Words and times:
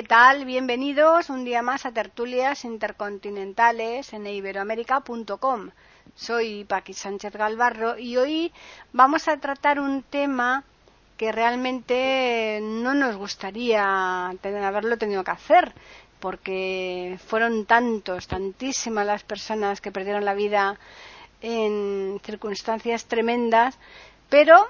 ¿Qué 0.00 0.06
tal? 0.06 0.46
Bienvenidos 0.46 1.28
un 1.28 1.44
día 1.44 1.60
más 1.60 1.84
a 1.84 1.92
Tertulias 1.92 2.64
Intercontinentales 2.64 4.14
en 4.14 4.26
iberoamérica.com. 4.26 5.72
Soy 6.14 6.64
Paqui 6.64 6.94
Sánchez 6.94 7.34
Galvarro 7.34 7.98
y 7.98 8.16
hoy 8.16 8.50
vamos 8.94 9.28
a 9.28 9.36
tratar 9.36 9.78
un 9.78 10.02
tema 10.02 10.64
que 11.18 11.32
realmente 11.32 12.60
no 12.62 12.94
nos 12.94 13.16
gustaría 13.16 14.30
haberlo 14.30 14.96
tenido 14.96 15.22
que 15.22 15.32
hacer, 15.32 15.74
porque 16.18 17.18
fueron 17.26 17.66
tantos, 17.66 18.26
tantísimas 18.26 19.04
las 19.04 19.22
personas 19.22 19.82
que 19.82 19.92
perdieron 19.92 20.24
la 20.24 20.32
vida 20.32 20.78
en 21.42 22.18
circunstancias 22.24 23.04
tremendas, 23.04 23.76
pero 24.30 24.66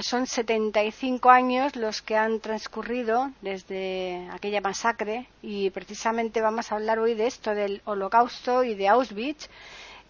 son 0.00 0.26
75 0.26 1.30
años 1.30 1.76
los 1.76 2.02
que 2.02 2.16
han 2.16 2.40
transcurrido 2.40 3.30
desde 3.40 4.28
aquella 4.32 4.60
masacre 4.60 5.26
y 5.42 5.70
precisamente 5.70 6.40
vamos 6.40 6.70
a 6.70 6.76
hablar 6.76 6.98
hoy 6.98 7.14
de 7.14 7.26
esto, 7.26 7.54
del 7.54 7.82
holocausto 7.84 8.62
y 8.62 8.74
de 8.74 8.88
Auschwitz. 8.88 9.48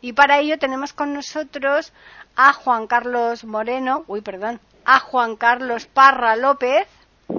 Y 0.02 0.12
para 0.12 0.38
ello 0.38 0.58
tenemos 0.58 0.92
con 0.92 1.14
nosotros 1.14 1.92
a 2.36 2.52
Juan 2.52 2.86
Carlos 2.86 3.44
Moreno, 3.44 4.04
uy, 4.08 4.20
perdón, 4.20 4.60
a 4.84 5.00
Juan 5.00 5.36
Carlos 5.36 5.86
Parra 5.86 6.36
López, 6.36 6.86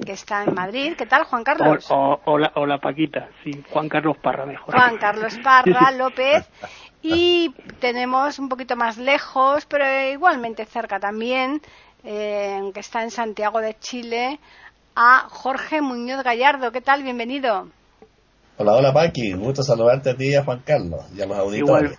que 0.04 0.12
está 0.12 0.42
en 0.42 0.54
Madrid. 0.54 0.94
¿Qué 0.98 1.06
tal, 1.06 1.24
Juan 1.24 1.44
Carlos? 1.44 1.86
hola, 1.90 2.52
hola, 2.56 2.78
Paquita. 2.78 3.28
Sí, 3.44 3.52
Juan 3.70 3.88
Carlos 3.88 4.16
Parra 4.18 4.44
mejor. 4.44 4.74
Juan 4.74 4.98
Carlos 4.98 5.38
Parra 5.42 5.90
López. 5.96 6.48
Y 7.00 7.54
tenemos 7.78 8.38
un 8.40 8.48
poquito 8.48 8.74
más 8.74 8.98
lejos, 8.98 9.66
pero 9.66 9.84
igualmente 10.10 10.64
cerca 10.64 10.98
también, 10.98 11.62
eh, 12.04 12.70
que 12.72 12.80
está 12.80 13.02
en 13.02 13.10
Santiago 13.10 13.60
de 13.60 13.74
Chile, 13.78 14.38
a 14.94 15.26
Jorge 15.28 15.80
Muñoz 15.80 16.22
Gallardo. 16.22 16.72
¿Qué 16.72 16.80
tal? 16.80 17.02
Bienvenido. 17.02 17.68
Hola, 18.56 18.72
hola 18.72 18.92
Paqui, 18.92 19.34
gusto 19.34 19.62
saludarte 19.62 20.10
a 20.10 20.16
ti 20.16 20.30
y 20.30 20.34
a 20.34 20.42
Juan 20.42 20.62
Carlos 20.64 21.00
y 21.16 21.20
a 21.22 21.26
los 21.26 21.38
auditores. 21.38 21.98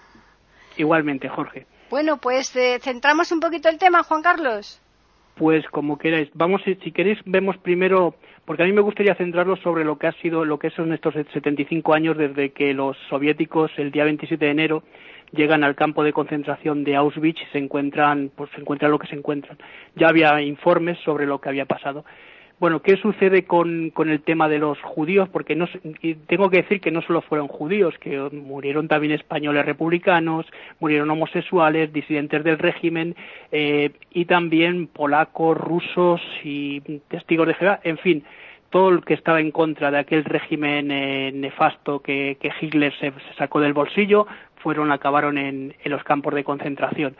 igualmente, 0.76 1.30
Jorge. 1.30 1.66
Bueno, 1.90 2.18
pues 2.18 2.56
eh, 2.56 2.80
centramos 2.82 3.32
un 3.32 3.40
poquito 3.40 3.70
el 3.70 3.78
tema, 3.78 4.04
Juan 4.04 4.22
Carlos. 4.22 4.82
Pues 5.36 5.66
como 5.72 5.98
queráis. 5.98 6.30
Vamos, 6.34 6.62
si 6.66 6.92
queréis, 6.92 7.18
vemos 7.26 7.58
primero, 7.58 8.16
porque 8.46 8.64
a 8.64 8.66
mí 8.66 8.74
me 8.74 8.82
gustaría 8.82 9.16
centrarlo 9.16 9.56
sobre 9.56 9.86
lo 9.86 9.98
que 9.98 10.08
ha 10.08 10.12
sido, 10.22 10.44
lo 10.44 10.60
que 10.60 10.70
son 10.70 10.92
estos 10.92 11.14
75 11.14 11.94
años 11.94 12.18
desde 12.18 12.52
que 12.52 12.74
los 12.74 12.98
soviéticos, 13.10 13.72
el 13.78 13.92
día 13.92 14.04
27 14.04 14.44
de 14.44 14.52
enero, 14.52 14.84
llegan 15.32 15.64
al 15.64 15.76
campo 15.76 16.04
de 16.04 16.14
concentración 16.14 16.84
de 16.84 16.96
Auschwitz 16.96 17.42
y 17.42 17.52
se 17.52 17.58
encuentran, 17.58 18.32
pues 18.36 18.50
se 18.52 18.62
encuentran 18.62 18.92
lo 18.92 19.00
que 19.00 19.08
se 19.08 19.16
encuentran. 19.16 19.58
Ya 19.96 20.10
había 20.10 20.42
informes 20.42 20.98
sobre 21.00 21.26
lo 21.26 21.40
que 21.40 21.50
había 21.50 21.66
pasado. 21.66 22.06
Bueno, 22.60 22.82
¿qué 22.82 22.98
sucede 22.98 23.46
con, 23.46 23.90
con 23.92 24.10
el 24.10 24.22
tema 24.22 24.50
de 24.50 24.60
los 24.60 24.78
judíos? 24.82 25.30
Porque 25.30 25.56
no, 25.56 25.66
tengo 26.28 26.50
que 26.50 26.58
decir 26.58 26.82
que 26.82 26.92
no 26.92 27.02
solo 27.02 27.22
fueron 27.22 27.48
judíos, 27.48 27.96
que 28.00 28.20
murieron 28.34 28.90
también 28.90 29.14
españoles 29.14 29.66
republicanos, 29.66 30.46
murieron 30.82 31.10
homosexuales, 31.10 31.94
disidentes 31.94 32.44
del 32.44 32.60
régimen, 32.60 33.16
eh, 33.54 33.92
y 34.12 34.26
también 34.26 34.88
polacos, 34.88 35.58
rusos 35.58 36.22
y 36.44 36.82
testigos 37.08 37.48
de 37.48 37.54
Jehová, 37.54 37.80
en 37.84 37.98
fin, 37.98 38.26
todo 38.70 38.90
el 38.90 39.04
que 39.04 39.14
estaba 39.14 39.40
en 39.40 39.52
contra 39.52 39.90
de 39.90 40.00
aquel 40.00 40.24
régimen 40.24 40.92
eh, 40.92 41.32
nefasto 41.34 42.02
que, 42.02 42.38
que 42.40 42.52
Hitler 42.60 42.94
se, 43.00 43.12
sacó 43.38 43.60
del 43.60 43.74
bolsillo, 43.74 44.28
fueron, 44.60 44.92
acabaron 44.92 45.38
en, 45.38 45.74
los 45.86 46.04
campos 46.04 46.34
de 46.34 46.44
concentración. 46.44 47.16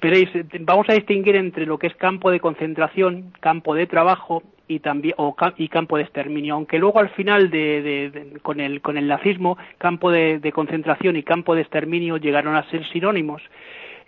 Veréis, 0.00 0.30
vamos 0.60 0.88
a 0.88 0.94
distinguir 0.94 1.36
entre 1.36 1.66
lo 1.66 1.78
que 1.78 1.86
es 1.86 1.94
campo 1.96 2.30
de 2.30 2.40
concentración, 2.40 3.32
campo 3.40 3.74
de 3.74 3.86
trabajo 3.86 4.42
y 4.66 4.80
también 4.80 5.14
o, 5.18 5.36
y 5.56 5.68
campo 5.68 5.96
de 5.96 6.04
exterminio, 6.04 6.54
aunque 6.54 6.78
luego 6.78 7.00
al 7.00 7.10
final 7.10 7.50
de, 7.50 8.38
con, 8.42 8.60
el, 8.60 8.80
con 8.80 8.96
el 8.96 9.08
nazismo, 9.08 9.58
campo 9.78 10.10
de, 10.10 10.52
concentración 10.54 11.16
y 11.16 11.22
campo 11.22 11.54
de 11.54 11.62
exterminio 11.62 12.16
llegaron 12.16 12.56
a 12.56 12.68
ser 12.70 12.88
sinónimos. 12.90 13.42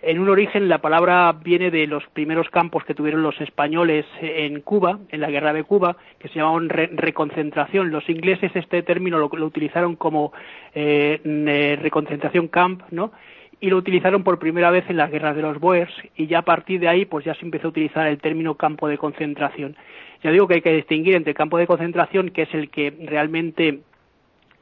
En 0.05 0.19
un 0.19 0.27
origen 0.27 0.67
la 0.67 0.79
palabra 0.79 1.31
viene 1.31 1.71
de 1.71 1.87
los 1.87 2.05
primeros 2.07 2.49
campos 2.49 2.83
que 2.83 2.93
tuvieron 2.93 3.23
los 3.23 3.39
españoles 3.39 4.05
en 4.19 4.59
Cuba, 4.59 4.99
en 5.07 5.21
la 5.21 5.31
guerra 5.31 5.53
de 5.53 5.63
Cuba, 5.63 5.95
que 6.19 6.27
se 6.27 6.35
llamaban 6.35 6.67
reconcentración. 6.67 7.89
Los 7.89 8.09
ingleses 8.09 8.51
este 8.53 8.83
término 8.83 9.17
lo, 9.17 9.27
utilizaron 9.27 9.95
como 9.95 10.33
eh, 10.75 11.21
eh, 11.23 11.79
reconcentración 11.81 12.49
camp, 12.49 12.81
¿no? 12.91 13.13
y 13.61 13.69
lo 13.69 13.77
utilizaron 13.77 14.25
por 14.25 14.39
primera 14.39 14.71
vez 14.71 14.83
en 14.89 14.97
las 14.97 15.09
guerras 15.09 15.37
de 15.37 15.41
los 15.41 15.57
Boers 15.57 15.93
y 16.17 16.27
ya 16.27 16.39
a 16.39 16.41
partir 16.41 16.81
de 16.81 16.89
ahí 16.89 17.05
pues 17.05 17.23
ya 17.23 17.33
se 17.35 17.45
empezó 17.45 17.67
a 17.67 17.69
utilizar 17.69 18.05
el 18.07 18.17
término 18.17 18.55
campo 18.55 18.89
de 18.89 18.97
concentración. 18.97 19.77
Ya 20.21 20.31
digo 20.31 20.49
que 20.49 20.55
hay 20.55 20.61
que 20.61 20.75
distinguir 20.75 21.15
entre 21.15 21.33
campo 21.33 21.57
de 21.57 21.65
concentración, 21.65 22.31
que 22.31 22.41
es 22.41 22.53
el 22.53 22.69
que 22.69 22.93
realmente 23.05 23.79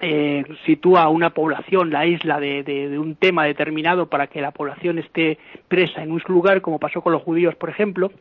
eh, 0.02 0.44
sitúa 0.66 1.04
a 1.04 1.10
una 1.10 1.30
población, 1.30 1.92
la 1.92 2.06
isla, 2.06 2.40
de, 2.40 2.98
un 3.00 3.16
tema 3.16 3.46
determinado 3.46 4.08
para 4.08 4.28
que 4.28 4.42
la 4.42 4.52
población 4.52 4.98
esté 4.98 5.38
presa 5.68 6.02
en 6.02 6.12
un 6.12 6.22
lugar, 6.28 6.62
como 6.62 6.80
pasó 6.80 7.02
con 7.02 7.14
los 7.14 7.22
judíos, 7.22 7.56
por 7.56 7.70
ejemplo. 7.70 8.12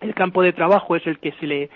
El 0.00 0.14
campo 0.14 0.42
de 0.42 0.52
trabajo 0.52 0.96
es 0.96 1.06
el 1.06 1.18
que 1.18 1.32
se 1.32 1.46
le, 1.46 1.70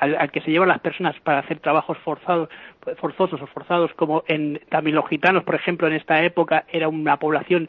al, 0.00 0.30
que 0.30 0.40
se 0.40 0.50
llevan 0.50 0.68
las 0.68 0.80
personas 0.80 1.14
para 1.20 1.40
hacer 1.40 1.60
trabajos 1.60 1.98
forzados, 1.98 2.48
forzosos 2.96 3.40
o 3.42 3.46
forzados, 3.46 3.92
como 3.94 4.24
en, 4.26 4.60
también 4.68 4.96
los 4.96 5.06
gitanos, 5.08 5.44
por 5.44 5.54
ejemplo, 5.54 5.86
en 5.86 5.92
esta 5.92 6.24
época 6.24 6.64
era 6.72 6.88
una 6.88 7.18
población 7.18 7.68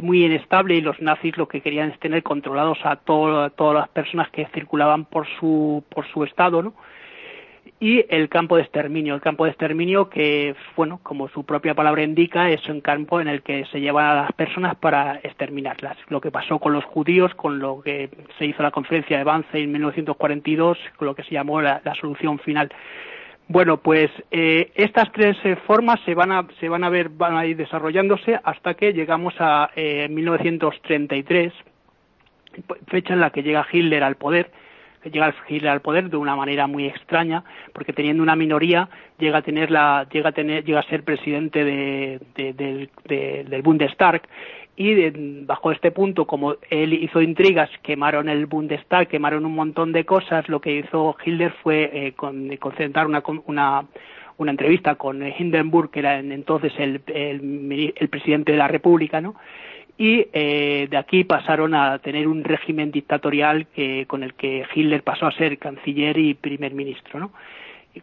muy 0.00 0.24
inestable 0.24 0.74
y 0.74 0.80
los 0.80 1.00
nazis 1.00 1.36
lo 1.36 1.48
que 1.48 1.60
querían 1.60 1.90
es 1.90 1.98
tener 1.98 2.22
controlados 2.22 2.78
a 2.84 2.96
todas 2.96 3.52
las 3.58 3.88
personas 3.88 4.28
que 4.30 4.46
circulaban 4.54 5.06
por 5.06 5.26
su, 5.40 5.82
por 5.88 6.06
su 6.06 6.24
estado, 6.24 6.62
¿no? 6.62 6.74
Y 7.80 8.04
el 8.08 8.28
campo 8.28 8.56
de 8.56 8.62
exterminio. 8.62 9.14
El 9.14 9.20
campo 9.20 9.44
de 9.44 9.50
exterminio 9.50 10.08
que, 10.08 10.54
bueno, 10.76 11.00
como 11.02 11.28
su 11.28 11.44
propia 11.44 11.74
palabra 11.74 12.02
indica, 12.02 12.50
es 12.50 12.66
un 12.68 12.80
campo 12.80 13.20
en 13.20 13.28
el 13.28 13.42
que 13.42 13.64
se 13.66 13.80
llevan 13.80 14.06
a 14.06 14.22
las 14.22 14.32
personas 14.32 14.76
para 14.76 15.20
exterminarlas. 15.22 15.96
Lo 16.08 16.20
que 16.20 16.30
pasó 16.30 16.58
con 16.58 16.72
los 16.72 16.84
judíos, 16.84 17.34
con 17.34 17.60
lo 17.60 17.80
que 17.80 18.10
se 18.38 18.46
hizo 18.46 18.62
la 18.62 18.70
conferencia 18.70 19.18
de 19.18 19.24
Wannsee 19.24 19.62
en 19.62 19.72
1942, 19.72 20.78
con 20.96 21.06
lo 21.06 21.14
que 21.14 21.22
se 21.22 21.30
llamó 21.30 21.60
la, 21.60 21.80
solución 22.00 22.38
final. 22.38 22.70
Bueno, 23.46 23.78
pues 23.78 24.10
eh, 24.30 24.72
estas 24.74 25.10
tres 25.12 25.36
eh, 25.44 25.56
formas 25.66 26.00
se 26.04 26.14
van 26.14 26.32
a 26.32 26.46
se 26.60 26.68
van 26.68 26.84
a 26.84 26.90
ver 26.90 27.08
van 27.08 27.34
a 27.34 27.46
ir 27.46 27.56
desarrollándose 27.56 28.38
hasta 28.44 28.74
que 28.74 28.92
llegamos 28.92 29.34
a 29.38 29.70
eh, 29.74 30.06
1933, 30.10 31.52
fecha 32.88 33.14
en 33.14 33.20
la 33.20 33.30
que 33.30 33.42
llega 33.42 33.66
Hitler 33.72 34.04
al 34.04 34.16
poder 34.16 34.50
llega 35.10 35.34
Hitler 35.48 35.70
al 35.70 35.80
poder 35.80 36.10
de 36.10 36.16
una 36.16 36.36
manera 36.36 36.66
muy 36.66 36.86
extraña, 36.86 37.44
porque 37.72 37.92
teniendo 37.92 38.22
una 38.22 38.36
minoría 38.36 38.88
llega 39.18 39.38
a 39.38 39.42
tener 39.42 39.70
la, 39.70 40.06
llega 40.10 40.30
a 40.30 40.32
tener, 40.32 40.64
llega 40.64 40.80
a 40.80 40.84
ser 40.84 41.02
presidente 41.02 41.64
de, 41.64 42.20
del 42.34 43.62
Bundestag 43.62 44.22
y 44.80 45.10
bajo 45.44 45.72
este 45.72 45.90
punto, 45.90 46.24
como 46.24 46.54
él 46.70 46.92
hizo 46.92 47.20
intrigas, 47.20 47.68
quemaron 47.82 48.28
el 48.28 48.46
Bundestag, 48.46 49.08
quemaron 49.08 49.44
un 49.44 49.56
montón 49.56 49.90
de 49.92 50.04
cosas, 50.04 50.48
lo 50.48 50.60
que 50.60 50.76
hizo 50.76 51.16
Hitler 51.24 51.52
fue 51.64 51.90
eh, 51.92 52.12
concentrar 52.60 53.08
una, 53.08 53.20
una, 53.46 53.84
una 54.36 54.50
entrevista 54.52 54.94
con 54.94 55.20
Hindenburg, 55.20 55.90
que 55.90 55.98
era 55.98 56.20
entonces 56.20 56.72
el, 56.78 57.02
el, 57.08 57.92
el 57.96 58.08
presidente 58.08 58.52
de 58.52 58.58
la 58.58 58.68
República, 58.68 59.20
¿no? 59.20 59.34
Y 59.98 60.28
eh, 60.32 60.86
de 60.88 60.96
aquí 60.96 61.24
pasaron 61.24 61.74
a 61.74 61.98
tener 61.98 62.28
un 62.28 62.44
régimen 62.44 62.92
dictatorial 62.92 63.66
que, 63.66 64.06
con 64.06 64.22
el 64.22 64.34
que 64.34 64.64
Hitler 64.72 65.02
pasó 65.02 65.26
a 65.26 65.32
ser 65.32 65.58
canciller 65.58 66.16
y 66.16 66.34
primer 66.34 66.72
ministro, 66.72 67.18
¿no? 67.18 67.32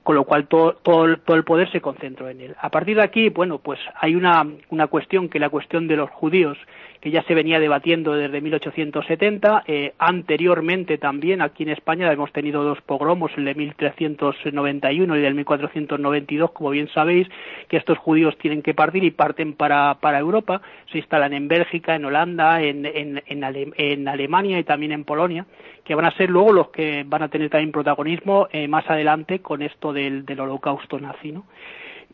Con 0.03 0.15
lo 0.15 0.23
cual 0.23 0.47
todo, 0.47 0.73
todo, 0.73 1.05
el 1.05 1.43
poder 1.43 1.71
se 1.71 1.81
concentró 1.81 2.29
en 2.29 2.41
él. 2.41 2.55
A 2.59 2.69
partir 2.69 2.97
de 2.97 3.03
aquí, 3.03 3.29
bueno, 3.29 3.59
pues 3.59 3.79
hay 3.99 4.15
una, 4.15 4.45
una 4.69 4.87
cuestión 4.87 5.29
que 5.29 5.39
la 5.39 5.49
cuestión 5.49 5.87
de 5.87 5.95
los 5.95 6.09
judíos, 6.09 6.57
que 7.05 7.11
ya 7.11 7.21
se 7.23 7.35
venía 7.35 7.59
debatiendo 7.59 8.13
desde 8.13 8.41
1870. 8.41 9.65
Eh, 9.67 9.93
anteriormente 9.99 10.97
también 10.97 11.43
aquí 11.43 11.61
en 11.61 11.69
España 11.69 12.11
hemos 12.11 12.31
tenido 12.31 12.63
dos 12.63 12.81
pogromos, 12.81 13.31
el 13.37 13.45
de 13.45 13.53
1391 13.53 15.15
y 15.15 15.21
del 15.21 15.35
1492, 15.35 16.51
como 16.51 16.71
bien 16.71 16.89
sabéis, 16.89 17.27
que 17.67 17.77
estos 17.77 17.99
judíos 17.99 18.35
tienen 18.39 18.63
que 18.63 18.73
partir 18.73 19.03
y 19.03 19.11
parten 19.11 19.53
para, 19.53 19.97
para 20.01 20.17
Europa. 20.17 20.63
Se 20.91 20.97
instalan 20.97 21.33
en 21.33 21.47
Bélgica, 21.47 21.93
en 21.93 22.05
Holanda, 22.05 22.63
en, 22.63 22.87
en, 22.87 23.21
en, 23.27 24.07
Alemania 24.07 24.57
y 24.57 24.63
también 24.63 24.91
en 24.91 25.03
Polonia, 25.03 25.45
que 25.85 25.95
van 25.95 26.05
a 26.05 26.11
ser 26.17 26.29
luego 26.29 26.51
los 26.51 26.69
que 26.71 27.03
van 27.05 27.21
a 27.23 27.29
tener 27.29 27.49
también 27.49 27.71
protagonismo 27.71 28.47
eh, 28.51 28.67
más 28.67 28.89
adelante 28.89 29.39
con 29.39 29.61
esto 29.61 29.93
del, 29.93 30.25
del 30.25 30.39
holocausto 30.41 30.99
nazi. 30.99 31.31
¿no? 31.31 31.45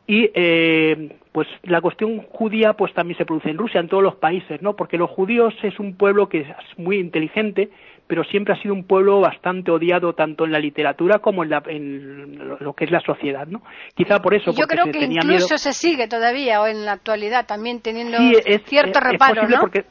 y 0.07 0.29
eh, 0.33 1.15
pues 1.31 1.47
la 1.63 1.79
cuestión 1.79 2.19
judía 2.23 2.73
pues 2.73 2.91
también 2.93 3.17
se 3.17 3.25
produce 3.25 3.49
en 3.49 3.57
Rusia 3.57 3.79
en 3.79 3.87
todos 3.87 4.01
los 4.03 4.15
países 4.15 4.59
no 4.61 4.75
porque 4.75 4.97
los 4.97 5.09
judíos 5.11 5.53
es 5.61 5.79
un 5.79 5.95
pueblo 5.95 6.27
que 6.27 6.39
es 6.41 6.47
muy 6.77 6.97
inteligente 6.97 7.69
pero 8.07 8.23
siempre 8.25 8.53
ha 8.55 8.61
sido 8.61 8.73
un 8.73 8.83
pueblo 8.85 9.21
bastante 9.21 9.69
odiado 9.71 10.13
tanto 10.13 10.43
en 10.43 10.51
la 10.51 10.59
literatura 10.59 11.19
como 11.19 11.43
en, 11.43 11.51
la, 11.51 11.63
en 11.67 12.57
lo 12.59 12.73
que 12.73 12.85
es 12.85 12.91
la 12.91 12.99
sociedad 13.01 13.45
no 13.47 13.61
quizá 13.95 14.19
por 14.21 14.33
eso 14.33 14.51
yo 14.53 14.65
creo 14.65 14.85
que 14.85 14.91
tenía 14.99 15.21
incluso 15.23 15.45
miedo. 15.49 15.57
se 15.59 15.71
sigue 15.71 16.07
todavía 16.07 16.61
o 16.61 16.67
en 16.67 16.83
la 16.83 16.93
actualidad 16.93 17.45
también 17.45 17.79
teniendo 17.79 18.17
Sí, 18.17 18.33
es- 18.43 18.63
cierto 18.63 18.97
es- 18.99 19.05
es 19.05 19.11
reparo 19.11 19.47
no 19.47 19.59
porque- 19.61 19.85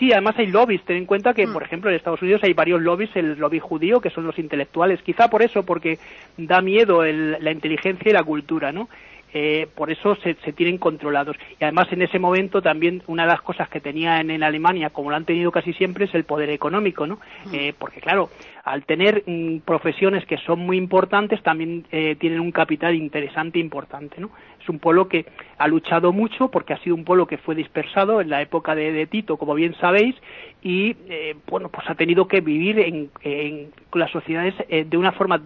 Sí, 0.00 0.10
además 0.12 0.34
hay 0.38 0.46
lobbies. 0.46 0.82
Ten 0.84 0.96
en 0.96 1.04
cuenta 1.04 1.34
que, 1.34 1.46
Mm. 1.46 1.52
por 1.52 1.62
ejemplo, 1.62 1.90
en 1.90 1.96
Estados 1.96 2.22
Unidos 2.22 2.40
hay 2.42 2.54
varios 2.54 2.80
lobbies, 2.80 3.14
el 3.14 3.38
lobby 3.38 3.58
judío, 3.60 4.00
que 4.00 4.08
son 4.08 4.24
los 4.26 4.38
intelectuales. 4.38 5.02
Quizá 5.02 5.28
por 5.28 5.42
eso, 5.42 5.64
porque 5.64 5.98
da 6.38 6.62
miedo 6.62 7.04
el- 7.04 7.36
la 7.38 7.52
inteligencia 7.52 8.08
y 8.08 8.14
la 8.14 8.24
cultura, 8.24 8.72
¿no? 8.72 8.88
Eh, 9.32 9.68
por 9.74 9.90
eso 9.90 10.16
se, 10.16 10.34
se 10.44 10.52
tienen 10.52 10.78
controlados. 10.78 11.36
Y 11.60 11.64
además 11.64 11.86
en 11.92 12.02
ese 12.02 12.18
momento 12.18 12.62
también 12.62 13.02
una 13.06 13.22
de 13.24 13.28
las 13.28 13.42
cosas 13.42 13.68
que 13.68 13.80
tenía 13.80 14.20
en, 14.20 14.42
Alemania, 14.42 14.90
como 14.90 15.10
lo 15.10 15.16
han 15.16 15.24
tenido 15.24 15.52
casi 15.52 15.72
siempre, 15.74 16.06
es 16.06 16.14
el 16.14 16.24
poder 16.24 16.50
económico, 16.50 17.06
¿no? 17.06 17.18
Eh, 17.52 17.72
porque 17.78 18.00
claro, 18.00 18.30
al 18.64 18.84
tener 18.84 19.22
mm, 19.26 19.58
profesiones 19.58 20.24
que 20.26 20.36
son 20.38 20.60
muy 20.60 20.76
importantes, 20.76 21.42
también 21.42 21.84
eh, 21.92 22.16
tienen 22.18 22.40
un 22.40 22.52
capital 22.52 22.94
interesante 22.94 23.58
e 23.58 23.62
importante, 23.62 24.20
¿no? 24.20 24.30
Es 24.60 24.68
un 24.68 24.78
pueblo 24.78 25.08
que 25.08 25.26
ha 25.58 25.68
luchado 25.68 26.12
mucho 26.12 26.48
porque 26.50 26.72
ha 26.74 26.78
sido 26.78 26.94
un 26.94 27.04
pueblo 27.04 27.26
que 27.26 27.38
fue 27.38 27.54
dispersado 27.54 28.20
en 28.20 28.28
la 28.30 28.42
época 28.42 28.74
de, 28.74 28.92
de 28.92 29.06
Tito, 29.06 29.36
como 29.36 29.54
bien 29.54 29.74
sabéis, 29.80 30.14
y 30.62 30.96
eh, 31.08 31.34
bueno, 31.48 31.68
pues 31.70 31.88
ha 31.88 31.94
tenido 31.94 32.28
que 32.28 32.40
vivir 32.40 32.78
en, 32.78 33.10
en- 33.22 33.70
las 33.94 34.10
sociedades 34.10 34.54
eh, 34.68 34.84
de 34.88 34.96
una 34.96 35.12
forma, 35.12 35.40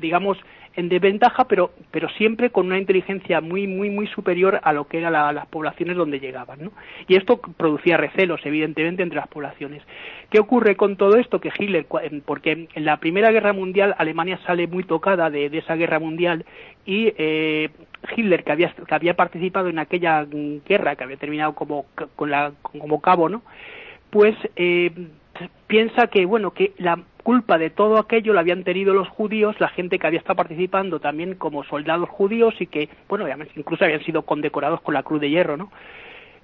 digamos, 0.00 0.38
en 0.74 0.88
desventaja, 0.88 1.44
pero, 1.48 1.72
pero 1.90 2.08
siempre 2.10 2.50
con 2.50 2.66
una 2.66 2.78
inteligencia 2.78 3.40
muy, 3.40 3.66
muy, 3.66 3.90
muy 3.90 4.06
superior 4.06 4.60
a 4.62 4.72
lo 4.72 4.86
que 4.86 4.98
eran 4.98 5.12
la- 5.12 5.32
las 5.32 5.46
poblaciones 5.46 5.96
donde 5.96 6.20
llegaban, 6.20 6.62
¿no? 6.62 6.72
Y 7.08 7.16
esto 7.16 7.40
producía 7.56 7.96
recelos, 7.96 8.40
evidentemente, 8.44 9.02
entre 9.02 9.18
las 9.18 9.28
poblaciones. 9.28 9.82
¿Qué 10.30 10.38
ocurre 10.40 10.76
con 10.76 10.96
todo 10.96 11.16
esto? 11.16 11.40
Que 11.40 11.52
Hitler, 11.56 11.86
porque 12.24 12.68
en 12.74 12.84
la 12.84 12.96
Primera 12.98 13.30
Guerra 13.30 13.52
Mundial 13.52 13.94
Alemania 13.98 14.38
sale 14.46 14.66
muy 14.66 14.84
tocada 14.84 15.30
de, 15.30 15.50
de 15.50 15.58
esa 15.58 15.76
guerra 15.76 15.98
mundial 15.98 16.44
y 16.86 17.12
eh, 17.16 17.68
Hitler, 18.16 18.42
que 18.44 18.52
había, 18.52 18.72
que 18.72 18.94
había 18.94 19.14
participado 19.14 19.68
en 19.68 19.78
aquella 19.78 20.26
guerra, 20.66 20.96
que 20.96 21.04
había 21.04 21.16
terminado 21.16 21.54
como, 21.54 21.86
con 22.16 22.30
la, 22.30 22.52
como 22.62 23.00
cabo, 23.00 23.28
¿no? 23.28 23.42
pues 24.10 24.36
eh, 24.56 24.90
piensa 25.66 26.06
que 26.08 26.24
bueno 26.26 26.52
que 26.52 26.72
la 26.78 26.98
culpa 27.22 27.58
de 27.58 27.70
todo 27.70 27.98
aquello 27.98 28.32
la 28.32 28.40
habían 28.40 28.64
tenido 28.64 28.94
los 28.94 29.08
judíos, 29.08 29.56
la 29.60 29.68
gente 29.68 29.98
que 29.98 30.06
había 30.06 30.18
estado 30.18 30.36
participando 30.36 31.00
también 31.00 31.34
como 31.34 31.64
soldados 31.64 32.08
judíos 32.08 32.54
y 32.60 32.66
que 32.66 32.88
bueno 33.08 33.26
incluso 33.56 33.84
habían 33.84 34.04
sido 34.04 34.22
condecorados 34.22 34.80
con 34.80 34.94
la 34.94 35.02
Cruz 35.02 35.20
de 35.20 35.30
Hierro, 35.30 35.56
¿no? 35.56 35.70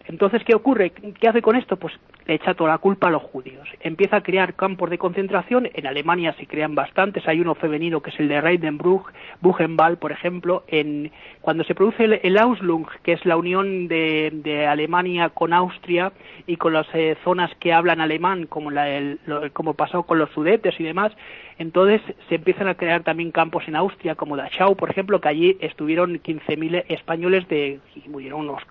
Entonces, 0.08 0.43
¿qué 0.44 0.55
ocurre? 0.55 0.90
¿Qué 0.90 1.28
hace 1.28 1.43
con 1.43 1.55
esto? 1.55 1.76
Pues 1.76 1.93
le 2.26 2.34
echa 2.34 2.55
toda 2.55 2.70
la 2.70 2.78
culpa 2.78 3.08
a 3.08 3.10
los 3.10 3.22
judíos. 3.22 3.69
Empieza 3.81 4.16
a 4.16 4.22
crear 4.22 4.55
campos 4.55 4.88
de 4.90 4.99
concentración. 4.99 5.69
En 5.75 5.87
Alemania 5.87 6.34
se 6.38 6.46
crean 6.46 6.75
bastantes. 6.75 7.26
Hay 7.28 7.40
uno 7.40 7.55
femenino 7.55 8.00
que 8.00 8.10
es 8.10 8.19
el 8.20 8.28
de 8.28 8.40
Reidenbruch, 8.40 9.05
Buchenwald, 9.40 9.99
por 9.99 10.12
ejemplo. 10.12 10.64
En, 10.69 11.10
cuando 11.43 11.62
se 11.64 11.75
produce 11.75 12.05
el, 12.05 12.20
el 12.22 12.38
Auslung, 12.38 12.87
que 13.02 13.12
es 13.12 13.25
la 13.26 13.37
unión 13.37 13.87
de, 13.88 14.31
de 14.32 14.66
Alemania 14.66 15.28
con 15.31 15.52
Austria 15.52 16.12
y 16.46 16.56
con 16.56 16.72
las 16.72 16.87
eh, 16.94 17.16
zonas 17.22 17.50
que 17.61 17.72
hablan 17.75 18.00
alemán, 18.00 18.46
como, 18.46 18.70
la, 18.70 18.88
el, 18.88 19.20
lo- 19.26 19.50
como 19.52 19.75
pasó 19.75 20.02
con 20.04 20.19
los 20.19 20.31
sudetes 20.31 20.78
y 20.81 20.84
demás, 20.84 21.12
entonces 21.58 22.00
se 22.28 22.37
empiezan 22.37 22.69
a 22.69 22.75
crear 22.76 23.02
también 23.02 23.31
campos 23.31 23.64
en 23.69 23.76
Austria, 23.76 24.14
como 24.14 24.37
Dachau, 24.37 24.75
por 24.76 24.90
ejemplo, 24.90 25.20
que 25.20 25.28
allí 25.28 25.56
estuvieron 25.61 26.19
15.000 26.20 26.84
españoles 26.88 27.46
de, 27.49 27.81
y 27.94 28.08
murieron 28.08 28.40
unos 28.49 28.62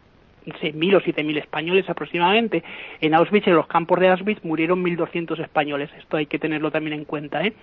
6.000 0.54 0.96
o 0.96 1.02
7.000 1.02 1.38
españoles 1.38 1.90
aproximadamente. 1.90 2.64
En 3.02 3.14
Auschwitz, 3.14 3.48
en 3.48 3.56
los 3.56 3.68
campos 3.68 4.00
de 4.00 4.10
Auschwitz, 4.10 4.44
murieron 4.44 4.84
1.200 4.84 5.40
españoles. 5.42 5.90
Esto 5.98 6.18
hay 6.18 6.26
que 6.26 6.40
tenerlo 6.40 6.72
también 6.72 6.94
en 6.94 7.06
cuenta, 7.06 7.44
¿eh? 7.44 7.54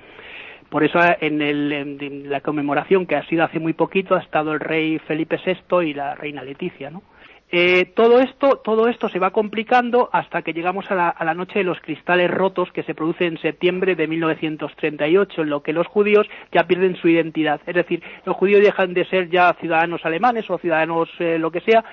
Por 0.68 0.82
eso 0.82 0.98
en, 1.20 1.40
el, 1.40 2.28
la 2.28 2.40
conmemoración 2.40 3.06
que 3.06 3.16
ha 3.16 3.26
sido 3.28 3.44
hace 3.44 3.60
muy 3.60 3.74
poquito 3.74 4.14
ha 4.16 4.20
estado 4.20 4.52
el 4.52 4.60
rey 4.60 4.98
Felipe 4.98 5.38
VI 5.44 5.88
y 5.88 5.94
la 5.94 6.14
reina 6.14 6.42
Leticia, 6.42 6.90
¿no? 6.90 7.02
Eh, 7.56 7.92
todo 7.94 8.18
esto, 8.18 8.60
todo 8.64 8.88
esto 8.88 9.08
se 9.08 9.20
va 9.20 9.30
complicando 9.30 10.08
hasta 10.12 10.42
que 10.42 10.52
llegamos 10.52 10.90
a 10.90 10.96
la, 10.96 11.08
a 11.10 11.24
la 11.24 11.34
noche 11.34 11.60
de 11.60 11.64
los 11.64 11.78
cristales 11.80 12.28
rotos 12.28 12.72
que 12.72 12.82
se 12.82 12.96
produce 12.96 13.26
en 13.26 13.38
septiembre 13.38 13.94
de 13.94 14.08
1938, 14.08 15.42
en 15.42 15.50
lo 15.50 15.62
que 15.62 15.72
los 15.72 15.86
judíos 15.86 16.26
ya 16.50 16.66
pierden 16.66 16.96
su 16.96 17.06
identidad. 17.06 17.60
Es 17.66 17.76
decir, 17.76 18.02
los 18.24 18.34
judíos 18.34 18.60
dejan 18.60 18.92
de 18.92 19.04
ser 19.04 19.30
ya 19.30 19.54
ciudadanos 19.60 20.04
alemanes 20.04 20.50
o 20.50 20.58
ciudadanos 20.58 21.08
eh, 21.20 21.38
lo 21.38 21.52
que 21.52 21.60
sea 21.60 21.84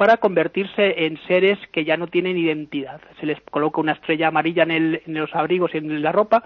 para 0.00 0.16
convertirse 0.16 1.04
en 1.04 1.18
seres 1.28 1.58
que 1.72 1.84
ya 1.84 1.98
no 1.98 2.06
tienen 2.06 2.38
identidad. 2.38 3.02
Se 3.20 3.26
les 3.26 3.38
coloca 3.50 3.82
una 3.82 3.92
estrella 3.92 4.28
amarilla 4.28 4.62
en, 4.62 4.70
el- 4.70 5.02
en 5.06 5.12
los 5.12 5.34
abrigos 5.34 5.74
y 5.74 5.76
en 5.76 6.02
la 6.02 6.10
ropa 6.10 6.42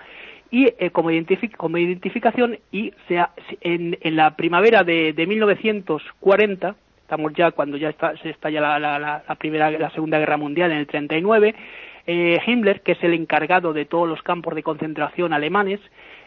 y 0.50 0.72
eh, 0.76 0.90
como, 0.90 1.12
identifi- 1.12 1.54
como 1.54 1.78
identificación 1.78 2.58
y 2.72 2.92
sea, 3.06 3.30
en, 3.60 3.96
en 4.00 4.16
la 4.16 4.34
primavera 4.34 4.82
de, 4.82 5.12
de 5.12 5.26
1940 5.28 6.74
estamos 7.02 7.32
ya 7.34 7.52
cuando 7.52 7.76
ya 7.76 7.90
está, 7.90 8.16
se 8.16 8.30
estalla 8.30 8.60
la, 8.60 8.80
la, 8.80 8.98
la, 8.98 9.34
primera 9.36 9.88
segunda 9.90 10.18
guerra 10.18 10.36
mundial 10.36 10.72
en 10.72 10.78
el 10.78 10.88
39 10.88 11.54
eh, 12.08 12.40
Himmler 12.44 12.80
que 12.80 12.92
es 12.92 13.04
el 13.04 13.14
encargado 13.14 13.72
de 13.72 13.84
todos 13.84 14.08
los 14.08 14.20
campos 14.22 14.56
de 14.56 14.64
concentración 14.64 15.32
alemanes 15.32 15.78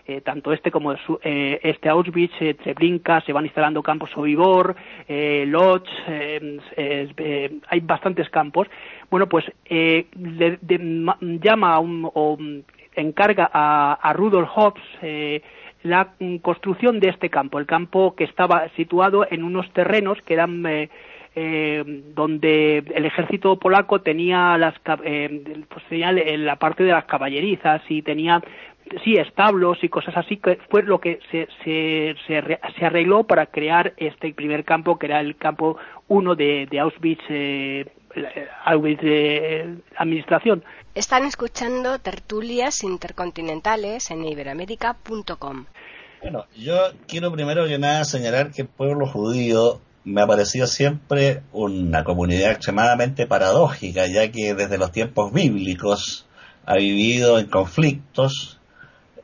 eh, 0.07 0.21
tanto 0.21 0.53
este 0.53 0.71
como 0.71 0.93
eh, 0.93 1.59
este 1.63 1.89
Auschwitz, 1.89 2.33
eh, 2.41 2.53
Treblinka, 2.53 3.21
se 3.21 3.33
van 3.33 3.45
instalando 3.45 3.83
campos 3.83 4.09
Sobibor, 4.11 4.75
eh, 5.07 5.43
Lodz, 5.47 5.89
eh, 6.07 7.59
hay 7.67 7.79
bastantes 7.81 8.29
campos. 8.29 8.67
Bueno, 9.09 9.27
pues 9.27 9.45
le- 9.69 10.57
de- 10.61 10.79
ma- 10.79 11.17
llama 11.21 11.73
a 11.73 11.79
un, 11.79 12.09
o 12.13 12.37
encarga 12.95 13.49
a, 13.53 13.93
a 14.01 14.13
Rudolf 14.13 14.49
Hobbes 14.49 15.41
la 15.83 16.13
construcción 16.41 16.99
de 16.99 17.09
este 17.09 17.29
campo, 17.29 17.59
el 17.59 17.65
campo 17.65 18.15
que 18.15 18.23
estaba 18.23 18.67
situado 18.75 19.27
en 19.29 19.43
unos 19.43 19.69
terrenos 19.73 20.17
que 20.23 20.33
eran 20.33 20.63
eh, 21.39 21.83
donde 22.15 22.79
el 22.95 23.05
ejército 23.05 23.57
polaco 23.59 24.01
tenía 24.01 24.57
las 24.57 24.73
eh, 25.03 25.63
pues 25.69 25.85
tenía 25.87 26.11
la 26.11 26.55
parte 26.55 26.83
de 26.83 26.91
las 26.91 27.05
caballerizas 27.05 27.81
y 27.89 28.01
tenía 28.01 28.41
sí 29.03 29.15
establos 29.15 29.83
y 29.83 29.89
cosas 29.89 30.15
así 30.17 30.37
que 30.37 30.59
fue 30.69 30.83
lo 30.83 30.99
que 30.99 31.19
se, 31.31 31.47
se, 31.63 32.15
se, 32.25 32.59
se 32.77 32.85
arregló 32.85 33.23
para 33.23 33.47
crear 33.47 33.93
este 33.97 34.33
primer 34.33 34.63
campo 34.63 34.97
que 34.97 35.07
era 35.07 35.19
el 35.19 35.35
campo 35.35 35.77
1 36.07 36.35
de, 36.35 36.67
de 36.69 36.79
Auschwitz 36.79 37.21
eh, 37.29 37.85
eh, 38.15 38.47
Auschwitz 38.65 38.99
eh, 39.03 39.77
administración 39.97 40.63
Están 40.95 41.25
escuchando 41.25 41.99
tertulias 41.99 42.83
intercontinentales 42.83 44.09
en 44.11 44.25
iberoamérica.com. 44.25 45.65
Bueno, 46.21 46.45
yo 46.55 46.77
quiero 47.07 47.31
primero 47.31 47.67
que 47.67 47.77
nada 47.77 48.03
señalar 48.05 48.51
que 48.51 48.63
el 48.63 48.67
pueblo 48.67 49.05
judío 49.05 49.81
me 50.03 50.21
ha 50.21 50.27
parecido 50.27 50.67
siempre 50.67 51.43
una 51.51 52.03
comunidad 52.03 52.51
extremadamente 52.51 53.27
paradójica, 53.27 54.07
ya 54.07 54.31
que 54.31 54.53
desde 54.53 54.77
los 54.77 54.91
tiempos 54.91 55.33
bíblicos 55.33 56.27
ha 56.65 56.75
vivido 56.75 57.39
en 57.39 57.47
conflictos, 57.47 58.56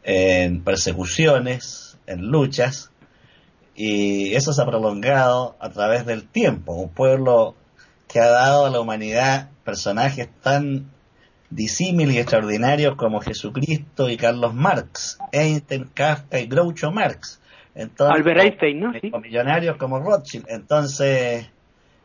en 0.03 0.63
persecuciones, 0.63 1.97
en 2.07 2.27
luchas, 2.27 2.91
y 3.75 4.35
eso 4.35 4.53
se 4.53 4.61
ha 4.61 4.65
prolongado 4.65 5.55
a 5.59 5.69
través 5.69 6.05
del 6.05 6.27
tiempo. 6.27 6.73
Un 6.73 6.89
pueblo 6.89 7.55
que 8.07 8.19
ha 8.19 8.29
dado 8.29 8.65
a 8.65 8.69
la 8.69 8.79
humanidad 8.79 9.49
personajes 9.63 10.29
tan 10.41 10.91
disímiles 11.49 12.15
y 12.15 12.19
extraordinarios 12.19 12.95
como 12.95 13.21
Jesucristo 13.21 14.09
y 14.09 14.17
Carlos 14.17 14.53
Marx, 14.53 15.17
Einstein, 15.31 15.89
Kafka 15.93 16.39
y 16.39 16.47
Groucho 16.47 16.91
Marx. 16.91 17.39
Entonces, 17.75 18.15
Albert 18.15 18.41
Einstein, 18.41 18.79
¿no? 18.79 18.93
Sí. 18.99 19.09
o 19.11 19.19
millonarios 19.19 19.77
como 19.77 19.99
Rothschild. 19.99 20.45
Entonces, 20.47 21.49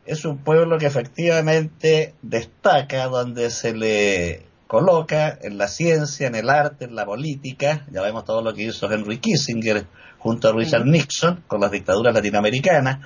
es 0.07 0.25
un 0.25 0.39
pueblo 0.39 0.79
que 0.79 0.87
efectivamente 0.87 2.15
destaca 2.23 3.07
donde 3.07 3.51
se 3.51 3.75
le 3.75 4.48
coloca 4.69 5.37
en 5.43 5.59
la 5.59 5.67
ciencia, 5.67 6.29
en 6.29 6.37
el 6.37 6.49
arte, 6.49 6.85
en 6.85 6.95
la 6.95 7.05
política. 7.05 7.87
Ya 7.91 8.03
vemos 8.03 8.25
todo 8.25 8.43
lo 8.43 8.55
que 8.55 8.65
hizo 8.65 8.93
Henry 8.93 9.19
Kissinger 9.19 9.87
junto 10.19 10.49
a 10.49 10.53
Richard 10.53 10.85
Nixon 10.85 11.43
con 11.49 11.61
las 11.61 11.73
dictaduras 11.73 12.15
latinoamericanas. 12.15 12.99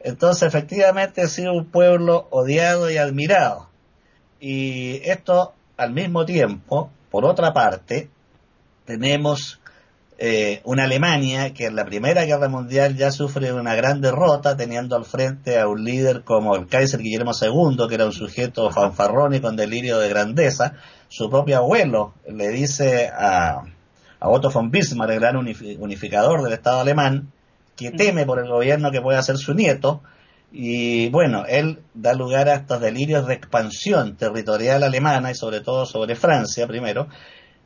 Entonces, 0.00 0.44
efectivamente, 0.44 1.20
ha 1.20 1.26
sido 1.26 1.52
un 1.52 1.66
pueblo 1.66 2.28
odiado 2.30 2.88
y 2.90 2.98
admirado. 2.98 3.68
Y 4.40 5.00
esto, 5.04 5.54
al 5.76 5.92
mismo 5.92 6.24
tiempo, 6.24 6.90
por 7.10 7.24
otra 7.24 7.52
parte, 7.52 8.08
tenemos 8.84 9.60
eh, 10.18 10.60
una 10.64 10.84
Alemania 10.84 11.52
que 11.52 11.66
en 11.66 11.74
la 11.74 11.84
Primera 11.84 12.24
Guerra 12.24 12.48
Mundial 12.48 12.96
ya 12.96 13.10
sufre 13.10 13.52
una 13.52 13.74
gran 13.74 14.00
derrota, 14.00 14.56
teniendo 14.56 14.94
al 14.94 15.04
frente 15.04 15.58
a 15.58 15.66
un 15.66 15.84
líder 15.84 16.22
como 16.22 16.54
el 16.54 16.68
Kaiser 16.68 17.00
Guillermo 17.00 17.32
II, 17.40 17.88
que 17.88 17.94
era 17.96 18.06
un 18.06 18.12
sujeto 18.12 18.70
fanfarrón 18.70 19.34
y 19.34 19.40
con 19.40 19.56
delirio 19.56 19.98
de 19.98 20.08
grandeza. 20.08 20.74
Su 21.08 21.30
propio 21.30 21.56
abuelo 21.58 22.14
le 22.28 22.48
dice 22.48 23.08
a, 23.08 23.62
a 24.20 24.28
Otto 24.28 24.50
von 24.50 24.70
Bismarck, 24.70 25.12
el 25.12 25.20
gran 25.20 25.36
unifi- 25.36 25.76
unificador 25.78 26.42
del 26.42 26.52
Estado 26.52 26.80
alemán, 26.80 27.32
que 27.76 27.90
teme 27.92 28.26
por 28.26 28.38
el 28.38 28.48
gobierno 28.48 28.90
que 28.90 29.00
puede 29.00 29.18
hacer 29.18 29.36
su 29.38 29.54
nieto, 29.54 30.02
Y 30.50 31.10
bueno, 31.10 31.44
él 31.46 31.80
da 31.94 32.14
lugar 32.14 32.48
a 32.48 32.54
estos 32.54 32.80
delirios 32.80 33.26
de 33.26 33.34
expansión 33.34 34.16
territorial 34.16 34.82
alemana 34.82 35.30
y 35.30 35.34
sobre 35.34 35.60
todo 35.60 35.84
sobre 35.84 36.14
Francia 36.16 36.66
primero. 36.66 37.08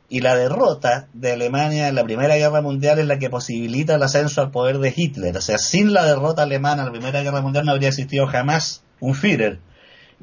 Y 0.09 0.19
la 0.19 0.35
derrota 0.35 1.07
de 1.13 1.31
Alemania 1.31 1.87
en 1.87 1.95
la 1.95 2.03
Primera 2.03 2.35
Guerra 2.35 2.61
Mundial 2.61 2.99
es 2.99 3.07
la 3.07 3.17
que 3.17 3.29
posibilita 3.29 3.95
el 3.95 4.03
ascenso 4.03 4.41
al 4.41 4.51
poder 4.51 4.77
de 4.79 4.93
Hitler. 4.95 5.35
O 5.37 5.41
sea, 5.41 5.57
sin 5.57 5.93
la 5.93 6.03
derrota 6.05 6.43
alemana 6.43 6.81
en 6.83 6.87
la 6.87 6.91
Primera 6.91 7.23
Guerra 7.23 7.41
Mundial 7.41 7.65
no 7.65 7.71
habría 7.71 7.87
existido 7.89 8.27
jamás 8.27 8.83
un 8.99 9.15
Führer. 9.15 9.59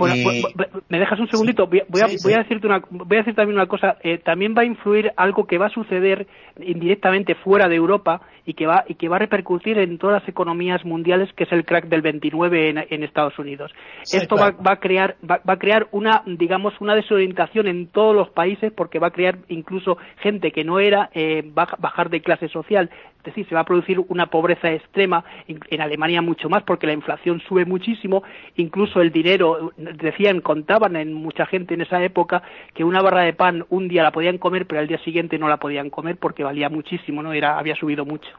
Bueno, 0.00 0.48
me 0.88 0.98
dejas 0.98 1.20
un 1.20 1.28
segundito. 1.28 1.66
Voy, 1.66 2.00
a, 2.00 2.06
decirte 2.38 2.66
una, 2.66 2.82
voy 2.90 3.16
a 3.16 3.20
decir 3.20 3.34
también 3.34 3.56
una 3.56 3.66
cosa. 3.66 3.96
Eh, 4.02 4.18
también 4.18 4.54
va 4.56 4.62
a 4.62 4.64
influir 4.64 5.12
algo 5.16 5.46
que 5.46 5.58
va 5.58 5.66
a 5.66 5.70
suceder 5.70 6.26
indirectamente 6.58 7.34
fuera 7.36 7.68
de 7.68 7.76
Europa 7.76 8.22
y 8.46 8.54
que 8.54 8.66
va 8.66 8.84
y 8.88 8.94
que 8.94 9.08
va 9.08 9.16
a 9.16 9.18
repercutir 9.20 9.78
en 9.78 9.98
todas 9.98 10.20
las 10.20 10.28
economías 10.28 10.84
mundiales, 10.84 11.32
que 11.34 11.44
es 11.44 11.52
el 11.52 11.64
crack 11.64 11.86
del 11.86 12.02
29 12.02 12.86
en, 12.88 13.04
Estados 13.04 13.38
Unidos. 13.38 13.70
Esto 14.02 14.36
va, 14.36 14.54
a 14.64 14.76
crear 14.76 15.16
va, 15.28 15.40
a 15.46 15.56
crear 15.56 15.88
una 15.92 16.22
digamos 16.26 16.74
una 16.80 16.94
desorientación 16.94 17.68
en 17.68 17.86
todos 17.88 18.14
los 18.14 18.30
países 18.30 18.72
porque 18.72 18.98
va 18.98 19.08
a 19.08 19.12
crear 19.12 19.38
incluso 19.48 19.98
gente 20.18 20.52
que 20.52 20.64
no 20.64 20.80
era 20.80 21.10
eh, 21.14 21.42
bajar 21.54 22.10
de 22.10 22.22
clase 22.22 22.48
social. 22.48 22.90
Es 23.20 23.24
decir, 23.24 23.46
se 23.48 23.54
va 23.54 23.60
a 23.60 23.64
producir 23.64 24.00
una 24.08 24.26
pobreza 24.26 24.70
extrema 24.72 25.24
en 25.46 25.80
Alemania 25.80 26.22
mucho 26.22 26.48
más 26.48 26.62
porque 26.62 26.86
la 26.86 26.94
inflación 26.94 27.40
sube 27.46 27.64
muchísimo, 27.64 28.22
incluso 28.56 29.00
el 29.00 29.12
dinero 29.12 29.72
decían 29.76 30.40
contaban 30.40 30.96
en 30.96 31.12
mucha 31.12 31.46
gente 31.46 31.74
en 31.74 31.82
esa 31.82 32.02
época 32.02 32.42
que 32.74 32.82
una 32.84 33.02
barra 33.02 33.22
de 33.22 33.34
pan 33.34 33.64
un 33.68 33.88
día 33.88 34.02
la 34.02 34.10
podían 34.10 34.38
comer 34.38 34.66
pero 34.66 34.80
al 34.80 34.88
día 34.88 34.98
siguiente 35.04 35.38
no 35.38 35.48
la 35.48 35.58
podían 35.58 35.90
comer 35.90 36.16
porque 36.16 36.44
valía 36.44 36.68
muchísimo, 36.68 37.22
no 37.22 37.32
era 37.32 37.58
había 37.58 37.76
subido 37.76 38.04
mucho. 38.04 38.30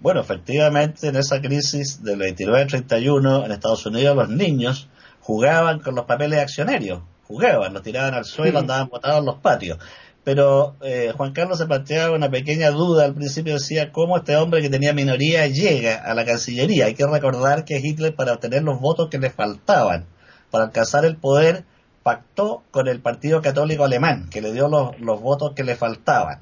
Bueno, 0.00 0.20
efectivamente, 0.20 1.08
en 1.08 1.16
esa 1.16 1.40
crisis 1.40 2.02
del 2.02 2.18
29-31 2.20 3.46
en 3.46 3.52
Estados 3.52 3.86
Unidos, 3.86 4.16
los 4.16 4.28
niños 4.28 4.88
jugaban 5.20 5.80
con 5.80 5.94
los 5.94 6.04
papeles 6.04 6.40
accionarios, 6.40 7.00
jugaban, 7.26 7.72
los 7.72 7.82
tiraban 7.82 8.12
al 8.12 8.24
suelo, 8.24 8.58
andaban 8.58 8.88
botados 8.88 9.20
en 9.20 9.24
los 9.24 9.36
patios. 9.36 9.78
Pero 10.24 10.76
eh, 10.82 11.12
Juan 11.14 11.32
Carlos 11.32 11.58
se 11.58 11.66
planteaba 11.66 12.16
una 12.16 12.30
pequeña 12.30 12.70
duda 12.70 13.04
al 13.04 13.14
principio, 13.14 13.54
decía 13.54 13.92
cómo 13.92 14.16
este 14.16 14.36
hombre 14.36 14.62
que 14.62 14.70
tenía 14.70 14.94
minoría 14.94 15.46
llega 15.46 15.96
a 15.96 16.14
la 16.14 16.24
Cancillería. 16.24 16.86
Hay 16.86 16.94
que 16.94 17.06
recordar 17.06 17.64
que 17.64 17.78
Hitler, 17.78 18.14
para 18.14 18.32
obtener 18.32 18.62
los 18.62 18.80
votos 18.80 19.10
que 19.10 19.18
le 19.18 19.30
faltaban 19.30 20.06
para 20.50 20.64
alcanzar 20.64 21.04
el 21.04 21.16
poder, 21.16 21.64
pactó 22.02 22.62
con 22.70 22.88
el 22.88 23.00
Partido 23.00 23.42
Católico 23.42 23.84
Alemán, 23.84 24.28
que 24.30 24.40
le 24.40 24.52
dio 24.52 24.68
los, 24.68 24.98
los 25.00 25.20
votos 25.20 25.52
que 25.54 25.64
le 25.64 25.74
faltaban. 25.74 26.40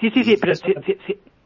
Sí, 0.00 0.10
sí, 0.10 0.24
sí, 0.24 0.36
pero 0.40 0.54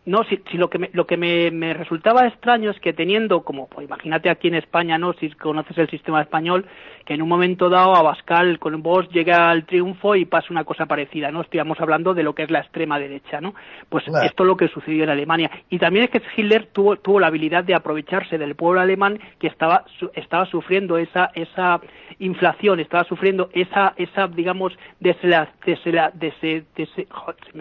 no, 0.07 0.23
si, 0.25 0.39
lo 0.59 0.69
que, 0.69 0.79
me, 0.79 0.91
lo 0.93 1.07
que 1.07 1.17
me, 1.17 1.73
resultaba 1.73 2.27
extraño 2.27 2.71
es 2.71 2.79
que 2.81 2.93
teniendo, 2.93 3.43
como 3.43 3.69
pues, 3.69 3.87
imagínate 3.87 4.29
aquí 4.29 4.49
en 4.49 4.57
España, 4.57 4.99
¿no? 4.99 5.15
Si 5.15 5.31
conoces 5.31 5.79
el 5.79 5.89
sistema 5.89 6.21
español, 6.21 6.67
que 7.07 7.15
en 7.15 7.23
un 7.23 7.29
momento 7.29 7.71
dado 7.71 7.95
Abascal 7.97 8.59
con 8.59 8.83
vos 8.83 9.09
llega 9.11 9.49
al 9.51 9.65
triunfo 9.65 10.15
y 10.15 10.27
pasa 10.27 10.49
una 10.51 10.65
cosa 10.65 10.85
parecida, 10.85 11.31
¿no? 11.31 11.41
Estamos 11.41 11.81
hablando 11.81 12.13
de 12.13 12.23
lo 12.23 12.35
que 12.35 12.43
es 12.43 12.51
la 12.51 12.61
extrema 12.61 12.99
derecha, 12.99 13.41
¿no? 13.41 13.55
Pues 13.89 14.05
esto 14.07 14.43
es 14.43 14.47
lo 14.47 14.57
que 14.57 14.69
sucedió 14.69 15.05
en 15.05 15.11
Alemania. 15.11 15.51
Y 15.71 15.79
también 15.79 16.05
es 16.05 16.11
que 16.11 16.23
Hitler 16.37 16.67
tuvo, 16.73 16.97
tuvo 16.97 17.19
la 17.21 17.29
habilidad 17.29 17.65
de 17.65 17.75
aprovecharse 17.75 18.37
del 18.37 18.57
pueblo 18.57 18.81
alemán 18.81 19.19
que 19.39 19.47
estaba, 19.47 19.85
estaba 20.15 20.45
sufriendo 20.47 20.99
esa, 20.99 21.31
esa 21.35 21.81
inflación, 22.19 22.81
estaba 22.81 23.05
sufriendo 23.05 23.49
esa, 23.53 23.95
esa 23.97 24.29
digamos, 24.29 24.73
de, 25.01 25.15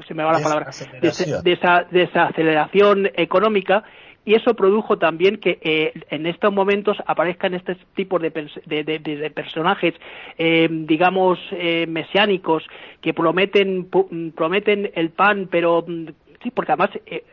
se 0.07 0.13
me 0.13 0.23
va 0.23 0.33
la 0.33 0.39
palabra, 0.39 0.69
de, 1.01 1.51
esa, 1.51 1.83
de 1.89 2.03
esa 2.03 2.32
aceleración 2.33 3.09
económica 3.15 3.83
y 4.25 4.35
eso 4.35 4.53
produjo 4.53 4.97
también 4.97 5.37
que 5.37 5.59
eh, 5.61 5.91
en 6.09 6.25
estos 6.25 6.53
momentos 6.53 6.97
aparezcan 7.05 7.53
este 7.53 7.75
tipo 7.95 8.19
de, 8.19 8.29
de, 8.29 9.31
personajes, 9.31 9.93
eh, 10.37 10.67
digamos, 10.71 11.39
eh, 11.51 11.85
mesiánicos, 11.87 12.63
que 13.01 13.13
prometen, 13.13 13.89
prometen 14.33 14.91
el 14.95 15.09
pan, 15.09 15.49
pero 15.51 15.83
mm, 15.85 16.05
sí, 16.41 16.51
porque 16.51 16.71
además 16.71 16.91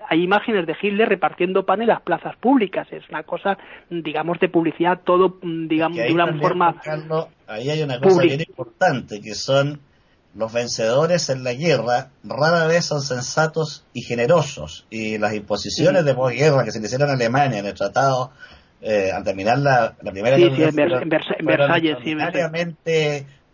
hay 0.08 0.22
imágenes 0.22 0.66
de 0.66 0.76
Hitler 0.80 1.08
repartiendo 1.08 1.64
pan 1.64 1.80
en 1.80 1.88
las 1.88 2.00
plazas 2.00 2.34
públicas. 2.36 2.88
Es 2.90 3.08
una 3.08 3.22
cosa, 3.22 3.56
digamos, 3.88 4.40
de 4.40 4.48
publicidad, 4.48 5.02
todo, 5.04 5.38
mm, 5.42 5.68
digamos, 5.68 5.96
de 5.96 6.12
una 6.12 6.26
forma. 6.38 6.74
ahí 7.46 7.70
hay 7.70 7.82
una 7.84 8.00
cosa 8.00 8.22
bien 8.22 8.40
importante, 8.40 9.20
que 9.20 9.34
son 9.36 9.78
los 10.34 10.52
vencedores 10.52 11.28
en 11.28 11.42
la 11.42 11.54
guerra 11.54 12.10
rara 12.22 12.66
vez 12.66 12.84
son 12.84 13.02
sensatos 13.02 13.84
y 13.92 14.02
generosos, 14.02 14.86
y 14.90 15.18
las 15.18 15.34
imposiciones 15.34 16.04
de 16.04 16.14
posguerra 16.14 16.64
que 16.64 16.70
se 16.70 16.80
le 16.80 16.86
hicieron 16.86 17.10
a 17.10 17.14
Alemania 17.14 17.58
en 17.58 17.66
el 17.66 17.74
tratado 17.74 18.30
eh, 18.80 19.10
al 19.12 19.24
terminar 19.24 19.58
la, 19.58 19.94
primera 20.10 20.36
guerra 20.36 20.68
en, 20.68 21.46
Versalles, 21.46 21.96
sí, 22.04 22.14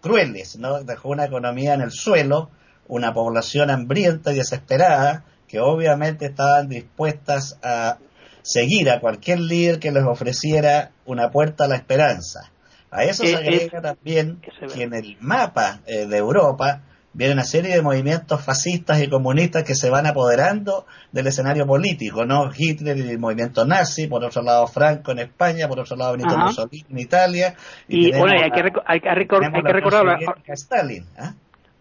crueles, 0.00 0.59
¿no? 0.59 0.85
Dejó 0.85 1.09
una 1.09 1.25
economía 1.25 1.75
en 1.75 1.80
el 1.80 1.90
suelo, 1.90 2.50
una 2.87 3.12
población 3.12 3.71
hambrienta 3.71 4.33
y 4.33 4.37
desesperada, 4.37 5.25
que 5.49 5.59
obviamente 5.59 6.26
estaban 6.26 6.68
dispuestas 6.68 7.59
a 7.62 7.99
seguir 8.42 8.90
a 8.90 9.00
cualquier 9.00 9.40
líder 9.40 9.80
que 9.80 9.90
les 9.90 10.04
ofreciera 10.04 10.92
una 11.04 11.30
puerta 11.30 11.64
a 11.64 11.68
la 11.68 11.76
esperanza. 11.76 12.52
A 12.90 13.05
eso 13.05 13.25
se 13.25 13.37
agrega 13.37 13.81
también 13.81 14.40
que 14.40 14.83
en 14.83 14.95
el 14.95 15.16
mapa 15.21 15.81
eh, 15.87 16.07
de 16.07 16.16
Europa 16.16 16.83
viene 17.16 17.33
una 17.33 17.45
serie 17.45 17.75
de 17.75 17.83
movimientos 17.83 18.45
fascistas 18.45 19.02
y 19.02 19.09
comunistas 19.09 19.64
que 19.64 19.75
se 19.75 19.88
van 19.88 20.07
apoderando 20.07 20.87
del 21.12 21.26
escenario 21.26 21.66
político, 21.66 22.26
¿no? 22.26 22.50
Hitler 22.55 22.97
y 22.99 23.09
el 23.09 23.19
movimiento 23.19 23.64
nazi, 23.64 24.07
por 24.07 24.23
otro 24.23 24.43
lado 24.43 24.66
Franco 24.66 25.12
en 25.12 25.21
España, 25.21 25.66
por 25.66 25.81
otro 25.81 25.97
lado 25.97 26.12
Benito 26.12 26.37
Mussolini 26.37 26.85
en 26.90 26.99
Italia. 26.99 27.55
Y, 27.88 28.12
bueno, 28.12 28.35
hay 28.43 28.50
que, 28.50 28.73
hay 28.85 29.00
que, 29.00 29.14
recordar... 29.14 30.19
Stalin, 30.47 31.07
¿ah? 31.19 31.33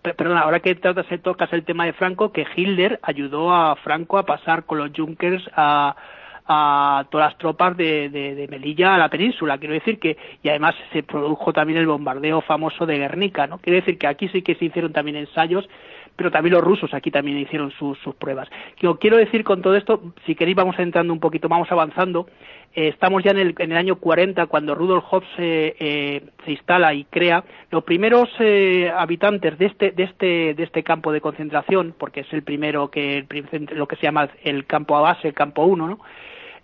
Perdona, 0.01 0.41
ahora 0.41 0.59
que 0.59 0.75
tocas 0.75 1.51
el 1.51 1.65
tema 1.65 1.85
de 1.85 1.93
Franco, 1.93 2.31
que 2.31 2.45
Hitler 2.55 2.99
ayudó 3.01 3.53
a 3.53 3.75
Franco 3.75 4.17
a 4.17 4.23
pasar 4.23 4.63
con 4.63 4.77
los 4.77 4.91
Junkers 4.95 5.43
a 5.55 5.95
a 6.47 7.05
todas 7.09 7.31
las 7.31 7.37
tropas 7.37 7.75
de, 7.75 8.09
de, 8.09 8.47
Melilla 8.49 8.95
a 8.95 8.97
la 8.97 9.09
península. 9.09 9.57
Quiero 9.57 9.73
decir 9.73 9.99
que, 9.99 10.17
y 10.43 10.49
además 10.49 10.75
se 10.93 11.01
produjo 11.03 11.51
también 11.53 11.79
el 11.79 11.87
bombardeo 11.87 12.41
famoso 12.41 12.85
de 12.85 12.99
Guernica, 12.99 13.47
¿no? 13.47 13.57
Quiero 13.57 13.77
decir 13.77 13.97
que 13.97 14.07
aquí 14.07 14.27
sí 14.29 14.41
que 14.41 14.55
se 14.55 14.65
hicieron 14.65 14.93
también 14.93 15.17
ensayos, 15.17 15.67
pero 16.15 16.31
también 16.31 16.53
los 16.53 16.63
rusos 16.63 16.93
aquí 16.93 17.11
también 17.11 17.37
hicieron 17.39 17.71
sus, 17.71 17.97
sus 17.99 18.15
pruebas. 18.15 18.47
Yo 18.79 18.97
quiero 18.99 19.17
decir 19.17 19.43
con 19.43 19.61
todo 19.61 19.75
esto, 19.75 20.01
si 20.25 20.35
queréis 20.35 20.55
vamos 20.55 20.77
entrando 20.79 21.11
un 21.11 21.19
poquito, 21.19 21.49
vamos 21.49 21.71
avanzando. 21.71 22.27
Eh, 22.73 22.89
estamos 22.89 23.23
ya 23.23 23.31
en 23.31 23.37
el, 23.37 23.55
en 23.57 23.71
el, 23.71 23.77
año 23.77 23.95
40 23.95 24.47
cuando 24.47 24.75
Rudolf 24.75 25.05
Hobbes 25.05 25.29
eh, 25.37 25.75
eh, 25.79 26.23
se 26.43 26.51
instala 26.51 26.93
y 26.93 27.05
crea 27.05 27.43
los 27.71 27.83
primeros 27.83 28.29
habitantes 28.95 29.57
de 29.57 29.65
este, 29.65 29.91
de 29.91 30.03
este, 30.03 30.53
de 30.53 30.63
este 30.63 30.83
campo 30.83 31.11
de 31.11 31.21
concentración, 31.21 31.95
porque 31.97 32.21
es 32.21 32.33
el 32.33 32.43
primero 32.43 32.91
que 32.91 33.25
lo 33.71 33.87
que 33.87 33.95
se 33.95 34.03
llama 34.03 34.29
el 34.43 34.65
campo 34.65 34.95
a 34.97 35.01
base, 35.01 35.29
el 35.29 35.33
campo 35.33 35.63
1, 35.63 35.87
¿no? 35.87 35.99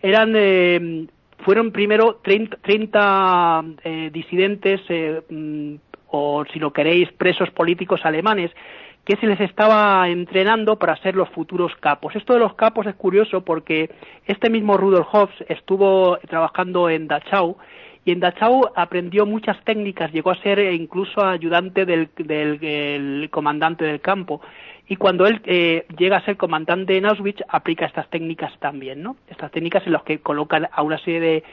Eran 0.02 0.34
eh, 0.36 1.08
fueron 1.44 1.72
primero 1.72 2.20
30, 2.24 3.64
eh, 3.84 4.10
disidentes 4.14 4.82
eh, 4.90 5.22
mm, 5.30 5.76
o 6.08 6.44
si 6.52 6.60
lo 6.60 6.72
queréis 6.74 7.12
presos 7.14 7.50
políticos 7.52 8.02
alemanes 8.04 8.52
que 9.06 9.16
se 9.16 9.26
les 9.26 9.40
estaba 9.40 10.08
entrenando 10.10 10.78
para 10.78 10.96
ser 10.98 11.16
los 11.16 11.30
futuros 11.30 11.72
capos. 11.80 12.16
Esto 12.16 12.34
de 12.34 12.40
los 12.40 12.54
capos 12.54 12.86
es 12.86 12.96
curioso 12.96 13.42
porque 13.42 13.90
este 14.28 14.50
mismo 14.50 14.78
Rudolf 14.78 15.08
Hobbes 15.12 15.36
estuvo 15.50 16.18
trabajando 16.30 16.88
en 16.90 17.08
Dachau 17.08 17.58
y 18.06 18.12
en 18.12 18.20
Dachau 18.20 18.70
aprendió 18.76 19.26
muchas 19.26 19.64
técnicas, 19.64 20.12
llegó 20.12 20.30
a 20.30 20.42
ser 20.42 20.60
incluso 20.74 21.26
ayudante 21.26 21.86
del 21.86 23.30
comandante 23.32 23.86
del 23.86 24.02
campo 24.02 24.42
y 24.92 24.98
cuando 24.98 25.26
él 25.26 25.42
eh, 25.46 25.86
llega 25.98 26.18
a 26.18 26.26
ser 26.26 26.36
comandante 26.36 26.98
en 26.98 27.06
Auschwitz 27.06 27.42
aplica 27.48 27.86
estas 27.86 28.10
técnicas 28.10 28.52
también, 28.60 29.02
¿no? 29.02 29.16
Estas 29.30 29.50
técnicas 29.50 29.88
en 29.88 29.94
las 29.94 30.04
que 30.04 30.20
colocan 30.20 30.68
a 30.70 30.84
una 30.84 30.98
serie 30.98 31.22
de 31.22 31.44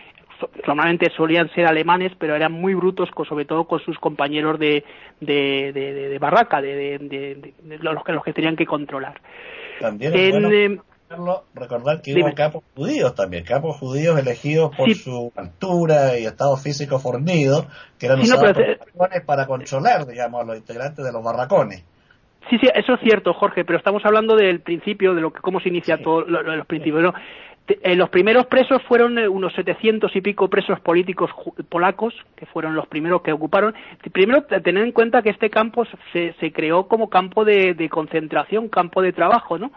normalmente 0.66 1.09
solían 1.16 1.49
ser 1.54 1.66
alemanes, 1.66 2.11
pero 2.18 2.35
eran 2.35 2.50
muy 2.50 2.75
brutos, 2.75 3.09
sobre 3.28 3.45
todo 3.45 3.68
con 3.68 3.78
sus 3.78 3.97
compañeros 4.00 4.59
de, 4.59 4.83
de, 5.21 5.73
de, 5.73 6.18
barraca, 6.18 6.61
de, 6.61 6.99
los, 7.80 8.02
que, 8.02 8.12
los 8.12 8.25
que 8.25 8.33
tenían 8.33 8.57
que 8.57 8.66
controlar. 8.66 9.21
También 9.78 10.16
es 10.16 10.30
bueno 10.33 10.50
eh, 10.50 10.80
recordar 11.54 12.02
que 12.02 12.14
hubo 12.14 12.35
capos 12.35 12.64
judíos 12.75 13.14
también, 13.14 13.45
capos 13.45 13.76
judíos 13.76 14.18
elegidos 14.18 14.75
por 14.76 14.92
su 14.97 15.33
altura 15.37 16.18
y 16.18 16.26
estado 16.26 16.57
físico 16.57 16.99
fornido, 16.99 17.66
que 18.00 18.07
eran 18.07 18.18
usados 18.18 18.57
para 19.25 19.47
controlar, 19.47 20.09
digamos, 20.09 20.42
a 20.42 20.45
los 20.45 20.57
integrantes 20.57 21.04
de 21.04 21.12
los 21.12 21.23
barracones. 21.23 21.85
Sí, 22.49 22.59
sí, 22.59 22.68
eso 22.75 22.95
es 22.95 23.00
cierto, 23.00 23.35
Jorge, 23.35 23.64
pero 23.64 23.78
estamos 23.78 24.04
hablando 24.04 24.35
del 24.35 24.61
principio, 24.61 25.14
de 25.14 25.21
lo 25.21 25.33
que 25.33 25.40
cómo 25.40 25.61
se 25.61 25.68
inicia 25.68 25.99
todo 26.02 26.23
los 26.23 26.66
principios. 26.66 27.14
Eh, 27.83 27.97
los 27.97 28.09
primeros 28.09 28.47
presos 28.47 28.83
fueron 28.85 29.18
eh, 29.18 29.28
unos 29.28 29.52
setecientos 29.52 30.16
y 30.16 30.23
pico 30.23 30.49
presos 30.49 30.80
políticos 30.80 31.30
polacos, 31.68 32.14
que 32.35 32.47
fueron 32.47 32.75
los 32.75 32.87
primeros 32.87 33.21
que 33.21 33.33
ocuparon. 33.33 33.75
Primero, 34.12 34.45
tener 34.45 34.85
en 34.85 34.92
cuenta 34.92 35.21
que 35.21 35.28
este 35.28 35.50
campo 35.50 35.85
se, 36.12 36.33
se 36.40 36.52
creó 36.52 36.88
como 36.88 37.11
campo 37.11 37.45
de, 37.45 37.75
de, 37.75 37.88
concentración, 37.90 38.68
campo 38.68 39.02
de 39.02 39.12
trabajo, 39.12 39.59
¿no? 39.59 39.71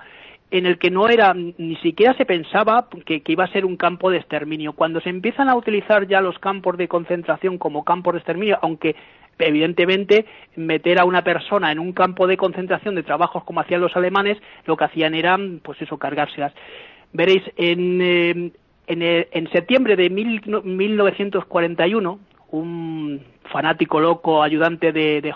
en 0.51 0.65
el 0.65 0.77
que 0.77 0.91
no 0.91 1.07
era, 1.07 1.33
ni 1.33 1.77
siquiera 1.77 2.13
se 2.15 2.25
pensaba 2.25 2.87
que, 3.05 3.23
iba 3.25 3.45
a 3.45 3.51
ser 3.51 3.63
un 3.63 3.77
campo 3.77 4.11
de 4.11 4.17
exterminio. 4.17 4.73
Cuando 4.73 4.99
se 4.99 5.09
empiezan 5.09 5.49
a 5.49 5.55
utilizar 5.55 6.07
ya 6.07 6.19
los 6.19 6.37
campos 6.39 6.77
de 6.77 6.89
concentración 6.89 7.57
como 7.57 7.85
campos 7.85 8.13
de 8.13 8.19
exterminio, 8.19 8.59
aunque 8.61 8.95
evidentemente 9.39 10.25
meter 10.55 10.99
a 10.99 11.05
una 11.05 11.23
persona 11.23 11.71
en 11.71 11.79
un 11.79 11.93
campo 11.93 12.27
de 12.27 12.37
concentración 12.37 12.93
de 12.95 13.03
trabajos 13.03 13.43
como 13.43 13.61
hacían 13.61 13.81
los 13.81 13.95
alemanes, 13.95 14.37
lo 14.65 14.77
que 14.77 14.85
hacían 14.85 15.15
era, 15.15 15.37
pues 15.63 15.81
eso, 15.81 15.97
cargárselas. 15.97 16.53
Veréis, 17.13 17.43
en, 17.57 18.53
eh, 18.87 18.87
en, 18.87 19.51
septiembre 19.51 19.95
de 19.95 20.09
1941, 20.09 22.19
un 22.51 23.21
fanático 23.51 23.99
loco 23.99 24.43
ayudante 24.43 24.91
de, 24.91 25.21
de 25.21 25.31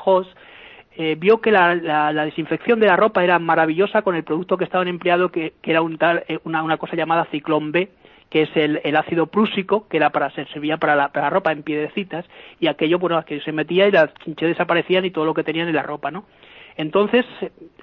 eh, 0.97 1.15
vio 1.19 1.41
que 1.41 1.51
la, 1.51 1.75
desinfección 2.25 2.79
de 2.79 2.87
la 2.87 2.95
ropa 2.95 3.21
era 3.23 3.37
maravillosa 3.37 4.01
con 4.01 4.15
el 4.15 4.23
producto 4.23 4.57
que 4.57 4.63
estaban 4.63 4.87
empleado, 4.87 5.29
que, 5.29 5.53
era 5.63 5.81
eh, 6.27 6.39
una, 6.45 6.77
cosa 6.77 6.95
llamada 6.95 7.27
ciclón 7.31 7.73
B, 7.73 7.89
que 8.35 8.41
es 8.41 8.49
el, 8.57 8.97
ácido 8.97 9.27
prúsico, 9.27 9.87
que 9.87 9.95
era 9.95 10.09
para 10.09 10.29
servía 10.29 10.75
para 10.75 10.93
la, 10.93 11.07
para 11.07 11.27
la 11.27 11.29
ropa 11.29 11.53
en 11.53 11.63
piedecitas, 11.63 12.25
y 12.59 12.67
aquello, 12.67 12.99
bueno, 12.99 13.23
que 13.23 13.39
se 13.39 13.53
metía 13.53 13.87
y 13.87 13.91
las 13.91 14.13
chinches 14.15 14.49
desaparecían 14.49 15.05
y 15.05 15.11
todo 15.11 15.23
lo 15.23 15.33
que 15.33 15.45
tenían 15.45 15.69
en 15.69 15.75
la 15.75 15.83
ropa, 15.83 16.11
¿no? 16.11 16.25
Entonces, 16.75 17.25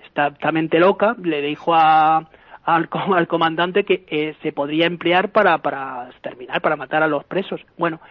esta, 0.04 0.34
loca 0.78 1.16
le 1.22 1.40
dijo 1.40 1.74
al, 1.74 2.26
al 2.66 3.28
comandante 3.28 3.84
que 3.84 4.04
eh, 4.08 4.34
se 4.42 4.52
podría 4.52 4.84
emplear 4.84 5.30
para, 5.30 5.56
para 5.62 6.10
exterminar, 6.10 6.60
para 6.60 6.76
matar 6.76 7.02
a 7.02 7.08
los 7.08 7.24
presos. 7.24 7.62
Bueno, 7.78 8.02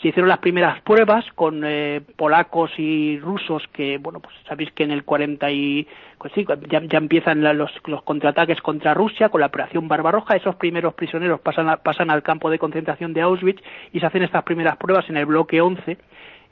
se 0.00 0.08
hicieron 0.08 0.28
las 0.28 0.38
primeras 0.38 0.80
pruebas 0.82 1.24
con 1.34 1.62
eh, 1.64 2.00
polacos 2.16 2.70
y 2.78 3.18
rusos 3.18 3.62
que, 3.72 3.98
bueno, 3.98 4.20
pues 4.20 4.34
sabéis 4.48 4.72
que 4.72 4.84
en 4.84 4.92
el 4.92 5.04
40 5.04 5.50
y, 5.50 5.86
pues 6.18 6.32
sí, 6.34 6.46
ya, 6.68 6.80
empiezan 6.98 7.42
los, 7.56 7.70
los, 7.86 8.02
contraataques 8.02 8.60
contra 8.62 8.94
Rusia 8.94 9.28
con 9.28 9.40
la 9.40 9.48
operación 9.48 9.88
Barbarroja, 9.88 10.36
esos 10.36 10.56
primeros 10.56 10.94
prisioneros 10.94 11.40
pasan, 11.40 11.78
pasan 11.82 12.10
al 12.10 12.22
campo 12.22 12.50
de 12.50 12.58
concentración 12.58 13.12
de 13.12 13.20
Auschwitz 13.20 13.62
y 13.92 14.00
se 14.00 14.06
hacen 14.06 14.22
estas 14.22 14.44
primeras 14.44 14.76
pruebas 14.76 15.08
en 15.10 15.18
el 15.18 15.26
bloque 15.26 15.60
11 15.60 15.98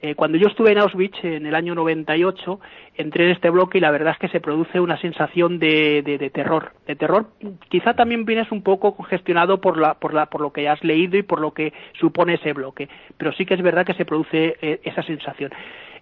eh, 0.01 0.15
cuando 0.15 0.39
yo 0.39 0.47
estuve 0.47 0.71
en 0.71 0.79
Auschwitz 0.79 1.25
en 1.25 1.47
el 1.47 1.55
año 1.55 1.75
98, 1.75 2.61
entré 2.97 3.25
en 3.25 3.31
este 3.33 3.51
bloque 3.51 3.79
y 3.79 3.81
la 3.81 3.91
verdad 3.91 4.13
es 4.13 4.19
que 4.19 4.29
se 4.29 4.41
produce 4.41 4.79
una 4.79 4.97
sensación 5.01 5.59
de, 5.59 6.03
de, 6.03 6.31
terror. 6.31 6.73
De 6.87 6.95
terror, 6.95 7.31
quizá 7.69 7.95
también 7.95 8.25
vienes 8.25 8.51
un 8.53 8.63
poco 8.63 8.95
congestionado 8.95 9.61
por, 9.61 9.77
la, 9.77 9.95
por, 9.95 10.15
la, 10.15 10.27
por 10.27 10.41
lo 10.41 10.53
que 10.53 10.69
has 10.69 10.83
leído 10.85 11.17
y 11.17 11.23
por 11.23 11.41
lo 11.41 11.53
que 11.53 11.73
supone 11.99 12.35
ese 12.35 12.53
bloque, 12.53 12.89
pero 13.17 13.33
sí 13.33 13.45
que 13.45 13.55
es 13.55 13.63
verdad 13.63 13.85
que 13.85 13.95
se 13.95 14.05
produce 14.05 14.57
eh, 14.63 14.81
esa 14.85 15.03
sensación 15.03 15.51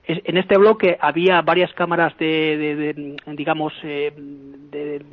en 0.07 0.37
este 0.37 0.57
bloque 0.57 0.97
había 1.01 1.43
varias 1.43 1.73
cámaras 1.75 2.17
de, 2.19 3.17
digamos 3.27 3.73
eh, 3.83 4.13
de, 4.17 5.05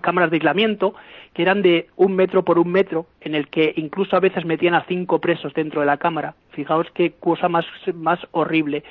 cámaras 0.00 0.30
de 0.30 0.36
aislamiento 0.36 0.94
que 1.34 1.42
eran 1.42 1.62
de 1.62 1.88
un 1.96 2.16
metro 2.16 2.42
por 2.42 2.58
un 2.58 2.70
metro 2.70 3.06
en 3.20 3.34
el 3.34 3.48
que 3.48 3.74
incluso 3.76 4.16
a 4.16 4.20
veces 4.20 4.44
metían 4.44 4.74
a 4.74 4.84
cinco 4.86 5.20
presos 5.20 5.52
dentro 5.52 5.80
de 5.80 5.86
la 5.86 5.98
cámara. 5.98 6.34
Fijaos 6.52 6.86
qué 6.94 7.12
cosa 7.12 7.48
más 7.48 7.66
más 7.94 8.18
horrible 8.30 8.82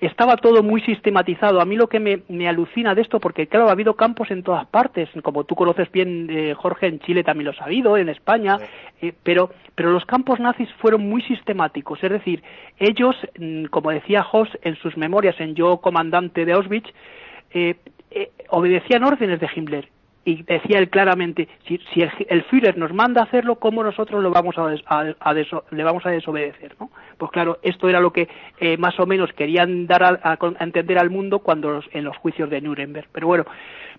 estaba 0.00 0.36
todo 0.36 0.62
muy 0.62 0.80
sistematizado. 0.82 1.60
A 1.60 1.64
mí 1.64 1.76
lo 1.76 1.88
que 1.88 2.00
me, 2.00 2.48
alucina 2.48 2.94
de 2.94 3.02
esto, 3.02 3.20
porque 3.20 3.46
claro, 3.46 3.68
ha 3.68 3.72
habido 3.72 3.94
campos 3.94 4.30
en 4.30 4.42
todas 4.42 4.66
partes, 4.66 5.08
como 5.22 5.44
tú 5.44 5.54
conoces 5.54 5.90
bien, 5.92 6.28
eh, 6.30 6.54
Jorge, 6.54 6.86
en 6.86 7.00
Chile 7.00 7.22
también 7.22 7.46
los 7.46 7.60
ha 7.60 7.64
habido, 7.64 7.96
en 7.96 8.08
España, 8.08 8.58
eh, 9.00 9.12
pero, 9.22 9.50
pero 9.74 9.90
los 9.90 10.04
campos 10.06 10.40
nazis 10.40 10.68
fueron 10.78 11.08
muy 11.08 11.22
sistemáticos. 11.22 12.02
Es 12.02 12.10
decir, 12.10 12.42
ellos, 12.78 13.16
mm, 13.38 13.66
como 13.66 13.90
decía 13.90 14.26
Hoss 14.30 14.48
en 14.62 14.76
sus 14.76 14.96
memorias 14.96 15.38
en 15.40 15.54
Yo, 15.54 15.78
comandante 15.78 16.44
de 16.44 16.52
Auschwitz, 16.52 16.88
eh, 17.52 17.76
obedecían 18.48 19.04
órdenes 19.04 19.40
de 19.40 19.48
Himmler 19.54 19.88
y 20.24 20.42
decía 20.42 20.78
él 20.78 20.90
claramente, 20.90 21.48
si, 21.66 21.78
si 21.92 22.02
el, 22.28 22.42
Führer 22.44 22.76
nos 22.76 22.92
manda 22.92 23.22
a 23.22 23.24
hacerlo, 23.24 23.56
¿cómo 23.56 23.82
nosotros 23.82 24.22
lo 24.22 24.30
vamos 24.30 24.54
a, 24.58 25.04
le 25.70 25.84
vamos 25.84 26.04
a 26.04 26.10
desobedecer? 26.10 26.76
¿no? 26.78 26.90
Pues 27.16 27.30
claro, 27.30 27.58
esto 27.62 27.88
era 27.88 28.00
lo 28.00 28.12
que 28.12 28.28
eh, 28.58 28.76
más 28.76 28.98
o 29.00 29.06
menos 29.06 29.32
querían 29.32 29.86
dar 29.86 30.02
a, 30.02 30.38
entender 30.60 30.98
al 30.98 31.10
mundo 31.10 31.38
cuando 31.38 31.82
en 31.92 32.04
los 32.04 32.16
juicios 32.18 32.50
de 32.50 32.60
Nuremberg. 32.60 33.08
Pero 33.12 33.28
bueno, 33.28 33.46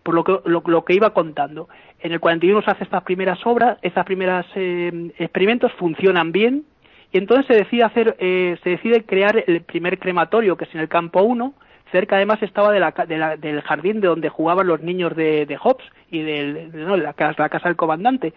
por 0.04 0.14
lo 0.14 0.24
que, 0.24 0.40
lo, 0.46 0.86
que 0.86 0.94
iba 0.94 1.12
contando, 1.12 1.70
en 2.00 2.12
el 2.12 2.20
41 2.20 2.62
se 2.62 2.72
hace 2.72 2.84
estas 2.84 3.04
primeras 3.04 3.44
obras, 3.46 3.80
estas 3.82 4.06
primeras 4.06 4.46
eh, 4.56 5.12
experimentos 5.18 5.72
funcionan 5.74 6.32
bien, 6.32 6.66
y 7.12 7.18
entonces 7.18 7.46
se 7.48 7.56
decide 7.56 7.84
hacer, 7.84 8.16
eh, 8.20 8.58
se 8.64 8.70
decide 8.70 9.04
crear 9.04 9.44
el 9.46 9.62
primer 9.62 10.00
crematorio, 10.00 10.56
que 10.56 10.66
es 10.66 10.74
en 10.74 10.82
el 10.82 10.88
campo 10.88 11.22
1, 11.24 11.54
cerca 11.92 12.16
además 12.16 12.42
estaba 12.42 12.72
de 12.72 12.80
la, 12.80 13.38
del 13.38 13.62
jardín 13.62 14.02
de 14.02 14.08
donde 14.08 14.30
jugaban 14.30 14.68
los 14.68 14.82
niños 14.82 15.16
de, 15.16 15.46
de 15.46 15.58
Hobbes 15.58 15.86
y 16.10 16.22
de, 16.22 16.70
la, 16.98 17.14
casa, 17.14 17.60
del 17.64 17.76
comandante. 17.76 18.34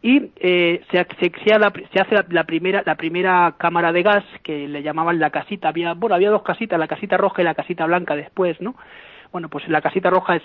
Y 0.00 0.30
eh, 0.36 0.80
se, 0.90 1.06
se, 1.18 1.58
la, 1.58 1.72
se, 1.92 2.00
hace 2.00 2.14
la, 2.30 2.44
primera 2.44 2.82
la 2.86 2.94
primera 2.94 3.54
cámara 3.58 3.92
de 3.92 4.02
gas 4.02 4.24
que 4.44 4.68
le 4.68 4.82
llamaban 4.82 5.18
la 5.18 5.30
casita. 5.30 5.68
Había 5.68 5.94
bueno 5.94 6.14
había 6.14 6.30
dos 6.30 6.42
casitas 6.42 6.78
la 6.78 6.86
casita 6.86 7.16
roja 7.16 7.42
y 7.42 7.44
la 7.44 7.54
casita 7.54 7.84
blanca 7.86 8.14
después 8.14 8.60
no 8.60 8.76
bueno 9.32 9.48
pues 9.48 9.68
la 9.68 9.80
casita 9.80 10.08
roja 10.10 10.36
es, 10.36 10.42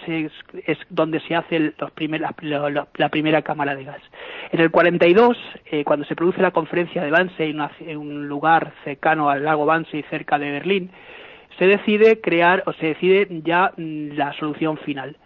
es, 0.65 0.77
donde 0.89 1.19
se 1.21 1.35
hace 1.35 1.73
los 1.77 1.91
primer, 1.91 2.21
la, 2.21 3.09
primera 3.09 3.41
cámara 3.41 3.75
de 3.75 3.83
gas. 3.83 4.01
En 4.51 4.59
el 4.59 4.71
42 4.71 5.37
eh, 5.65 5.83
cuando 5.83 6.05
se 6.05 6.15
produce 6.15 6.41
la 6.41 6.51
conferencia 6.51 7.03
de 7.03 7.11
Wannsee 7.11 7.49
en, 7.49 7.97
un 7.97 8.27
lugar 8.27 8.73
cercano 8.83 9.29
al 9.29 9.43
lago 9.43 9.65
Wannsee 9.65 10.03
cerca 10.09 10.37
de 10.37 10.51
Berlín 10.51 10.91
se 11.57 11.67
decide 11.67 12.21
crear 12.21 12.63
o 12.65 12.73
se 12.73 12.87
decide 12.87 13.27
ya 13.43 13.71
mm, 13.77 14.11
la 14.15 14.33
solución 14.33 14.77
final. 14.77 15.17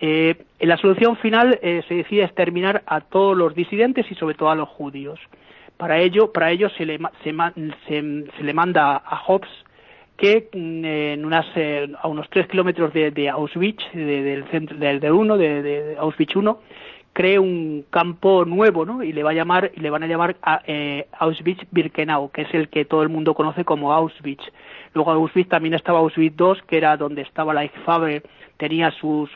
Eh, 0.00 0.36
en 0.60 0.68
la 0.68 0.76
solución 0.76 1.16
final 1.16 1.58
eh, 1.60 1.82
se 1.88 1.94
decide 1.94 2.22
exterminar 2.22 2.82
a 2.86 3.00
todos 3.00 3.36
los 3.36 3.54
disidentes 3.54 4.10
y 4.10 4.14
sobre 4.14 4.34
todo 4.34 4.50
a 4.50 4.54
los 4.54 4.68
judíos. 4.68 5.18
Para 5.76 5.98
ello, 5.98 6.32
para 6.32 6.50
ello 6.50 6.68
se, 6.70 6.86
le, 6.86 6.98
se, 7.24 8.02
le 8.42 8.54
manda 8.54 8.96
a 8.96 9.16
Hobbes 9.16 9.50
que 10.16 10.48
mm, 10.52 10.84
en 10.84 11.24
unas, 11.24 11.46
eh, 11.56 11.88
a 12.00 12.08
unos 12.08 12.28
tres 12.30 12.46
kilómetros 12.46 12.92
de, 12.92 13.28
Auschwitz, 13.28 13.84
del 13.92 14.44
centro 14.50 14.76
del, 14.76 15.00
del 15.00 15.12
uno, 15.12 15.36
de, 15.36 15.96
Auschwitz 15.98 16.34
I, 16.34 16.40
cree 17.12 17.38
un 17.38 17.84
campo 17.90 18.44
nuevo, 18.44 18.84
¿no? 18.84 19.02
Y 19.02 19.12
le 19.12 19.24
va 19.24 19.30
a 19.30 19.34
llamar, 19.34 19.72
y 19.74 19.80
le 19.80 19.90
van 19.90 20.04
a 20.04 20.06
llamar 20.06 20.36
a, 20.42 20.62
Auschwitz-Birkenau, 21.18 22.30
que 22.30 22.42
es 22.42 22.54
el 22.54 22.68
que 22.68 22.84
todo 22.84 23.02
el 23.02 23.08
mundo 23.08 23.34
conoce 23.34 23.64
como 23.64 23.92
Auschwitz. 23.92 24.44
Luego 24.94 25.12
Auschwitz 25.12 25.48
también 25.48 25.74
estaba 25.74 25.98
Auschwitz 26.00 26.34
II, 26.38 26.62
que 26.66 26.76
era 26.76 26.96
donde 26.96 27.22
estaba 27.22 27.54
la 27.54 27.62
Eichfaber, 27.62 28.22
tenía 28.58 28.90
su 28.90 29.28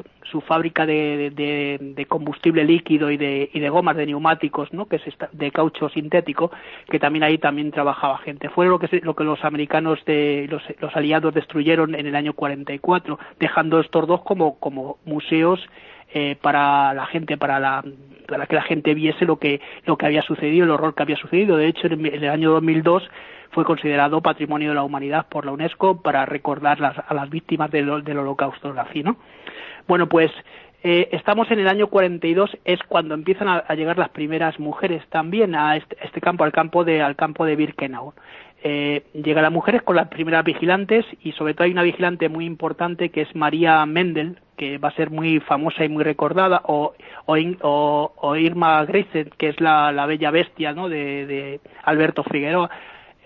fábrica 0.46 0.84
de, 0.84 2.06
combustible 2.08 2.64
líquido 2.64 3.10
y 3.10 3.16
de, 3.16 3.48
y 3.52 3.60
de 3.60 3.70
gomas 3.70 3.96
de 3.96 4.06
neumáticos, 4.06 4.72
¿no? 4.72 4.86
que 4.86 4.96
es 4.96 5.02
de 5.32 5.50
caucho 5.50 5.88
sintético, 5.88 6.50
que 6.90 6.98
también 6.98 7.22
ahí 7.22 7.38
también 7.38 7.70
trabajaba 7.70 8.18
gente. 8.18 8.48
Fue 8.48 8.66
lo 8.66 8.78
que, 8.78 9.00
lo 9.02 9.14
que 9.14 9.24
los 9.24 9.44
americanos, 9.44 10.04
de, 10.04 10.48
los, 10.50 10.62
los 10.80 10.94
aliados 10.96 11.32
destruyeron 11.32 11.94
en 11.94 12.06
el 12.06 12.16
año 12.16 12.34
44, 12.34 13.18
dejando 13.38 13.80
estos 13.80 14.06
dos 14.06 14.22
como, 14.22 14.58
como 14.58 14.98
museos 15.04 15.60
eh, 16.12 16.36
para 16.42 16.92
la 16.92 17.06
gente, 17.06 17.38
para, 17.38 17.60
la, 17.60 17.84
para 18.26 18.46
que 18.46 18.56
la 18.56 18.62
gente 18.62 18.92
viese 18.92 19.24
lo 19.24 19.36
que, 19.36 19.60
lo 19.86 19.96
que 19.96 20.06
había 20.06 20.22
sucedido, 20.22 20.64
el 20.64 20.70
horror 20.70 20.94
que 20.94 21.02
había 21.04 21.16
sucedido. 21.16 21.56
De 21.56 21.68
hecho, 21.68 21.86
en 21.86 22.04
el 22.06 22.28
año 22.28 22.50
2002 22.50 23.08
fue 23.52 23.64
considerado 23.64 24.20
Patrimonio 24.20 24.70
de 24.70 24.74
la 24.74 24.82
Humanidad 24.82 25.26
por 25.28 25.46
la 25.46 25.52
UNESCO 25.52 26.00
para 26.00 26.26
recordar 26.26 26.82
a 26.82 27.14
las 27.14 27.30
víctimas 27.30 27.70
del, 27.70 27.88
holocausto 27.90 28.72
nazi, 28.72 29.02
¿no? 29.02 29.16
Bueno, 29.86 30.08
pues 30.08 30.30
eh, 30.82 31.08
estamos 31.12 31.50
en 31.50 31.60
el 31.60 31.68
año 31.68 31.86
42, 31.88 32.58
es 32.64 32.80
cuando 32.88 33.14
empiezan 33.14 33.48
a, 33.48 33.74
llegar 33.74 33.98
las 33.98 34.08
primeras 34.08 34.58
mujeres 34.58 35.06
también 35.10 35.54
a 35.54 35.76
este, 35.76 35.96
este, 36.02 36.20
campo, 36.20 36.44
al 36.44 36.52
campo 36.52 36.84
de, 36.84 37.02
al 37.02 37.14
campo 37.14 37.44
de 37.44 37.56
Birkenau. 37.56 38.14
Eh, 38.64 39.02
llegan 39.12 39.42
las 39.42 39.52
mujeres 39.52 39.82
con 39.82 39.96
las 39.96 40.08
primeras 40.08 40.44
vigilantes 40.44 41.04
y 41.22 41.32
sobre 41.32 41.54
todo 41.54 41.64
hay 41.64 41.72
una 41.72 41.82
vigilante 41.82 42.28
muy 42.28 42.46
importante 42.46 43.10
que 43.10 43.22
es 43.22 43.34
María 43.34 43.84
Mendel, 43.86 44.38
que 44.56 44.78
va 44.78 44.88
a 44.88 44.94
ser 44.94 45.10
muy 45.10 45.40
famosa 45.40 45.84
y 45.84 45.88
muy 45.88 46.04
recordada, 46.04 46.62
o, 46.66 46.94
o, 47.26 48.36
Irma 48.36 48.84
Grayson, 48.84 49.30
que 49.36 49.48
es 49.48 49.60
la, 49.60 50.06
bella 50.06 50.30
bestia 50.30 50.72
¿no? 50.72 50.88
de, 50.88 51.26
de 51.26 51.60
Alberto 51.82 52.22
Figueroa. 52.22 52.70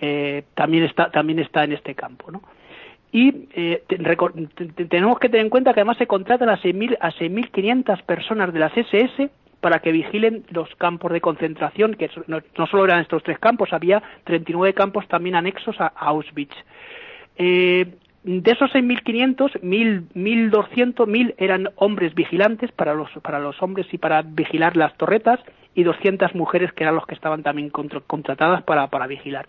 Eh, 0.00 0.44
también 0.54 0.84
está 0.84 1.10
también 1.10 1.38
está 1.38 1.64
en 1.64 1.72
este 1.72 1.94
campo 1.94 2.30
¿no? 2.30 2.42
y 3.12 3.48
eh, 3.54 3.82
tenemos 4.90 5.18
que 5.18 5.30
tener 5.30 5.46
en 5.46 5.50
cuenta 5.50 5.72
que 5.72 5.80
además 5.80 5.96
se 5.96 6.06
contratan 6.06 6.50
a 6.50 6.58
6.000 6.58 6.98
a 7.00 7.10
6.500 7.12 8.02
personas 8.02 8.52
de 8.52 8.58
las 8.58 8.76
SS 8.76 9.30
para 9.60 9.78
que 9.78 9.90
vigilen 9.90 10.44
los 10.50 10.68
campos 10.76 11.12
de 11.12 11.20
concentración, 11.20 11.94
que 11.94 12.10
no, 12.26 12.40
solo 12.66 12.84
eran 12.84 13.00
estos 13.00 13.22
tres 13.22 13.38
campos, 13.38 13.72
había 13.72 14.02
39 14.24 14.74
campos 14.74 15.08
también 15.08 15.34
anexos 15.34 15.80
a, 15.80 15.86
Auschwitz. 15.86 16.54
Eh, 17.38 17.86
de 18.22 18.50
esos 18.50 18.70
6.500, 18.72 19.60
1.200, 19.62 20.94
1.000 20.94 21.34
eran 21.38 21.70
hombres 21.76 22.14
vigilantes 22.14 22.70
para 22.72 22.92
los, 22.92 23.10
para 23.22 23.38
los 23.38 23.62
hombres 23.62 23.86
y 23.92 23.98
para 23.98 24.22
vigilar 24.22 24.76
las 24.76 24.94
torretas 24.96 25.40
y 25.76 25.84
200 25.84 26.34
mujeres 26.34 26.72
que 26.72 26.82
eran 26.82 26.96
los 26.96 27.06
que 27.06 27.14
estaban 27.14 27.42
también 27.42 27.70
contratadas 27.70 28.62
para, 28.64 28.88
para 28.88 29.06
vigilar. 29.06 29.46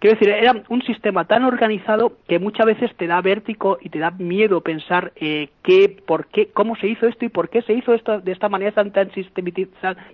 Quiero 0.00 0.18
decir, 0.18 0.28
era 0.28 0.54
un 0.68 0.82
sistema 0.82 1.24
tan 1.24 1.44
organizado 1.44 2.12
que 2.28 2.38
muchas 2.38 2.66
veces 2.66 2.94
te 2.96 3.06
da 3.06 3.20
vértigo 3.20 3.78
y 3.80 3.88
te 3.88 4.00
da 4.00 4.10
miedo 4.10 4.60
pensar 4.60 5.12
eh, 5.16 5.48
qué, 5.62 5.88
por 6.04 6.26
qué, 6.26 6.48
cómo 6.52 6.76
se 6.76 6.88
hizo 6.88 7.06
esto 7.06 7.24
y 7.24 7.28
por 7.28 7.48
qué 7.48 7.62
se 7.62 7.72
hizo 7.72 7.94
esto 7.94 8.20
de 8.20 8.32
esta 8.32 8.48
manera 8.48 8.72
tan, 8.72 8.92
tan, 8.92 9.10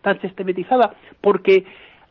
tan 0.02 0.20
sistematizada, 0.20 0.94
porque 1.20 1.64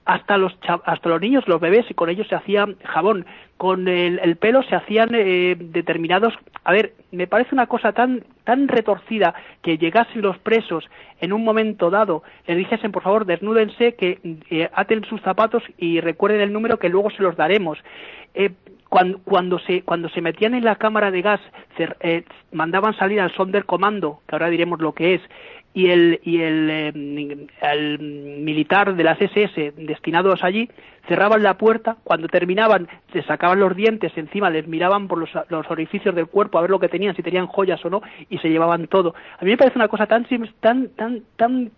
hasta 0.06 0.38
los 0.38 0.54
hasta 0.86 1.10
los 1.10 1.22
niños, 1.22 1.48
los 1.48 1.62
bebés, 1.62 1.86
y 1.90 1.94
con 1.94 2.10
ellos 2.10 2.28
se 2.28 2.36
hacía 2.36 2.68
jabón, 2.84 3.26
con 3.58 3.88
el, 3.88 4.36
pelo 4.38 4.64
se 4.64 4.76
hacían 4.76 5.10
eh, 5.14 5.56
determinados. 5.58 6.34
A 6.64 6.72
ver, 6.72 6.94
me 7.12 7.28
parece 7.28 7.56
una 7.56 7.68
cosa 7.68 7.94
tan 7.94 8.24
tan 8.44 8.68
retorcida 8.68 9.34
que 9.62 9.78
llegasen 9.78 10.22
los 10.22 10.38
presos 10.40 10.90
en 11.22 11.32
un 11.32 11.44
momento 11.44 11.90
dado, 11.90 12.24
le 12.46 12.56
dijesen 12.56 12.92
por 12.92 13.04
favor 13.04 13.26
desnúdense, 13.26 13.96
que 13.96 14.20
eh, 14.50 14.70
aten 14.74 15.06
sus 15.06 15.22
zapatos 15.22 15.64
y 15.78 16.02
recuerden 16.02 16.42
el 16.42 16.52
número 16.52 16.80
que 16.80 16.90
luego 16.90 17.10
se 17.12 17.24
los 17.24 17.38
daremos. 17.38 17.78
Eh, 18.34 18.52
cuando, 18.90 19.20
cuando, 19.24 19.58
se, 19.58 19.82
cuando 19.82 20.08
se 20.10 20.22
metían 20.22 20.54
en 20.54 20.66
la 20.66 20.76
cámara 20.76 21.10
de 21.10 21.24
gas, 21.24 21.42
mandaban 22.52 22.96
salir 22.96 23.20
al 23.22 23.34
Sonderkommando, 23.34 24.20
que 24.28 24.36
ahora 24.36 24.50
diremos 24.50 24.80
lo 24.82 24.94
que 24.94 25.16
es, 25.16 25.22
y 25.74 25.90
el, 25.90 26.20
y 26.24 26.42
el, 26.42 26.70
eh, 26.70 27.48
el, 27.62 28.00
militar 28.00 28.96
de 28.96 29.04
las 29.04 29.20
SS 29.20 29.74
destinados 29.78 30.44
allí 30.44 30.70
cerraban 31.08 31.44
la 31.44 31.58
puerta, 31.58 31.98
cuando 32.04 32.28
terminaban 32.28 32.88
se 33.12 33.24
sacaban 33.24 33.60
los 33.60 33.76
dientes 33.76 34.12
encima, 34.16 34.50
les 34.50 34.68
miraban 34.68 35.08
por 35.08 35.18
los, 35.18 35.30
los, 35.50 35.70
orificios 35.70 36.16
del 36.16 36.28
cuerpo 36.28 36.58
a 36.58 36.62
ver 36.62 36.70
lo 36.70 36.80
que 36.80 36.90
tenían, 36.90 37.16
si 37.16 37.24
tenían 37.24 37.48
joyas 37.48 37.84
o 37.84 37.90
no, 37.90 38.02
y 38.30 38.38
se 38.38 38.50
llevaban 38.50 38.88
todo. 38.88 39.14
A 39.40 39.44
mí 39.44 39.52
me 39.52 39.58
parece 39.58 39.78
una 39.78 39.88
cosa 39.88 40.06
tan 40.06 40.26
tan 40.62 40.90
tan 40.90 41.24
tan 41.36 41.72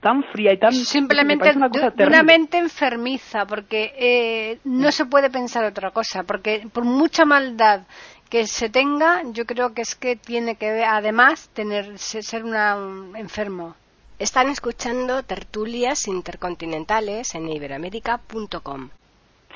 tan 0.00 0.24
fría 0.32 0.52
y 0.52 0.58
tan 0.58 0.72
simplemente 0.72 1.52
una, 1.54 2.22
mente 2.22 2.58
enfermiza 2.58 3.44
porque 3.46 3.92
eh, 3.98 4.58
no 4.64 4.90
se 4.92 5.04
puede 5.04 5.30
pensar 5.30 5.64
otra 5.64 5.90
cosa 5.90 6.22
porque 6.22 6.66
por 6.72 6.84
mucha 6.84 7.26
maldad 7.26 7.82
que 8.30 8.46
se 8.46 8.70
tenga, 8.70 9.22
yo 9.32 9.44
creo 9.44 9.74
que 9.74 9.82
es 9.82 9.96
que 9.96 10.14
tiene 10.16 10.54
que 10.54 10.84
además 10.84 11.50
tener 11.50 11.98
ser 11.98 12.44
una, 12.44 12.76
un 12.76 13.16
enfermo. 13.16 13.74
Están 14.20 14.48
escuchando 14.48 15.22
tertulias 15.24 16.06
intercontinentales 16.06 17.34
en 17.34 17.48
iberoamérica.com. 17.48 18.90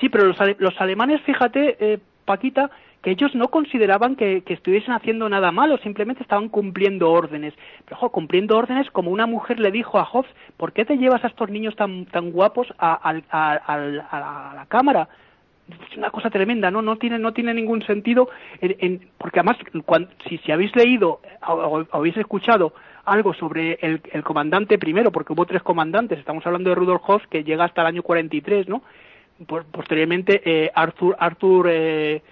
Sí, 0.01 0.09
pero 0.09 0.27
los, 0.27 0.37
los 0.59 0.81
alemanes, 0.81 1.23
fíjate, 1.23 1.77
eh, 1.79 1.99
Paquita, 2.25 2.71
que 3.03 3.13
ellos 3.13 3.35
no 3.35 3.49
consideraban 3.49 4.17
que, 4.17 4.43
estuviesen 4.47 4.95
haciendo 4.95 5.29
nada 5.29 5.53
malo, 5.53 5.79
simplemente 5.79 6.23
estaban 6.23 6.49
cumpliendo 6.49 7.13
órdenes. 7.13 7.55
Pero, 7.85 7.99
ojo, 7.99 8.11
cumpliendo 8.11 8.57
órdenes 8.57 8.91
como 8.91 9.11
una 9.11 9.27
mujer 9.27 9.61
le 9.61 9.71
dijo 9.71 9.99
a 9.99 10.05
Hobbes, 10.05 10.31
¿por 10.57 10.73
qué 10.73 10.85
te 10.85 10.97
llevas 10.97 11.23
a 11.23 11.29
estos 11.29 11.49
niños 11.51 11.77
tan, 11.77 12.07
tan 12.07 12.33
guapos 12.33 12.67
a 12.79 13.13
la 13.13 14.67
cámara? 14.69 15.09
Es 15.69 15.97
una 15.97 16.11
cosa 16.11 16.31
tremenda, 16.31 16.71
¿no? 16.71 16.83
No 16.83 16.97
tiene, 16.97 17.19
no 17.19 17.33
tiene 17.33 17.55
ningún 17.55 17.83
sentido, 17.83 18.29
en, 18.61 19.09
porque 19.19 19.41
además, 19.41 19.57
si, 20.29 20.39
si 20.39 20.53
habéis 20.53 20.75
leído 20.77 21.21
o, 21.47 21.85
habéis 21.93 22.17
escuchado 22.17 22.75
algo 23.05 23.35
sobre 23.35 23.79
el, 23.81 24.01
comandante 24.23 24.79
primero, 24.79 25.13
porque 25.13 25.33
hubo 25.33 25.47
tres 25.47 25.63
comandantes, 25.63 26.19
estamos 26.19 26.47
hablando 26.47 26.71
de 26.71 26.77
Rudolf 26.77 27.03
Hoss, 27.07 27.23
que 27.29 27.45
llega 27.45 27.65
hasta 27.65 27.83
el 27.83 27.89
año 27.89 28.03
43, 28.03 28.69
¿no? 28.69 28.83
posteriormente, 29.73 30.43
eh, 30.45 30.71
Arthur, 30.75 31.17
Arthur 31.19 31.67
eh, 31.69 32.23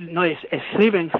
no 0.00 0.24
es, 0.24 0.38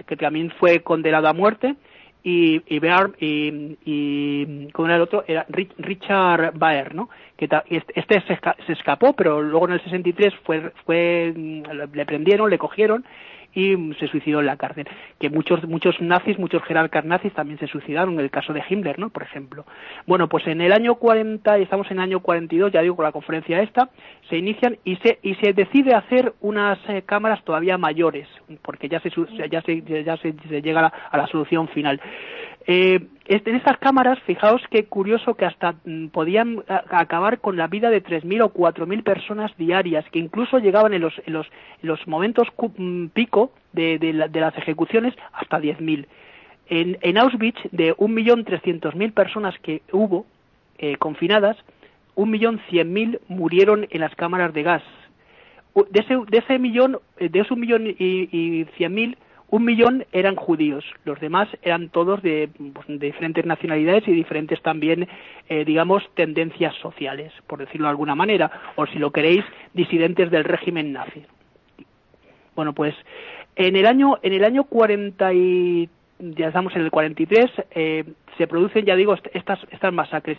que 0.06 0.16
también 0.16 0.50
fue 0.58 0.80
condenado 0.80 1.28
a 1.28 1.32
muerte, 1.32 1.76
y, 2.24 2.62
y, 2.66 2.78
Bear, 2.78 3.10
y, 3.18 3.76
y 3.84 4.68
con 4.72 4.90
el 4.90 5.00
otro 5.00 5.24
era 5.26 5.44
Richard 5.48 6.52
Baer, 6.54 6.94
¿no? 6.94 7.08
Que 7.36 7.48
este, 7.70 8.00
este 8.00 8.22
se, 8.66 8.72
escapó, 8.72 9.14
pero 9.14 9.42
luego 9.42 9.66
en 9.66 9.74
el 9.74 9.82
63 9.82 10.34
fue, 10.44 10.72
fue, 10.84 11.34
le 11.92 12.06
prendieron, 12.06 12.48
le 12.48 12.58
cogieron 12.58 13.04
y 13.54 13.76
se 13.94 14.08
suicidó 14.08 14.40
en 14.40 14.46
la 14.46 14.56
cárcel. 14.56 14.88
Que 15.18 15.30
muchos, 15.30 15.64
muchos 15.64 16.00
nazis, 16.00 16.38
muchos 16.38 16.62
jerarcas 16.64 17.04
nazis 17.04 17.32
también 17.32 17.58
se 17.58 17.66
suicidaron, 17.66 18.14
en 18.14 18.20
el 18.20 18.30
caso 18.30 18.52
de 18.52 18.62
Himmler, 18.68 18.98
¿no? 18.98 19.10
Por 19.10 19.22
ejemplo. 19.22 19.64
Bueno, 20.06 20.28
pues 20.28 20.46
en 20.46 20.60
el 20.60 20.72
año 20.72 20.96
40, 20.96 21.58
y 21.58 21.62
estamos 21.62 21.90
en 21.90 21.98
el 21.98 22.04
año 22.04 22.20
42, 22.20 22.72
ya 22.72 22.82
digo, 22.82 22.96
con 22.96 23.04
la 23.04 23.12
conferencia 23.12 23.60
esta, 23.62 23.90
se 24.28 24.36
inician 24.36 24.78
y 24.84 24.96
se, 24.96 25.18
y 25.22 25.34
se 25.36 25.52
decide 25.52 25.94
hacer 25.94 26.34
unas 26.40 26.78
eh, 26.88 27.02
cámaras 27.04 27.42
todavía 27.44 27.78
mayores, 27.78 28.28
porque 28.62 28.88
ya 28.88 29.00
se, 29.00 29.10
ya 29.50 29.62
se, 29.62 29.82
ya 30.04 30.16
se, 30.16 30.32
llega 30.62 30.92
a 31.10 31.16
la 31.16 31.26
solución 31.26 31.68
final. 31.68 32.00
Eh, 32.66 33.00
en 33.26 33.56
estas 33.56 33.78
cámaras, 33.78 34.18
fijaos 34.20 34.62
qué 34.70 34.84
curioso 34.84 35.34
que 35.34 35.44
hasta 35.44 35.74
mm, 35.84 36.08
podían 36.08 36.62
acabar 36.68 37.38
con 37.40 37.56
la 37.56 37.66
vida 37.66 37.90
de 37.90 38.02
3.000 38.02 38.42
o 38.44 38.52
4.000 38.52 39.02
personas 39.02 39.56
diarias, 39.56 40.04
que 40.10 40.18
incluso 40.18 40.58
llegaban 40.58 40.92
en 40.92 41.02
los, 41.02 41.14
en 41.26 41.32
los, 41.32 41.46
los 41.82 42.06
momentos 42.06 42.48
mm, 42.76 43.06
pico 43.06 43.52
de, 43.72 43.98
de, 43.98 44.12
las 44.12 44.56
ejecuciones 44.58 45.14
hasta 45.32 45.60
10.000. 45.60 46.06
En, 46.68 46.98
en 47.00 47.18
Auschwitz, 47.18 47.58
de 47.70 47.94
1.300.000 47.96 49.12
personas 49.12 49.58
que 49.60 49.82
hubo 49.92 50.26
eh, 50.78 50.96
confinadas, 50.96 51.56
1.100.000 52.16 53.20
murieron 53.28 53.86
en 53.90 54.00
las 54.00 54.14
cámaras 54.14 54.52
de 54.52 54.62
gas. 54.62 54.82
De 55.90 56.00
ese, 56.00 56.16
de 56.28 56.38
ese 56.38 56.58
millón, 56.58 56.98
eh, 57.18 57.28
de 57.28 57.40
ese 57.40 57.56
millón 57.56 57.86
y, 57.86 57.94
y 57.98 58.64
100.000, 58.78 59.16
un 59.52 59.66
millón 59.66 60.06
eran 60.12 60.34
judíos, 60.34 60.82
los 61.04 61.20
demás 61.20 61.46
eran 61.60 61.90
todos 61.90 62.22
de, 62.22 62.48
pues, 62.72 62.86
diferentes 62.98 63.44
nacionalidades 63.44 64.08
y 64.08 64.12
diferentes 64.12 64.62
también, 64.62 65.06
eh, 65.46 65.66
digamos, 65.66 66.02
tendencias 66.14 66.74
sociales, 66.76 67.30
por 67.46 67.58
decirlo 67.58 67.86
de 67.86 67.90
alguna 67.90 68.14
manera, 68.14 68.50
o 68.76 68.86
si 68.86 68.98
lo 68.98 69.10
queréis, 69.10 69.44
disidentes 69.74 70.30
del 70.30 70.44
régimen 70.44 70.94
nazi. 70.94 71.26
Bueno, 72.56 72.72
pues 72.72 72.94
en 73.54 73.76
el 73.76 73.84
año, 73.84 74.18
en 74.22 74.32
el 74.32 74.42
año 74.42 74.64
40 74.64 75.34
y, 75.34 75.90
ya 76.18 76.46
estamos 76.48 76.74
en 76.74 76.80
el 76.80 76.90
43, 76.90 77.50
eh, 77.72 78.04
se 78.38 78.46
producen, 78.46 78.86
ya 78.86 78.96
digo, 78.96 79.14
estas, 79.34 79.58
estas 79.70 79.92
masacres. 79.92 80.38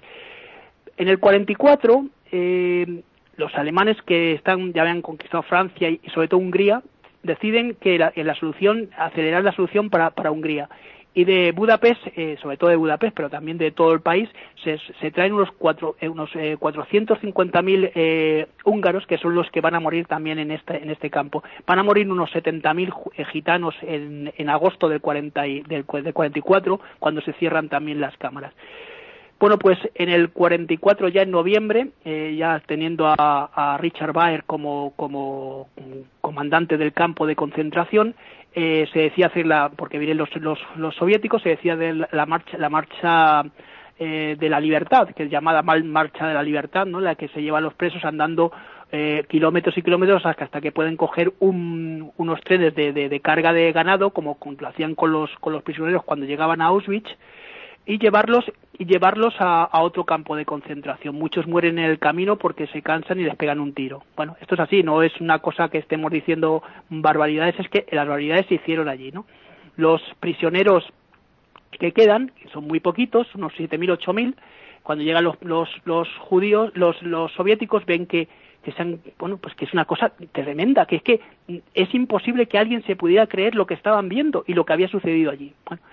En 0.98 1.08
el 1.08 1.20
44, 1.20 2.08
eh, 2.32 3.04
los 3.36 3.54
alemanes 3.54 4.02
que 4.08 4.34
están, 4.34 4.74
ya 4.74 4.82
habían 4.82 5.04
conquistado 5.04 5.44
Francia 5.44 5.88
y 5.88 6.00
sobre 6.16 6.30
todo 6.30 6.40
Hungría, 6.40 6.82
deciden 7.24 7.76
que 7.76 7.98
la, 7.98 8.14
la 8.16 8.36
solución, 8.36 8.90
acelerar 8.98 9.44
la 9.44 9.54
solución 9.54 9.90
para, 9.90 10.12
para 10.12 10.32
Hungría. 10.32 10.70
Y 11.16 11.26
de 11.26 11.52
Budapest, 11.52 12.02
eh, 12.16 12.38
sobre 12.42 12.58
todo 12.58 12.72
de 12.72 12.76
Budapest, 12.76 13.16
pero 13.16 13.30
también 13.30 13.60
de 13.60 13.72
todo 13.72 13.94
el 13.94 14.02
país, 14.02 14.28
se, 14.64 14.80
se 15.00 15.12
traen 15.12 15.34
unos, 15.34 15.50
eh, 16.00 16.10
unos 16.10 16.32
eh, 16.36 16.58
450.000 16.60 17.92
eh, 17.94 18.48
húngaros 18.66 19.06
que 19.06 19.20
son 19.20 19.36
los 19.36 19.50
que 19.52 19.62
van 19.62 19.76
a 19.76 19.80
morir 19.80 20.08
también 20.08 20.40
en 20.40 20.50
este, 20.50 20.82
en 20.82 20.90
este 20.90 21.12
campo. 21.12 21.44
Van 21.68 21.78
a 21.78 21.84
morir 21.84 22.12
unos 22.12 22.32
70.000 22.32 23.12
eh, 23.16 23.26
gitanos 23.26 23.76
en, 23.84 24.34
en 24.36 24.50
agosto 24.50 24.90
del, 24.90 25.02
40 25.02 25.46
y, 25.48 25.62
del, 25.62 25.86
del 25.86 26.14
44, 26.14 26.80
cuando 26.98 27.22
se 27.22 27.34
cierran 27.34 27.70
también 27.70 28.02
las 28.02 28.18
cámaras. 28.18 28.54
Bueno, 29.44 29.60
pues 29.60 29.78
en 29.96 30.08
el 30.08 30.30
44 30.30 31.10
ya 31.10 31.24
en 31.24 31.32
noviembre, 31.32 31.90
eh, 32.06 32.34
ya 32.38 32.62
teniendo 32.66 33.06
a, 33.06 33.78
Richard 33.78 34.14
Baer 34.14 34.46
como, 34.46 34.94
como, 34.96 35.68
comandante 36.22 36.78
del 36.78 36.94
campo 36.94 37.28
de 37.28 37.36
concentración, 37.36 38.16
eh, 38.54 38.88
se 38.94 39.00
decía 39.00 39.26
hacer 39.26 39.46
la, 39.46 39.68
porque 39.68 39.98
vienen 39.98 40.16
los, 40.16 40.34
los, 40.38 40.60
los 40.78 40.96
soviéticos, 40.96 41.42
se 41.42 41.50
decía 41.50 41.76
de 41.76 42.08
la 42.10 42.26
marcha, 42.26 42.58
la 42.58 42.70
marcha 42.70 43.44
eh, 44.00 44.38
de 44.40 44.48
la 44.50 44.62
libertad, 44.62 45.10
que 45.10 45.24
es 45.24 45.30
llamada 45.30 45.62
mal 45.62 45.84
marcha 45.84 46.26
de 46.26 46.36
la 46.36 46.42
libertad, 46.42 46.86
¿no? 46.86 47.02
La 47.02 47.16
que 47.16 47.28
se 47.28 47.42
lleva 47.42 47.58
a 47.58 47.62
los 47.62 47.74
presos 47.74 48.06
andando 48.06 48.54
eh, 48.94 49.26
kilómetros 49.28 49.78
y 49.78 49.82
kilómetros 49.82 50.26
hasta, 50.26 50.62
que 50.62 50.72
pueden 50.72 50.96
coger 50.96 51.34
un, 51.42 52.14
unos 52.16 52.40
trenes 52.46 52.74
de, 52.76 52.94
de, 52.94 53.10
de, 53.10 53.20
carga 53.20 53.52
de 53.52 53.74
ganado, 53.74 54.12
como 54.12 54.38
lo 54.58 54.68
hacían 54.70 54.96
con 54.96 55.12
los, 55.12 55.30
con 55.42 55.52
los 55.52 55.64
prisioneros 55.64 56.06
cuando 56.06 56.26
llegaban 56.26 56.62
a 56.62 56.68
Auschwitz, 56.68 57.10
y 57.86 57.98
llevarlos 58.00 58.46
y 58.78 58.86
llevarlos 58.86 59.36
a, 59.40 59.70
otro 59.82 60.04
campo 60.04 60.36
de 60.36 60.46
concentración. 60.46 61.16
Muchos 61.16 61.48
mueren 61.48 61.78
en 61.78 61.86
el 61.86 62.00
camino 62.00 62.38
porque 62.38 62.68
se 62.68 62.82
cansan 62.82 63.20
y 63.20 63.24
les 63.24 63.36
pegan 63.36 63.60
un 63.60 63.74
tiro. 63.74 64.04
Bueno, 64.16 64.36
esto 64.42 64.56
es 64.56 64.62
así, 64.62 64.82
no 64.82 65.04
es 65.04 65.20
una 65.22 65.40
cosa 65.40 65.70
que 65.70 65.78
estemos 65.78 66.12
diciendo 66.12 66.64
barbaridades, 66.90 67.60
es 67.60 67.70
que 67.70 67.86
las 67.92 68.08
barbaridades 68.08 68.48
se 68.48 68.56
hicieron 68.56 68.90
allí, 68.90 69.12
¿no? 69.12 69.26
Los 69.76 70.02
prisioneros 70.20 70.84
que 71.72 71.92
quedan, 71.92 72.32
que 72.42 72.50
son 72.50 72.68
muy 72.68 72.80
poquitos, 72.80 73.34
unos 73.36 73.54
7.000, 73.54 73.98
8.000, 74.00 74.36
cuando 74.82 75.04
llegan 75.04 75.24
los, 75.24 75.42
los, 75.42 75.70
los 75.86 76.08
judíos, 76.18 76.72
los, 76.76 77.02
los 77.04 77.32
soviéticos 77.34 77.86
ven 77.86 78.06
que 78.08 78.28
que 78.64 78.72
sean, 78.72 79.02
bueno, 79.20 79.38
pues 79.38 79.54
que 79.56 79.66
es 79.66 79.74
una 79.74 79.86
cosa 79.86 80.14
tremenda, 80.32 80.86
que 80.86 80.96
es 80.96 81.04
que 81.04 81.20
es 81.74 81.94
imposible 81.94 82.48
que 82.48 82.58
alguien 82.58 82.82
se 82.84 82.96
pudiera 82.96 83.28
creer 83.28 83.56
lo 83.56 83.68
que 83.68 83.74
estaban 83.74 84.08
viendo 84.08 84.46
y 84.48 84.54
lo 84.54 84.66
que 84.66 84.72
había 84.74 84.88
sucedido 84.88 85.32
allí. 85.32 85.54
Bueno, 85.66 85.84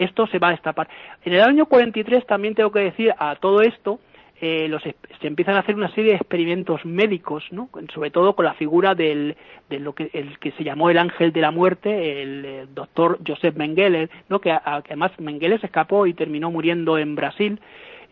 esto 0.00 0.26
se 0.26 0.38
va 0.38 0.48
a 0.48 0.52
destapar. 0.52 0.88
En 1.24 1.34
el 1.34 1.42
año 1.42 1.66
43 1.66 2.26
también 2.26 2.54
tengo 2.54 2.72
que 2.72 2.80
decir 2.80 3.14
a 3.18 3.36
todo 3.36 3.60
esto, 3.60 4.00
eh, 4.40 4.68
los, 4.68 4.82
se 4.82 5.26
empiezan 5.26 5.56
a 5.56 5.58
hacer 5.58 5.74
una 5.74 5.94
serie 5.94 6.12
de 6.12 6.16
experimentos 6.16 6.82
médicos, 6.86 7.44
¿no? 7.50 7.68
sobre 7.92 8.10
todo 8.10 8.34
con 8.34 8.46
la 8.46 8.54
figura 8.54 8.94
del, 8.94 9.36
de 9.68 9.78
lo 9.78 9.94
que, 9.94 10.08
el 10.14 10.38
que 10.38 10.52
se 10.52 10.64
llamó 10.64 10.88
el 10.88 10.96
ángel 10.96 11.30
de 11.32 11.42
la 11.42 11.50
muerte, 11.50 12.22
el, 12.22 12.68
doctor 12.74 13.18
Joseph 13.26 13.54
Mengele, 13.56 14.08
¿no? 14.30 14.40
que, 14.40 14.50
además 14.50 15.12
Mengele 15.18 15.58
se 15.58 15.66
escapó 15.66 16.06
y 16.06 16.14
terminó 16.14 16.50
muriendo 16.50 16.96
en 16.96 17.14
Brasil. 17.14 17.60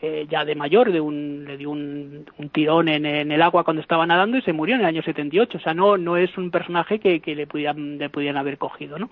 eh, 0.03 0.27
ya 0.29 0.45
de 0.45 0.55
mayor, 0.55 0.93
de 0.93 1.01
un, 1.01 1.45
le 1.47 1.57
dio 1.57 1.71
un, 1.71 2.27
tirón 2.53 2.89
en, 2.89 3.07
el 3.07 3.43
agua 3.43 3.65
cuando 3.65 3.81
estaba 3.81 4.07
nadando 4.07 4.37
y 4.37 4.43
se 4.43 4.53
murió 4.53 4.75
en 4.75 4.83
el 4.83 4.87
año 4.87 5.03
78. 5.03 5.57
O 5.57 5.61
sea, 5.61 5.73
no, 5.73 5.97
no 5.97 6.19
es 6.19 6.37
un 6.37 6.51
personaje 6.51 6.99
que, 7.01 7.21
que 7.21 7.35
le, 7.35 7.47
pudieran, 7.47 7.97
le 7.97 8.11
pudieran 8.11 8.37
haber 8.37 8.59
cogido, 8.59 8.99
¿no? 8.99 9.11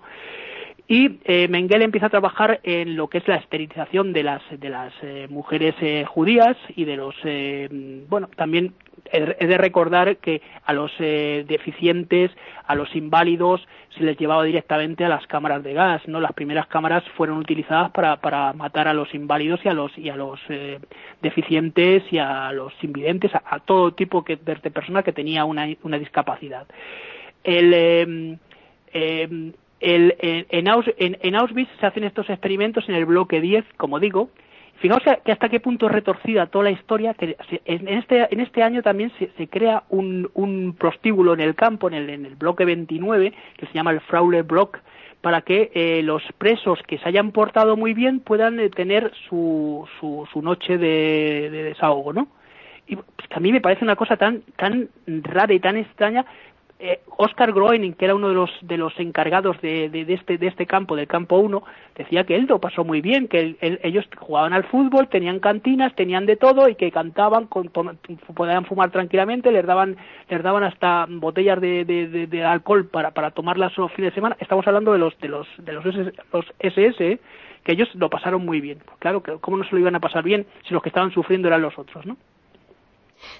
Y 0.87 1.19
eh, 1.25 1.47
Mengele 1.49 1.83
empieza 1.83 2.07
a 2.07 2.11
trabajar 2.11 2.61
en 2.63 2.95
lo 2.95 3.09
que 3.09 3.17
es 3.17 3.27
la 3.27 3.35
esterilización 3.35 4.13
de 4.13 4.23
las 4.23 4.41
de 4.49 4.69
las 4.69 4.93
eh, 5.01 5.27
mujeres 5.29 5.75
eh, 5.81 6.05
judías 6.07 6.55
y 6.75 6.85
de 6.85 6.95
los 6.95 7.15
eh, 7.25 7.67
bueno 8.07 8.29
también 8.35 8.73
he 9.11 9.47
de 9.47 9.57
recordar 9.57 10.17
que 10.17 10.41
a 10.65 10.73
los 10.73 10.91
deficientes 10.97 12.31
a 12.65 12.75
los 12.75 12.93
inválidos 12.93 13.65
se 13.97 14.03
les 14.03 14.17
llevaba 14.17 14.43
directamente 14.43 15.05
a 15.05 15.09
las 15.09 15.25
cámaras 15.27 15.63
de 15.63 15.73
gas 15.73 16.05
no 16.07 16.19
las 16.19 16.33
primeras 16.33 16.67
cámaras 16.67 17.05
fueron 17.15 17.37
utilizadas 17.37 17.91
para, 17.91 18.17
para 18.17 18.51
matar 18.51 18.89
a 18.89 18.93
los 18.93 19.13
inválidos 19.13 19.61
y 19.63 19.69
a 19.69 19.73
los 19.73 19.97
y 19.97 20.09
a 20.09 20.17
los 20.17 20.41
deficientes 21.21 22.03
y 22.11 22.17
a 22.17 22.51
los 22.51 22.73
invidentes 22.81 23.31
a, 23.33 23.59
todo 23.59 23.93
tipo 23.93 24.25
de, 24.27 24.35
de 24.35 24.71
personas 24.71 25.05
que 25.05 25.13
tenía 25.13 25.45
una, 25.45 25.67
una 25.83 25.97
discapacidad. 25.99 26.67
El 27.45 28.37
el, 29.79 30.15
en, 30.19 30.67
Auschwitz 30.67 31.69
se 31.79 31.85
hacen 31.85 32.03
estos 32.03 32.29
experimentos 32.29 32.87
en 32.89 32.95
el 32.95 33.05
bloque 33.05 33.41
10, 33.41 33.65
como 33.77 33.99
digo. 33.99 34.29
Fijaos 34.79 35.01
que 35.25 35.31
hasta 35.31 35.49
qué 35.49 35.59
punto 35.59 35.87
es 35.87 35.91
retorcida 35.91 36.47
toda 36.47 36.65
la 36.65 36.71
historia, 36.71 37.15
que 37.15 37.35
en 37.65 37.87
este, 37.87 38.27
en 38.31 38.39
este 38.39 38.61
año 38.61 38.83
también 38.83 39.11
se, 39.17 39.47
crea 39.47 39.83
un, 39.89 40.29
un, 40.35 40.75
prostíbulo 40.77 41.33
en 41.33 41.39
el 41.39 41.55
campo, 41.55 41.87
en 41.87 41.95
el, 41.95 42.09
en 42.11 42.25
el 42.27 42.35
bloque 42.35 42.63
29, 42.63 43.33
que 43.57 43.65
se 43.65 43.73
llama 43.73 43.91
el 43.91 44.01
Fraule 44.01 44.43
Block, 44.43 44.79
para 45.21 45.41
que 45.41 45.71
eh, 45.73 46.03
los 46.03 46.21
presos 46.37 46.79
que 46.87 46.99
se 46.99 47.09
hayan 47.09 47.31
portado 47.31 47.75
muy 47.75 47.95
bien 47.95 48.19
puedan 48.19 48.59
eh, 48.59 48.69
tener 48.69 49.11
su, 49.27 49.87
su, 49.99 50.27
su, 50.31 50.41
noche 50.43 50.77
de, 50.77 51.49
de 51.49 51.63
desahogo, 51.63 52.13
¿no? 52.13 52.27
Y 52.87 52.95
pues, 52.97 53.27
a 53.31 53.39
mí 53.39 53.51
me 53.51 53.61
parece 53.61 53.83
una 53.83 53.95
cosa 53.95 54.15
tan, 54.15 54.43
tan 54.55 54.89
rara 55.07 55.53
y 55.53 55.59
tan 55.59 55.77
extraña 55.77 56.25
eh, 56.79 56.99
Oscar 57.17 57.51
Groening, 57.53 57.93
que 57.93 58.05
era 58.05 58.13
uno 58.13 58.29
de 58.29 58.35
los, 58.35 58.51
de 58.61 58.77
los 58.77 58.93
encargados 58.99 59.59
de, 59.61 59.89
de, 59.89 60.13
este, 60.13 60.37
de 60.37 60.47
este 60.47 60.67
campo, 60.67 60.95
del 60.95 61.07
campo 61.07 61.37
1, 61.37 61.63
decía 61.95 62.23
que 62.23 62.35
él 62.35 62.45
lo 62.47 62.59
pasó 62.59 62.83
muy 62.83 63.01
bien, 63.01 63.27
que 63.27 63.55
ellos 63.61 64.05
jugaban 64.15 64.53
al 64.53 64.63
fútbol, 64.65 65.07
tenían 65.07 65.39
cantinas, 65.39 65.95
tenían 65.95 66.27
de 66.27 66.35
todo 66.35 66.69
y 66.69 66.75
que 66.75 66.91
cantaban, 66.91 67.47
con, 67.47 67.69
podían 67.69 68.65
fumar 68.65 68.91
tranquilamente, 68.91 69.51
les 69.51 69.65
daban, 69.65 69.97
les 70.29 70.43
daban 70.43 70.63
hasta 70.63 71.07
botellas 71.09 71.59
de, 71.59 71.83
de, 71.85 72.43
alcohol 72.43 72.85
para, 72.85 73.11
para 73.11 73.31
tomarlas 73.31 73.75
los 73.77 73.91
fines 73.93 74.11
de 74.11 74.15
semana. 74.15 74.37
Estamos 74.39 74.67
hablando 74.67 74.93
de 74.93 74.99
los, 74.99 75.17
de 75.19 75.29
los, 75.29 75.47
de 75.57 75.73
los, 75.73 75.83
los 75.83 76.45
SS, 76.59 77.19
que 77.63 77.71
ellos 77.71 77.89
lo 77.95 78.09
pasaron 78.11 78.45
muy 78.45 78.61
bien. 78.61 78.77
Claro, 78.99 79.23
¿cómo 79.41 79.57
no 79.57 79.63
se 79.63 79.71
lo 79.71 79.79
iban 79.79 79.95
a 79.95 79.99
pasar 79.99 80.23
bien 80.23 80.45
si 80.67 80.75
los 80.75 80.83
que 80.83 80.89
estaban 80.89 81.11
sufriendo 81.11 81.47
eran 81.47 81.63
los 81.63 81.77
otros, 81.79 82.05
¿no? 82.05 82.17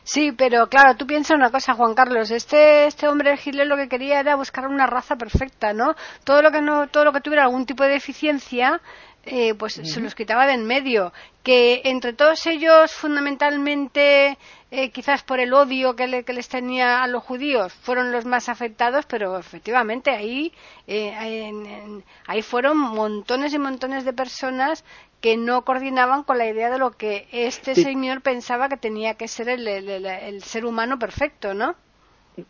Sí, 0.03 0.31
pero 0.31 0.67
claro, 0.67 0.95
tú 0.95 1.05
piensas 1.05 1.35
una 1.35 1.51
cosa, 1.51 1.73
Juan 1.73 1.93
Carlos. 1.93 2.31
Este, 2.31 2.85
este 2.85 3.07
hombre 3.07 3.37
Hitler 3.43 3.67
lo 3.67 3.77
que 3.77 3.89
quería 3.89 4.19
era 4.19 4.35
buscar 4.35 4.67
una 4.67 4.87
raza 4.87 5.15
perfecta, 5.15 5.73
¿no? 5.73 5.95
Todo 6.23 6.41
lo 6.41 6.51
que 6.51 6.61
no, 6.61 6.87
todo 6.87 7.05
lo 7.05 7.13
que 7.13 7.21
tuviera 7.21 7.43
algún 7.43 7.65
tipo 7.65 7.83
de 7.83 7.91
deficiencia, 7.91 8.81
eh, 9.25 9.53
pues 9.55 9.73
se 9.73 9.99
los 9.99 10.15
quitaba 10.15 10.47
de 10.47 10.53
en 10.53 10.65
medio. 10.65 11.11
Que 11.43 11.81
entre 11.85 12.13
todos 12.13 12.45
ellos, 12.47 12.93
fundamentalmente, 12.93 14.37
eh, 14.71 14.89
quizás 14.91 15.23
por 15.23 15.39
el 15.39 15.53
odio 15.53 15.95
que, 15.95 16.07
les 16.07 16.47
tenía 16.47 17.03
a 17.03 17.07
los 17.07 17.23
judíos, 17.23 17.73
fueron 17.73 18.11
los 18.11 18.25
más 18.25 18.49
afectados, 18.49 19.05
pero 19.05 19.37
efectivamente 19.37 20.11
ahí, 20.11 20.53
eh, 20.87 22.01
ahí 22.25 22.41
fueron 22.41 22.77
montones 22.77 23.53
y 23.53 23.59
montones 23.59 24.05
de 24.05 24.13
personas 24.13 24.83
que 25.21 25.37
no 25.37 25.63
coordinaban 25.63 26.23
con 26.23 26.37
la 26.37 26.47
idea 26.47 26.69
de 26.69 26.77
lo 26.77 26.91
que 26.91 27.27
este 27.31 27.75
señor 27.75 28.21
pensaba 28.21 28.69
que 28.69 28.77
tenía 28.77 29.15
que 29.15 29.27
ser 29.27 29.49
el, 29.49 30.41
ser 30.41 30.65
humano 30.65 30.99
perfecto, 30.99 31.53
¿no? 31.53 31.75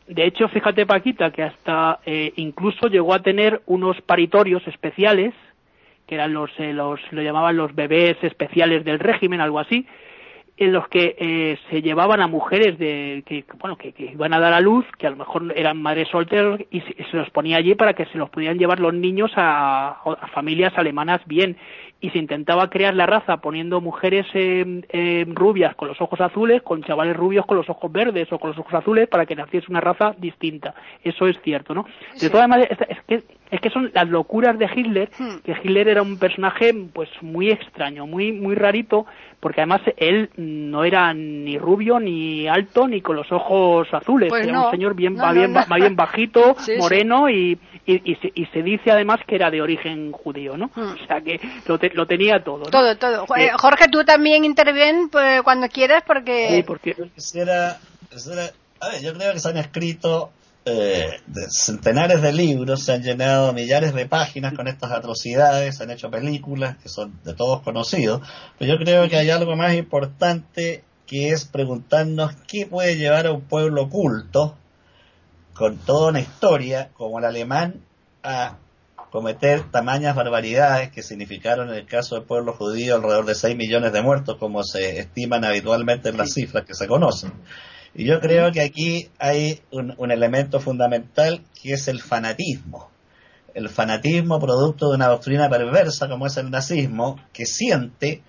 De 0.08 0.26
hecho, 0.26 0.50
fíjate 0.50 0.86
Paquita 0.86 1.32
que 1.32 1.44
hasta 1.44 2.00
eh, 2.06 2.34
incluso 2.36 2.88
llegó 2.88 3.14
a 3.14 3.22
tener 3.22 3.62
unos 3.68 4.02
paritorios 4.02 4.68
especiales, 4.68 5.34
que 6.06 6.16
eran 6.16 6.34
los, 6.34 6.52
eh, 6.58 6.74
los 6.74 7.00
lo 7.12 7.22
llamaban 7.22 7.56
los 7.56 7.74
bebés 7.74 8.18
especiales 8.22 8.84
del 8.84 9.00
régimen, 9.00 9.40
algo 9.40 9.60
así, 9.60 9.88
en 10.58 10.74
los 10.74 10.88
que 10.90 11.16
eh, 11.18 11.58
se 11.70 11.82
llevaban 11.82 12.20
a 12.20 12.28
mujeres 12.28 12.78
de 12.80 13.24
que 13.26 13.46
bueno 13.60 13.78
que, 13.78 13.94
iban 13.98 14.34
a 14.34 14.40
dar 14.40 14.54
a 14.54 14.60
luz 14.60 14.86
que 14.98 15.06
a 15.06 15.12
lo 15.12 15.18
mejor 15.18 15.54
eran 15.56 15.82
madres 15.82 16.10
solteras 16.10 16.60
y 16.72 16.82
se, 16.82 16.96
los 17.14 17.30
ponía 17.30 17.58
allí 17.58 17.76
para 17.76 17.94
que 17.94 18.06
se 18.08 18.18
los 18.18 18.30
pudieran 18.30 18.58
llevar 18.58 18.80
los 18.80 18.94
niños 18.94 19.32
a, 19.36 20.00
a 20.04 20.28
familias 20.34 20.74
alemanas 20.76 21.22
bien 21.28 21.58
y 22.00 22.12
se 22.12 22.20
intentaba 22.20 22.70
crear 22.70 22.94
la 22.94 23.08
raza 23.08 23.38
poniendo 23.38 23.82
mujeres 23.82 24.28
eh, 24.34 25.26
rubias 25.30 25.76
con 25.76 25.88
los 25.88 26.00
ojos 26.00 26.22
azules, 26.22 26.62
con 26.62 26.84
chavales 26.84 27.16
rubios 27.16 27.46
con 27.46 27.58
los 27.58 27.70
ojos 27.70 27.92
verdes 27.92 28.32
o 28.32 28.38
con 28.38 28.52
los 28.52 28.60
ojos 28.60 28.74
azules 28.74 29.08
para 29.08 29.26
que 29.26 29.36
naciese 29.36 29.68
una 29.70 29.82
raza 29.82 30.14
distinta. 30.18 30.76
Eso 31.04 31.28
es 31.28 31.40
cierto, 31.42 31.74
¿no? 31.74 31.86
De 32.20 32.30
todas 32.30 32.48
maneras, 32.48 32.78
es 32.88 33.02
que, 33.08 33.24
es 33.50 33.62
que 33.62 33.70
son 33.70 33.92
las 33.94 34.08
locuras 34.10 34.60
de 34.60 34.70
Hitler, 34.74 35.10
hmm. 35.18 35.38
que 35.44 35.54
Hitler 35.54 35.88
era 35.88 36.02
un 36.02 36.20
personaje 36.20 36.74
pues 36.94 37.10
muy 37.22 37.50
extraño, 37.50 38.06
muy, 38.06 38.32
muy 38.32 38.56
rarito, 38.56 39.06
porque 39.40 39.62
además 39.62 39.82
él 39.98 40.30
no 40.36 40.84
era 40.84 41.14
ni 41.14 41.58
rubio, 41.58 42.00
ni 42.00 42.48
alto, 42.48 42.88
ni 42.88 43.02
con 43.02 43.16
los 43.16 43.32
ojos 43.32 43.88
azules. 43.92 44.30
Pues 44.30 44.48
era 44.48 44.66
un 44.66 44.72
señor 44.72 44.96
bien, 44.96 45.16
bien, 45.34 45.54
bien 45.76 45.96
bajito, 45.96 46.56
moreno 46.78 47.30
y, 47.30 47.58
y, 47.86 48.16
se, 48.52 48.64
dice 48.64 48.92
además 48.92 49.20
que 49.26 49.36
era 49.36 49.50
de 49.50 49.62
origen 49.62 50.12
judío, 50.12 50.58
¿no? 50.58 50.70
Hmm. 50.76 50.94
O 50.94 51.08
sea 51.08 51.22
que 51.22 51.40
lo, 51.68 51.80
lo 51.93 52.08
tenía 52.08 52.43
todo. 52.43 52.65
Todo, 52.65 52.97
todo. 52.97 53.26
Eh, 53.36 53.50
Jorge, 53.58 53.88
tú 53.91 54.04
también 54.04 54.45
interviene 54.45 55.08
pues, 55.12 55.41
cuando 55.41 55.67
quieras 55.69 56.04
porque... 56.06 56.50
Sí, 56.50 56.63
porque... 56.63 56.95
Yo 56.97 57.06
quisiera, 57.13 57.80
a 58.80 58.89
ver, 58.89 59.02
yo 59.02 59.13
creo 59.13 59.34
que 59.34 59.39
se 59.39 59.50
han 59.50 59.58
escrito 59.58 60.32
eh, 60.65 61.21
centenares 61.50 62.21
de 62.21 62.34
libros, 62.34 62.84
se 62.84 62.93
han 62.93 63.02
llenado 63.02 63.54
millares 63.54 63.93
de 63.93 64.06
páginas 64.06 64.54
con 64.54 64.67
estas 64.67 64.91
atrocidades, 64.91 65.78
se 65.78 65.84
han 65.84 65.91
hecho 65.91 66.12
películas 66.12 66.76
que 66.78 66.89
son 66.89 67.17
de 67.23 67.34
todos 67.34 67.62
conocidos, 67.62 68.21
pero 68.60 68.73
yo 68.73 68.78
creo 68.78 69.08
que 69.08 69.15
hay 69.15 69.30
algo 69.30 69.56
más 69.56 69.73
importante 69.76 70.84
que 71.06 71.30
es 71.30 71.45
preguntarnos 71.45 72.36
qué 72.47 72.65
puede 72.65 72.97
llevar 72.97 73.28
a 73.28 73.32
un 73.32 73.41
pueblo 73.41 73.84
oculto 73.84 74.58
con 75.54 75.78
toda 75.78 76.10
una 76.10 76.19
historia 76.19 76.89
como 76.93 77.19
el 77.19 77.26
alemán 77.26 77.82
a 78.21 78.58
cometer 79.12 79.72
tamañas 79.72 80.15
barbaridades 80.15 80.91
que 80.91 81.02
significaron 81.02 81.70
en 81.70 81.76
el 81.76 81.86
caso 81.86 82.15
del 82.15 82.26
pueblo 82.26 82.54
judío 82.54 82.96
alrededor 82.96 83.26
de 83.26 83.36
6 83.36 83.56
millones 83.56 83.93
de 83.93 84.02
muertos, 84.02 84.38
como 84.38 84.63
se 84.63 85.00
estiman 85.00 85.46
habitualmente 85.46 86.10
en 86.10 86.17
las 86.17 86.34
cifras 86.34 86.65
que 86.65 86.74
se 86.74 86.88
conocen. 86.88 87.32
Y 87.93 88.06
yo 88.06 88.20
creo 88.20 88.52
que 88.52 88.62
aquí 88.62 89.10
hay 89.17 89.62
un, 89.72 90.12
elemento 90.12 90.60
fundamental 90.60 91.43
que 91.60 91.74
es 91.74 91.88
el 91.88 92.02
fanatismo. 92.02 92.91
El 93.54 93.70
fanatismo 93.70 94.39
producto 94.39 94.89
de 94.89 94.96
una 94.96 95.08
doctrina 95.08 95.50
perversa 95.50 96.08
como 96.08 96.28
es 96.28 96.38
el 96.38 96.52
nazismo, 96.52 97.20
que 97.34 97.46
siente 97.46 98.22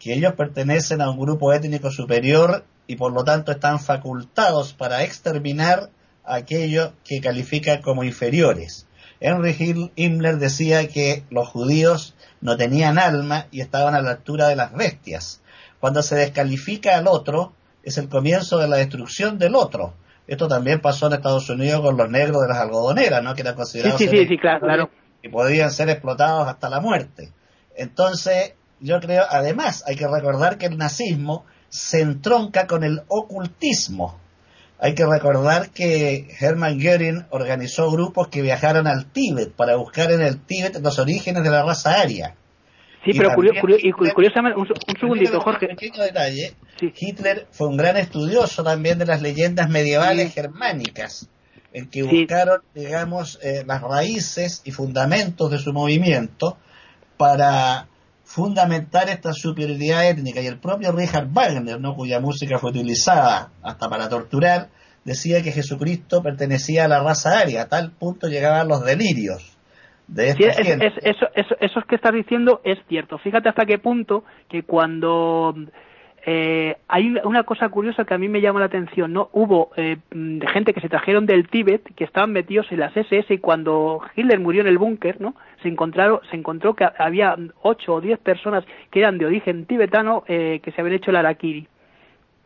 que 0.00 0.14
ellos 0.14 0.32
pertenecen 0.32 1.00
a 1.00 1.10
un 1.10 1.20
grupo 1.20 1.52
étnico 1.52 1.92
superior 1.92 2.64
y 2.88 2.96
por 2.96 3.12
lo 3.12 3.22
tanto 3.22 3.52
están 3.52 3.78
facultados 3.78 4.72
para 4.72 5.04
exterminar 5.04 5.90
a 6.24 6.34
aquellos 6.36 6.90
que 7.04 7.20
califica 7.20 7.80
como 7.80 8.02
inferiores. 8.02 8.88
Henry 9.22 9.92
Himmler 9.96 10.38
decía 10.38 10.86
que 10.88 11.24
los 11.30 11.48
judíos 11.48 12.14
no 12.40 12.56
tenían 12.56 12.98
alma 12.98 13.46
y 13.50 13.60
estaban 13.60 13.94
a 13.94 14.02
la 14.02 14.10
altura 14.10 14.48
de 14.48 14.56
las 14.56 14.74
bestias. 14.74 15.42
Cuando 15.80 16.02
se 16.02 16.16
descalifica 16.16 16.96
al 16.96 17.06
otro, 17.06 17.52
es 17.82 17.98
el 17.98 18.08
comienzo 18.08 18.58
de 18.58 18.68
la 18.68 18.76
destrucción 18.76 19.38
del 19.38 19.54
otro. 19.54 19.94
Esto 20.26 20.48
también 20.48 20.80
pasó 20.80 21.06
en 21.06 21.14
Estados 21.14 21.48
Unidos 21.50 21.80
con 21.80 21.96
los 21.96 22.10
negros 22.10 22.42
de 22.42 22.48
las 22.48 22.58
algodoneras, 22.58 23.22
¿no? 23.22 23.34
Que 23.34 23.42
eran 23.42 23.54
considerados 23.54 24.00
y 25.22 25.28
podían 25.28 25.70
ser 25.70 25.88
explotados 25.88 26.48
hasta 26.48 26.68
la 26.68 26.80
muerte. 26.80 27.32
Entonces, 27.76 28.54
yo 28.80 29.00
creo, 29.00 29.24
además, 29.28 29.84
hay 29.86 29.96
que 29.96 30.06
recordar 30.06 30.58
que 30.58 30.66
el 30.66 30.76
nazismo 30.76 31.46
se 31.68 32.00
entronca 32.00 32.66
con 32.66 32.84
el 32.84 33.02
ocultismo. 33.08 34.18
Hay 34.84 34.96
que 34.96 35.06
recordar 35.06 35.70
que 35.70 36.26
Hermann 36.40 36.80
Göring 36.80 37.26
organizó 37.30 37.88
grupos 37.92 38.26
que 38.26 38.42
viajaron 38.42 38.88
al 38.88 39.06
Tíbet 39.06 39.52
para 39.52 39.76
buscar 39.76 40.10
en 40.10 40.20
el 40.22 40.44
Tíbet 40.44 40.80
los 40.82 40.98
orígenes 40.98 41.44
de 41.44 41.50
la 41.50 41.62
raza 41.62 42.00
aria. 42.00 42.34
Sí, 43.04 43.12
pero 43.16 43.32
curiosamente, 43.32 44.58
un, 44.58 44.66
segundito, 44.98 45.40
Jorge. 45.40 45.66
Un 45.70 45.76
pequeño 45.76 46.02
detalle. 46.02 46.54
Hitler 46.80 47.46
fue 47.52 47.68
un 47.68 47.76
gran 47.76 47.96
estudioso 47.96 48.64
también 48.64 48.98
de 48.98 49.06
las 49.06 49.22
leyendas 49.22 49.70
medievales 49.70 50.34
germánicas, 50.34 51.28
en 51.72 51.88
que 51.88 52.02
buscaron, 52.02 52.62
digamos, 52.74 53.38
eh, 53.40 53.62
las 53.64 53.82
raíces 53.82 54.62
y 54.64 54.72
fundamentos 54.72 55.48
de 55.52 55.58
su 55.58 55.72
movimiento 55.72 56.58
para 57.16 57.86
fundamentar 58.34 59.08
esta 59.08 59.32
superioridad 59.32 60.08
étnica. 60.08 60.40
Y 60.40 60.46
el 60.46 60.58
propio 60.58 60.92
Richard 60.92 61.28
Wagner, 61.32 61.80
¿no? 61.80 61.94
cuya 61.94 62.20
música 62.20 62.58
fue 62.58 62.70
utilizada 62.70 63.50
hasta 63.62 63.88
para 63.88 64.08
torturar, 64.08 64.68
decía 65.04 65.42
que 65.42 65.52
Jesucristo 65.52 66.22
pertenecía 66.22 66.86
a 66.86 66.88
la 66.88 67.02
raza 67.02 67.38
aria. 67.38 67.62
A 67.62 67.68
tal 67.68 67.92
punto 67.92 68.28
llegaban 68.28 68.68
los 68.68 68.84
delirios 68.84 69.52
eso, 70.14 71.26
eso, 71.34 71.56
eso 71.60 71.80
que 71.88 71.96
estás 71.96 72.12
diciendo 72.12 72.60
es 72.64 72.78
cierto. 72.88 73.18
Fíjate 73.18 73.48
hasta 73.48 73.64
qué 73.64 73.78
punto 73.78 74.24
que 74.48 74.62
cuando 74.62 75.54
eh, 76.24 76.76
hay 76.86 77.14
una 77.24 77.42
cosa 77.42 77.68
curiosa 77.68 78.04
que 78.04 78.14
a 78.14 78.18
mí 78.18 78.28
me 78.28 78.40
llama 78.40 78.60
la 78.60 78.66
atención, 78.66 79.12
¿no? 79.12 79.28
Hubo 79.32 79.70
eh, 79.76 79.96
de 80.10 80.46
gente 80.48 80.72
que 80.72 80.80
se 80.80 80.88
trajeron 80.88 81.26
del 81.26 81.48
Tíbet, 81.48 81.82
que 81.96 82.04
estaban 82.04 82.30
metidos 82.30 82.70
en 82.70 82.78
las 82.78 82.96
SS 82.96 83.34
y 83.34 83.38
cuando 83.38 84.00
Hitler 84.14 84.38
murió 84.38 84.60
en 84.60 84.68
el 84.68 84.78
búnker, 84.78 85.20
¿no? 85.20 85.34
Se 85.62 85.68
encontraron, 85.68 86.20
se 86.30 86.36
encontró 86.36 86.74
que 86.74 86.86
había 86.96 87.36
ocho 87.62 87.94
o 87.94 88.00
diez 88.00 88.20
personas 88.20 88.64
que 88.92 89.00
eran 89.00 89.18
de 89.18 89.26
origen 89.26 89.66
tibetano 89.66 90.22
eh, 90.28 90.60
que 90.62 90.70
se 90.70 90.80
habían 90.80 90.96
hecho 90.96 91.10
el 91.10 91.16
harakiri. 91.16 91.66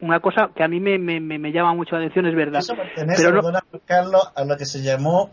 Una 0.01 0.21
cosa 0.21 0.51
que 0.55 0.63
a 0.63 0.69
mí 0.69 0.81
me, 0.81 0.99
me, 0.99 1.21
me 1.21 1.53
llama 1.53 1.75
mucho 1.75 1.97
la 1.97 2.03
atención, 2.03 2.27
es 2.27 2.35
verdad. 2.35 2.61
Eso 2.61 2.77
pertenece, 2.77 3.25
Pero 3.25 3.43
no... 3.43 3.59
Carlos, 3.85 4.33
a 4.35 4.45
lo 4.45 4.57
que 4.57 4.65
se 4.65 4.83
llamó 4.83 5.31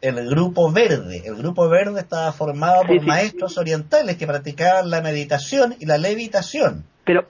el 0.00 0.28
grupo 0.28 0.70
verde. 0.72 1.22
El 1.24 1.36
grupo 1.36 1.68
verde 1.68 2.00
estaba 2.00 2.32
formado 2.32 2.82
por 2.82 3.00
maestros 3.02 3.58
orientales 3.58 4.16
que 4.16 4.26
practicaban 4.26 4.90
la 4.90 5.00
meditación 5.00 5.76
y 5.78 5.86
la 5.86 5.98
levitación. 5.98 6.84
Pero, 7.08 7.24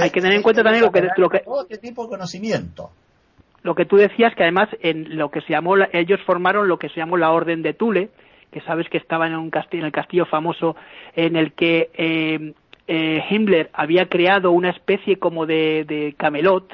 hay 0.00 0.10
que 0.10 0.20
tener 0.20 0.36
en 0.36 0.42
cuenta 0.42 0.62
también 0.62 0.84
lo 0.84 0.92
que, 0.92 1.08
lo 1.16 1.28
que 1.28 1.40
todo 1.40 1.62
este 1.62 1.78
tipo 1.78 2.04
de 2.04 2.08
conocimiento. 2.08 2.92
Lo 3.64 3.74
que 3.74 3.84
tú 3.84 3.96
decías 3.96 4.32
que 4.36 4.44
además 4.44 4.68
en 4.80 5.16
lo 5.16 5.32
que 5.32 5.40
se 5.40 5.48
llamó 5.48 5.74
ellos 5.92 6.20
formaron 6.24 6.68
lo 6.68 6.78
que 6.78 6.88
se 6.90 6.96
llamó 6.96 7.16
la 7.16 7.32
Orden 7.32 7.62
de 7.62 7.74
Tule, 7.74 8.10
que 8.52 8.60
sabes 8.60 8.88
que 8.88 8.98
estaba 8.98 9.26
en 9.26 9.34
un 9.34 9.50
castillo, 9.50 9.82
en 9.82 9.86
el 9.86 9.92
castillo 9.92 10.24
famoso 10.26 10.76
en 11.16 11.34
el 11.34 11.52
que 11.54 11.90
eh, 11.94 12.52
eh, 12.86 13.24
Himmler 13.28 13.70
había 13.72 14.08
creado 14.08 14.52
una 14.52 14.70
especie 14.70 15.18
como 15.18 15.46
de, 15.46 15.84
de 15.84 16.14
Camelot, 16.16 16.72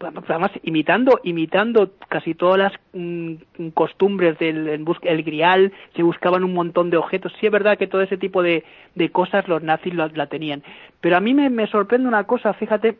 además 0.00 0.50
imitando 0.62 1.20
imitando 1.24 1.92
casi 2.08 2.34
todas 2.34 2.58
las 2.58 2.72
mm, 2.92 3.68
costumbres 3.74 4.38
del 4.38 4.84
el 5.02 5.22
grial 5.22 5.72
se 5.94 6.02
buscaban 6.02 6.44
un 6.44 6.54
montón 6.54 6.90
de 6.90 6.96
objetos. 6.96 7.32
Sí 7.40 7.46
es 7.46 7.52
verdad 7.52 7.78
que 7.78 7.86
todo 7.86 8.02
ese 8.02 8.16
tipo 8.16 8.42
de, 8.42 8.64
de 8.94 9.10
cosas 9.10 9.46
los 9.48 9.62
nazis 9.62 9.94
la, 9.94 10.26
tenían. 10.26 10.62
Pero 11.00 11.16
a 11.16 11.20
mí 11.20 11.34
me, 11.34 11.50
me, 11.50 11.66
sorprende 11.66 12.08
una 12.08 12.24
cosa 12.24 12.52
fíjate 12.54 12.98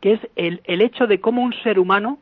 que 0.00 0.12
es 0.12 0.20
el, 0.36 0.60
el 0.64 0.82
hecho 0.82 1.06
de 1.06 1.20
cómo 1.20 1.42
un 1.42 1.54
ser 1.62 1.78
humano 1.78 2.18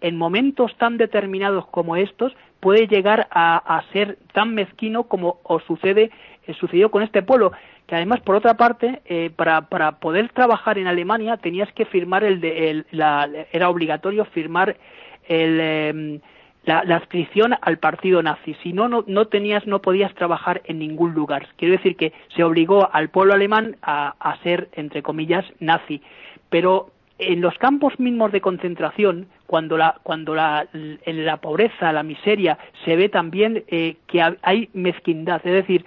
en 0.00 0.16
momentos 0.18 0.76
tan 0.78 0.98
determinados 0.98 1.66
como 1.68 1.96
estos 1.96 2.34
puede 2.60 2.88
llegar 2.88 3.28
a, 3.30 3.56
a 3.56 3.82
ser 3.92 4.18
tan 4.32 4.54
mezquino 4.54 5.04
como 5.04 5.38
os 5.44 5.62
sucede 5.64 6.10
eh, 6.46 6.54
sucedió 6.54 6.90
con 6.90 7.04
este 7.04 7.22
pueblo 7.22 7.52
además 7.96 8.20
por 8.20 8.36
otra 8.36 8.54
parte 8.54 9.02
eh, 9.04 9.30
para, 9.34 9.62
para 9.68 9.92
poder 9.98 10.30
trabajar 10.30 10.78
en 10.78 10.86
Alemania 10.86 11.36
tenías 11.36 11.72
que 11.72 11.84
firmar 11.84 12.24
el, 12.24 12.40
de, 12.40 12.70
el 12.70 12.86
la, 12.90 13.28
era 13.52 13.68
obligatorio 13.68 14.24
firmar 14.26 14.76
el 15.28 15.58
eh, 15.60 16.20
la, 16.64 16.84
la, 16.84 16.96
adscripción 16.96 17.54
al 17.60 17.78
partido 17.78 18.22
nazi. 18.22 18.54
Si 18.62 18.72
no, 18.72 18.88
no, 18.88 19.04
no 19.06 19.26
tenías, 19.26 19.66
no 19.66 19.82
podías 19.82 20.14
trabajar 20.14 20.62
en 20.64 20.78
ningún 20.78 21.12
lugar. 21.12 21.48
Quiero 21.56 21.72
decir 21.72 21.96
que 21.96 22.12
se 22.36 22.44
obligó 22.44 22.88
al 22.92 23.08
pueblo 23.08 23.34
alemán 23.34 23.76
a, 23.82 24.14
a 24.20 24.36
ser, 24.42 24.68
entre 24.74 25.02
comillas, 25.02 25.44
nazi. 25.58 26.02
Pero 26.50 26.92
en 27.18 27.40
los 27.40 27.56
campos 27.58 27.98
mismos 27.98 28.32
de 28.32 28.40
concentración, 28.40 29.26
cuando 29.46 29.76
la, 29.76 29.96
cuando 30.02 30.34
la, 30.34 30.66
en 30.72 31.24
la 31.24 31.36
pobreza, 31.38 31.92
la 31.92 32.02
miseria, 32.02 32.58
se 32.84 32.96
ve 32.96 33.08
también 33.08 33.64
eh, 33.68 33.96
que 34.06 34.22
hay 34.42 34.68
mezquindad. 34.72 35.40
Es 35.44 35.52
decir, 35.52 35.84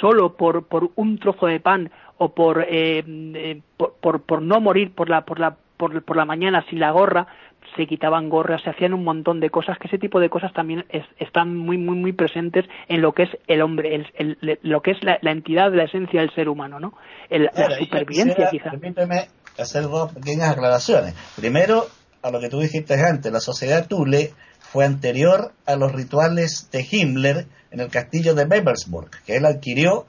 solo 0.00 0.36
por, 0.36 0.66
por 0.66 0.90
un 0.96 1.18
trozo 1.18 1.46
de 1.46 1.60
pan 1.60 1.90
o 2.18 2.34
por, 2.34 2.62
eh, 2.62 3.04
eh, 3.06 3.60
por, 3.76 4.22
por, 4.22 4.42
no 4.42 4.60
morir 4.60 4.94
por 4.94 5.08
la, 5.08 5.24
por, 5.24 5.40
la, 5.40 5.56
por, 5.76 6.02
por 6.04 6.16
la 6.16 6.24
mañana 6.24 6.64
sin 6.68 6.80
la 6.80 6.90
gorra, 6.90 7.26
se 7.76 7.86
quitaban 7.86 8.28
gorras, 8.28 8.62
se 8.62 8.70
hacían 8.70 8.94
un 8.94 9.04
montón 9.04 9.40
de 9.40 9.50
cosas, 9.50 9.78
que 9.78 9.88
ese 9.88 9.98
tipo 9.98 10.20
de 10.20 10.28
cosas 10.28 10.52
también 10.52 10.84
están 11.18 11.56
muy, 11.56 11.76
muy, 11.78 11.96
muy 11.96 12.12
presentes 12.12 12.64
en 12.88 13.00
lo 13.00 13.12
que 13.12 13.24
es 13.24 13.30
el 13.48 13.62
hombre, 13.62 14.06
el, 14.14 14.58
lo 14.62 14.80
que 14.80 14.92
es 14.92 14.98
la, 15.02 15.18
entidad, 15.30 15.72
la 15.74 15.84
esencia 15.84 16.20
del 16.20 16.32
ser 16.34 16.48
humano, 16.48 16.78
¿no? 16.78 16.94
la 17.30 17.50
supervivencia, 17.78 18.48
quizá. 18.50 18.70
Permíteme 18.70 19.28
hacer 19.58 19.84
dos 19.84 20.12
pequeñas 20.12 20.50
aclaraciones. 20.50 21.14
Primero, 21.36 21.84
a 22.22 22.30
lo 22.30 22.40
que 22.40 22.48
tú 22.48 22.60
dijiste 22.60 22.94
antes, 22.94 23.32
la 23.32 23.40
sociedad 23.40 23.86
Thule 23.88 24.30
fue 24.74 24.86
anterior 24.86 25.52
a 25.66 25.76
los 25.76 25.92
rituales 25.92 26.68
de 26.72 26.84
Himmler 26.90 27.46
en 27.70 27.78
el 27.78 27.90
castillo 27.90 28.34
de 28.34 28.44
Bebersburg, 28.44 29.08
que 29.24 29.36
él 29.36 29.46
adquirió 29.46 30.04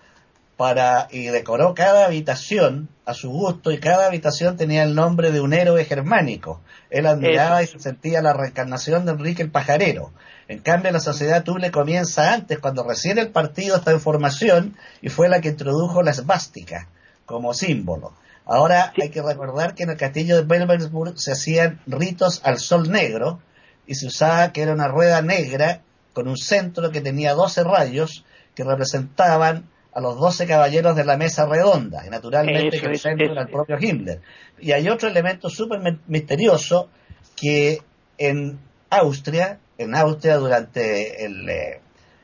para 0.58 1.08
y 1.12 1.26
decoró 1.28 1.76
cada 1.76 2.08
habitación 2.08 2.90
a 3.06 3.14
su 3.14 3.30
gusto 3.30 3.72
y 3.72 3.78
cada 3.78 4.08
habitación 4.08 4.58
tenía 4.58 4.82
el 4.82 4.96
nombre 4.96 5.32
de 5.32 5.40
un 5.40 5.54
héroe 5.54 5.86
germánico. 5.86 6.62
Él 6.90 7.06
admiraba 7.06 7.62
y 7.62 7.68
se 7.68 7.78
sentía 7.78 8.24
la 8.24 8.34
reencarnación 8.34 9.06
de 9.06 9.12
Enrique 9.12 9.44
el 9.44 9.52
Pajarero. 9.52 10.12
En 10.48 10.58
cambio, 10.58 10.92
la 10.92 11.00
sociedad 11.00 11.44
Tule 11.44 11.70
comienza 11.70 12.34
antes, 12.34 12.58
cuando 12.58 12.84
recién 12.84 13.20
el 13.20 13.30
partido 13.30 13.76
está 13.76 13.92
en 13.92 14.02
formación 14.02 14.76
y 15.04 15.10
fue 15.10 15.30
la 15.30 15.42
que 15.42 15.50
introdujo 15.50 16.02
la 16.02 16.10
esvástica 16.10 16.88
como 17.28 17.54
símbolo. 17.54 18.14
Ahora 18.48 18.94
hay 19.00 19.12
que 19.12 19.22
recordar 19.22 19.76
que 19.76 19.84
en 19.84 19.92
el 19.92 19.98
castillo 19.98 20.36
de 20.38 20.42
Bebersburg 20.42 21.20
se 21.20 21.34
hacían 21.34 21.82
ritos 21.86 22.42
al 22.44 22.58
sol 22.58 22.90
negro, 22.90 23.42
y 23.88 23.96
se 23.96 24.08
usaba 24.08 24.52
que 24.52 24.62
era 24.62 24.74
una 24.74 24.88
rueda 24.88 25.22
negra 25.22 25.82
con 26.14 26.28
un 26.28 26.38
centro 26.38 26.92
que 26.92 27.02
tenía 27.02 27.34
12 27.34 27.64
rayos 27.64 28.26
que 28.56 28.64
representaban 28.64 29.70
a 29.94 30.02
los 30.02 30.20
12 30.20 30.46
caballeros 30.46 30.96
de 30.96 31.06
la 31.06 31.18
mesa 31.18 31.46
redonda, 31.46 32.06
y 32.06 32.10
naturalmente 32.10 32.80
que 32.80 32.86
el 32.86 33.00
centro 33.00 33.32
era 33.32 33.44
el 33.44 33.50
propio 33.50 33.78
Himmler. 33.80 34.22
Y 34.60 34.72
hay 34.74 34.90
otro 34.90 35.08
elemento 35.08 35.50
súper 35.50 35.80
misterioso 36.08 36.90
que 37.36 37.82
en 38.18 38.60
Austria, 38.90 39.60
en 39.78 39.96
Austria 39.96 40.36
durante 40.36 41.26
el, 41.26 41.50
eh, 41.50 41.80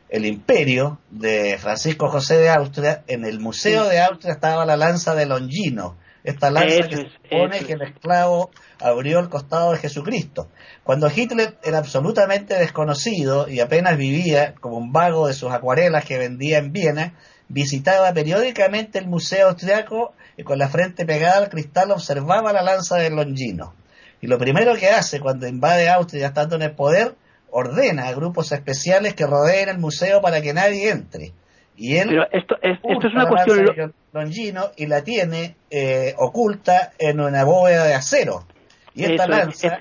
el 0.09 0.25
imperio 0.25 0.99
de 1.09 1.57
Francisco 1.57 2.09
José 2.09 2.37
de 2.37 2.49
Austria, 2.49 3.03
en 3.07 3.23
el 3.23 3.39
Museo 3.39 3.87
de 3.87 4.01
Austria 4.01 4.33
estaba 4.33 4.65
la 4.65 4.75
lanza 4.75 5.15
de 5.15 5.25
Longino, 5.25 5.95
esta 6.23 6.51
lanza 6.51 6.87
que 6.87 6.95
se 6.95 7.09
supone 7.09 7.59
que 7.59 7.73
el 7.73 7.81
esclavo 7.81 8.51
abrió 8.79 9.19
el 9.19 9.29
costado 9.29 9.71
de 9.71 9.79
Jesucristo. 9.79 10.49
Cuando 10.83 11.09
Hitler 11.13 11.57
era 11.63 11.79
absolutamente 11.79 12.55
desconocido 12.55 13.47
y 13.47 13.59
apenas 13.59 13.97
vivía 13.97 14.53
como 14.55 14.77
un 14.77 14.91
vago 14.91 15.27
de 15.27 15.33
sus 15.33 15.51
acuarelas 15.51 16.05
que 16.05 16.17
vendía 16.17 16.57
en 16.59 16.71
Viena, 16.71 17.13
visitaba 17.47 18.13
periódicamente 18.13 18.99
el 18.99 19.07
museo 19.07 19.49
austriaco 19.49 20.13
y 20.37 20.43
con 20.43 20.57
la 20.57 20.69
frente 20.69 21.05
pegada 21.05 21.37
al 21.37 21.49
cristal 21.49 21.91
observaba 21.91 22.53
la 22.53 22.61
lanza 22.61 22.97
de 22.97 23.09
Longino. 23.09 23.73
Y 24.21 24.27
lo 24.27 24.37
primero 24.37 24.75
que 24.75 24.89
hace 24.89 25.19
cuando 25.19 25.47
invade 25.47 25.89
Austria 25.89 26.27
estando 26.27 26.55
en 26.55 26.61
el 26.61 26.75
poder, 26.75 27.15
ordena 27.49 28.07
a 28.07 28.13
grupos 28.13 28.51
especiales 28.51 29.15
que 29.15 29.25
rodeen 29.25 29.69
el 29.69 29.79
museo 29.79 30.21
para 30.21 30.41
que 30.41 30.53
nadie 30.53 30.89
entre. 30.89 31.33
Y 31.81 31.97
él 31.97 32.09
Pero 32.09 32.27
esto, 32.31 32.55
es, 32.61 32.77
esto 32.83 33.07
es 33.07 33.13
una 33.15 33.27
cuestión 33.27 33.91
Longino 34.13 34.69
y 34.77 34.85
la 34.85 35.03
tiene 35.03 35.55
eh, 35.71 36.13
oculta 36.19 36.91
en 36.99 37.19
una 37.19 37.43
bóveda 37.43 37.85
de 37.85 37.95
acero. 37.95 38.43
Y 38.93 39.05
esta 39.05 39.25
lanza, 39.25 39.79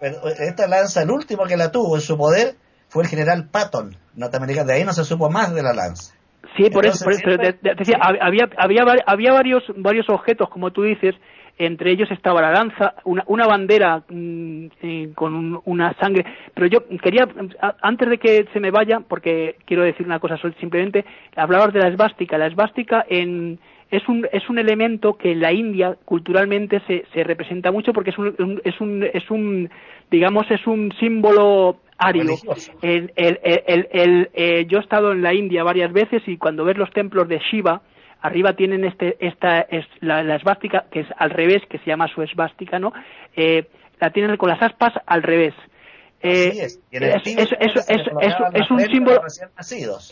esta 0.00 0.66
lanza, 0.66 1.02
el 1.02 1.10
último 1.12 1.44
que 1.44 1.56
la 1.56 1.70
tuvo 1.70 1.94
en 1.94 2.02
su 2.02 2.18
poder 2.18 2.56
fue 2.88 3.04
el 3.04 3.08
general 3.08 3.48
Patton, 3.48 3.94
norteamericano. 4.16 4.66
De 4.66 4.72
ahí 4.72 4.84
no 4.84 4.92
se 4.92 5.04
supo 5.04 5.30
más 5.30 5.54
de 5.54 5.62
la 5.62 5.72
lanza. 5.72 6.12
Sí, 6.56 6.70
por 6.70 6.84
eso, 6.84 7.04
decía, 7.08 7.98
había, 8.00 8.48
había, 8.58 8.82
había 9.06 9.32
varios, 9.32 9.62
varios 9.76 10.08
objetos, 10.08 10.48
como 10.48 10.72
tú 10.72 10.82
dices, 10.82 11.14
entre 11.58 11.90
ellos 11.90 12.10
estaba 12.10 12.42
la 12.42 12.52
lanza, 12.52 12.94
una, 13.04 13.24
una 13.26 13.46
bandera 13.46 14.02
mm, 14.08 14.66
eh, 14.82 15.10
con 15.14 15.60
una 15.64 15.94
sangre. 15.94 16.24
Pero 16.54 16.66
yo 16.66 16.86
quería, 17.02 17.26
antes 17.82 18.08
de 18.08 18.18
que 18.18 18.46
se 18.52 18.60
me 18.60 18.70
vaya, 18.70 19.00
porque 19.00 19.56
quiero 19.64 19.82
decir 19.82 20.06
una 20.06 20.20
cosa, 20.20 20.38
simplemente 20.60 21.04
hablabas 21.34 21.72
de 21.72 21.80
la 21.80 21.88
esvástica. 21.88 22.38
La 22.38 22.46
esvástica 22.46 23.04
en, 23.08 23.58
es 23.90 24.06
un, 24.08 24.28
es 24.32 24.48
un 24.48 24.58
elemento 24.58 25.14
que 25.14 25.32
en 25.32 25.40
la 25.40 25.52
India 25.52 25.96
culturalmente 26.04 26.80
se, 26.86 27.04
se 27.14 27.24
representa 27.24 27.72
mucho 27.72 27.92
porque 27.92 28.10
es 28.10 28.18
un, 28.18 28.60
es 28.64 28.80
un, 28.80 29.02
es 29.02 29.30
un 29.30 29.70
digamos, 30.10 30.50
es 30.50 30.66
un 30.66 30.92
símbolo 30.98 31.78
ario. 31.98 32.36
El, 32.82 33.12
el, 33.16 33.38
el, 33.44 34.30
eh, 34.34 34.66
yo 34.68 34.78
he 34.78 34.82
estado 34.82 35.12
en 35.12 35.22
la 35.22 35.34
India 35.34 35.64
varias 35.64 35.92
veces 35.92 36.22
y 36.26 36.36
cuando 36.36 36.64
ves 36.64 36.76
los 36.76 36.90
templos 36.90 37.28
de 37.28 37.40
Shiva, 37.50 37.80
arriba 38.26 38.54
tienen 38.54 38.84
este, 38.84 39.16
esta, 39.20 39.60
es 39.60 39.86
la, 40.00 40.34
esvástica, 40.34 40.86
que 40.90 41.00
es 41.00 41.06
al 41.16 41.30
revés, 41.30 41.62
que 41.68 41.78
se 41.78 41.86
llama 41.86 42.08
su 42.08 42.22
esvástica, 42.22 42.78
¿no? 42.78 42.92
Eh, 43.34 43.66
la 44.00 44.10
tienen 44.10 44.36
con 44.36 44.50
las 44.50 44.62
aspas 44.62 44.92
al 45.06 45.22
revés. 45.22 45.54
Eh, 46.22 46.66
es. 46.66 46.80
un 48.70 48.80
símbolo. 48.80 49.22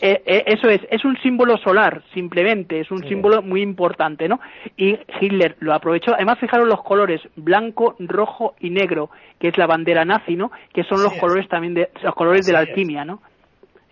Eh, 0.01 0.21
eh, 0.25 0.43
eso 0.45 0.69
es, 0.69 0.81
es 0.89 1.03
un 1.03 1.17
símbolo 1.17 1.57
solar, 1.57 2.03
simplemente, 2.13 2.79
es 2.79 2.91
un 2.91 3.05
símbolo 3.07 3.41
muy 3.41 3.61
importante, 3.61 4.27
¿no? 4.29 4.39
Y 4.77 4.97
Hitler 5.19 5.57
lo 5.59 5.73
aprovechó. 5.73 6.13
Además, 6.13 6.39
fijaros 6.39 6.67
los 6.67 6.83
colores 6.83 7.21
blanco, 7.35 7.95
rojo 7.99 8.55
y 8.59 8.69
negro, 8.69 9.09
que 9.39 9.47
es 9.47 9.57
la 9.57 9.65
bandera 9.65 10.05
nazi, 10.05 10.35
¿no? 10.35 10.51
Que 10.73 10.83
son 10.83 11.01
los 11.01 11.13
colores 11.13 11.49
también 11.49 11.73
de 11.73 11.89
los 12.03 12.13
colores 12.13 12.45
de 12.45 12.53
la 12.53 12.59
alquimia, 12.59 13.03
¿no? 13.03 13.21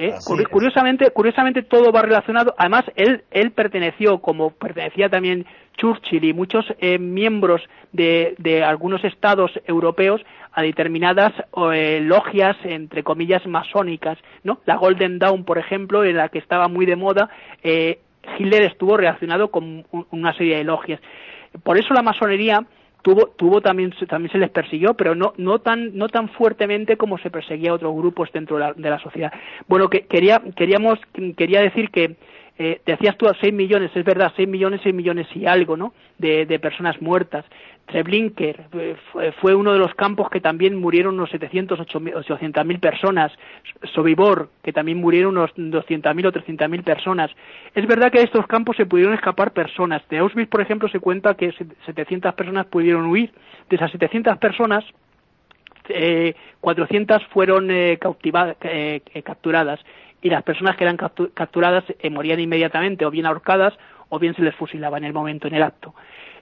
¿Eh? 0.05 0.15
Curiosamente, 0.49 1.09
curiosamente 1.11 1.63
todo 1.63 1.91
va 1.91 2.01
relacionado. 2.01 2.53
Además, 2.57 2.85
él, 2.95 3.23
él 3.31 3.51
perteneció, 3.51 4.19
como 4.19 4.51
pertenecía 4.51 5.09
también 5.09 5.45
Churchill 5.77 6.23
y 6.23 6.33
muchos 6.33 6.65
eh, 6.79 6.99
miembros 6.99 7.61
de, 7.91 8.35
de, 8.37 8.63
algunos 8.63 9.03
estados 9.03 9.51
europeos 9.65 10.21
a 10.51 10.61
determinadas 10.61 11.33
eh, 11.73 11.99
logias, 12.01 12.55
entre 12.63 13.03
comillas, 13.03 13.45
masónicas, 13.47 14.17
¿no? 14.43 14.59
La 14.65 14.75
Golden 14.75 15.19
Dawn, 15.19 15.45
por 15.45 15.57
ejemplo, 15.57 16.03
en 16.03 16.17
la 16.17 16.29
que 16.29 16.39
estaba 16.39 16.67
muy 16.67 16.85
de 16.85 16.95
moda, 16.95 17.29
Hitler 17.63 18.63
estuvo 18.63 18.97
relacionado 18.97 19.49
con 19.49 19.85
una 20.11 20.33
serie 20.33 20.57
de 20.57 20.63
logias. 20.63 21.01
Por 21.63 21.77
eso 21.77 21.93
la 21.93 22.01
masonería 22.01 22.65
tuvo, 23.03 23.27
tuvo 23.27 23.61
también, 23.61 23.93
también 24.09 24.31
se 24.31 24.39
les 24.39 24.49
persiguió, 24.49 24.95
pero 24.95 25.13
no, 25.13 25.33
no, 25.37 25.59
tan, 25.59 25.95
no 25.95 26.09
tan 26.09 26.29
fuertemente 26.29 26.97
como 26.97 27.19
se 27.19 27.29
perseguía 27.29 27.71
a 27.71 27.75
otros 27.75 27.93
grupos 27.95 28.31
dentro 28.33 28.57
de 28.57 28.63
la, 28.63 28.73
de 28.73 28.89
la 28.89 28.99
sociedad. 28.99 29.31
Bueno, 29.67 29.89
que, 29.89 30.07
quería, 30.07 30.41
queríamos, 30.55 30.97
quería 31.37 31.61
decir 31.61 31.91
que 31.91 32.15
eh, 32.57 32.81
decías 32.85 33.17
tú 33.17 33.27
a 33.27 33.33
6 33.33 33.51
millones, 33.51 33.91
es 33.95 34.05
verdad, 34.05 34.31
6 34.35 34.47
millones, 34.47 34.81
6 34.83 34.93
millones 34.93 35.27
y 35.35 35.47
algo, 35.47 35.75
¿no? 35.75 35.93
De, 36.19 36.45
personas 36.59 37.01
muertas. 37.01 37.45
Treblinker 37.87 38.67
eh, 38.73 38.95
fue 39.41 39.55
uno 39.55 39.73
de 39.73 39.79
los 39.79 39.93
campos 39.95 40.29
que 40.29 40.39
también 40.39 40.79
murieron 40.79 41.15
unos 41.15 41.31
700, 41.31 41.79
800 41.79 42.65
mil 42.65 42.79
personas. 42.79 43.31
Sobibor, 43.93 44.49
que 44.63 44.71
también 44.71 44.99
murieron 44.99 45.35
unos 45.37 45.51
200 45.55 46.15
mil 46.15 46.27
o 46.27 46.31
300 46.31 46.69
mil 46.69 46.83
personas. 46.83 47.31
Es 47.73 47.87
verdad 47.87 48.11
que 48.11 48.19
de 48.19 48.25
estos 48.25 48.45
campos 48.45 48.77
se 48.77 48.85
pudieron 48.85 49.15
escapar 49.15 49.51
personas. 49.51 50.07
De 50.09 50.19
Auschwitz, 50.19 50.49
por 50.49 50.61
ejemplo, 50.61 50.87
se 50.89 50.99
cuenta 50.99 51.33
que 51.33 51.51
700 51.85 52.35
personas 52.35 52.67
pudieron 52.67 53.07
huir. 53.07 53.31
De 53.69 53.77
esas 53.77 53.91
700 53.91 54.37
personas, 54.37 54.85
eh, 55.89 56.35
400 56.61 57.25
fueron 57.33 57.69
eh, 57.71 57.99
eh, 58.61 59.23
capturadas 59.23 59.79
y 60.23 60.29
las 60.29 60.41
personas 60.43 60.75
que 60.75 60.85
eran 60.85 60.97
capturadas 60.97 61.83
morían 62.09 62.39
inmediatamente 62.39 63.05
o 63.05 63.11
bien 63.11 63.27
ahorcadas 63.27 63.73
o 64.09 64.19
bien 64.19 64.35
se 64.35 64.41
les 64.41 64.55
fusilaba 64.55 64.97
en 64.97 65.03
el 65.03 65.13
momento, 65.13 65.47
en 65.47 65.55
el 65.55 65.63
acto. 65.63 65.93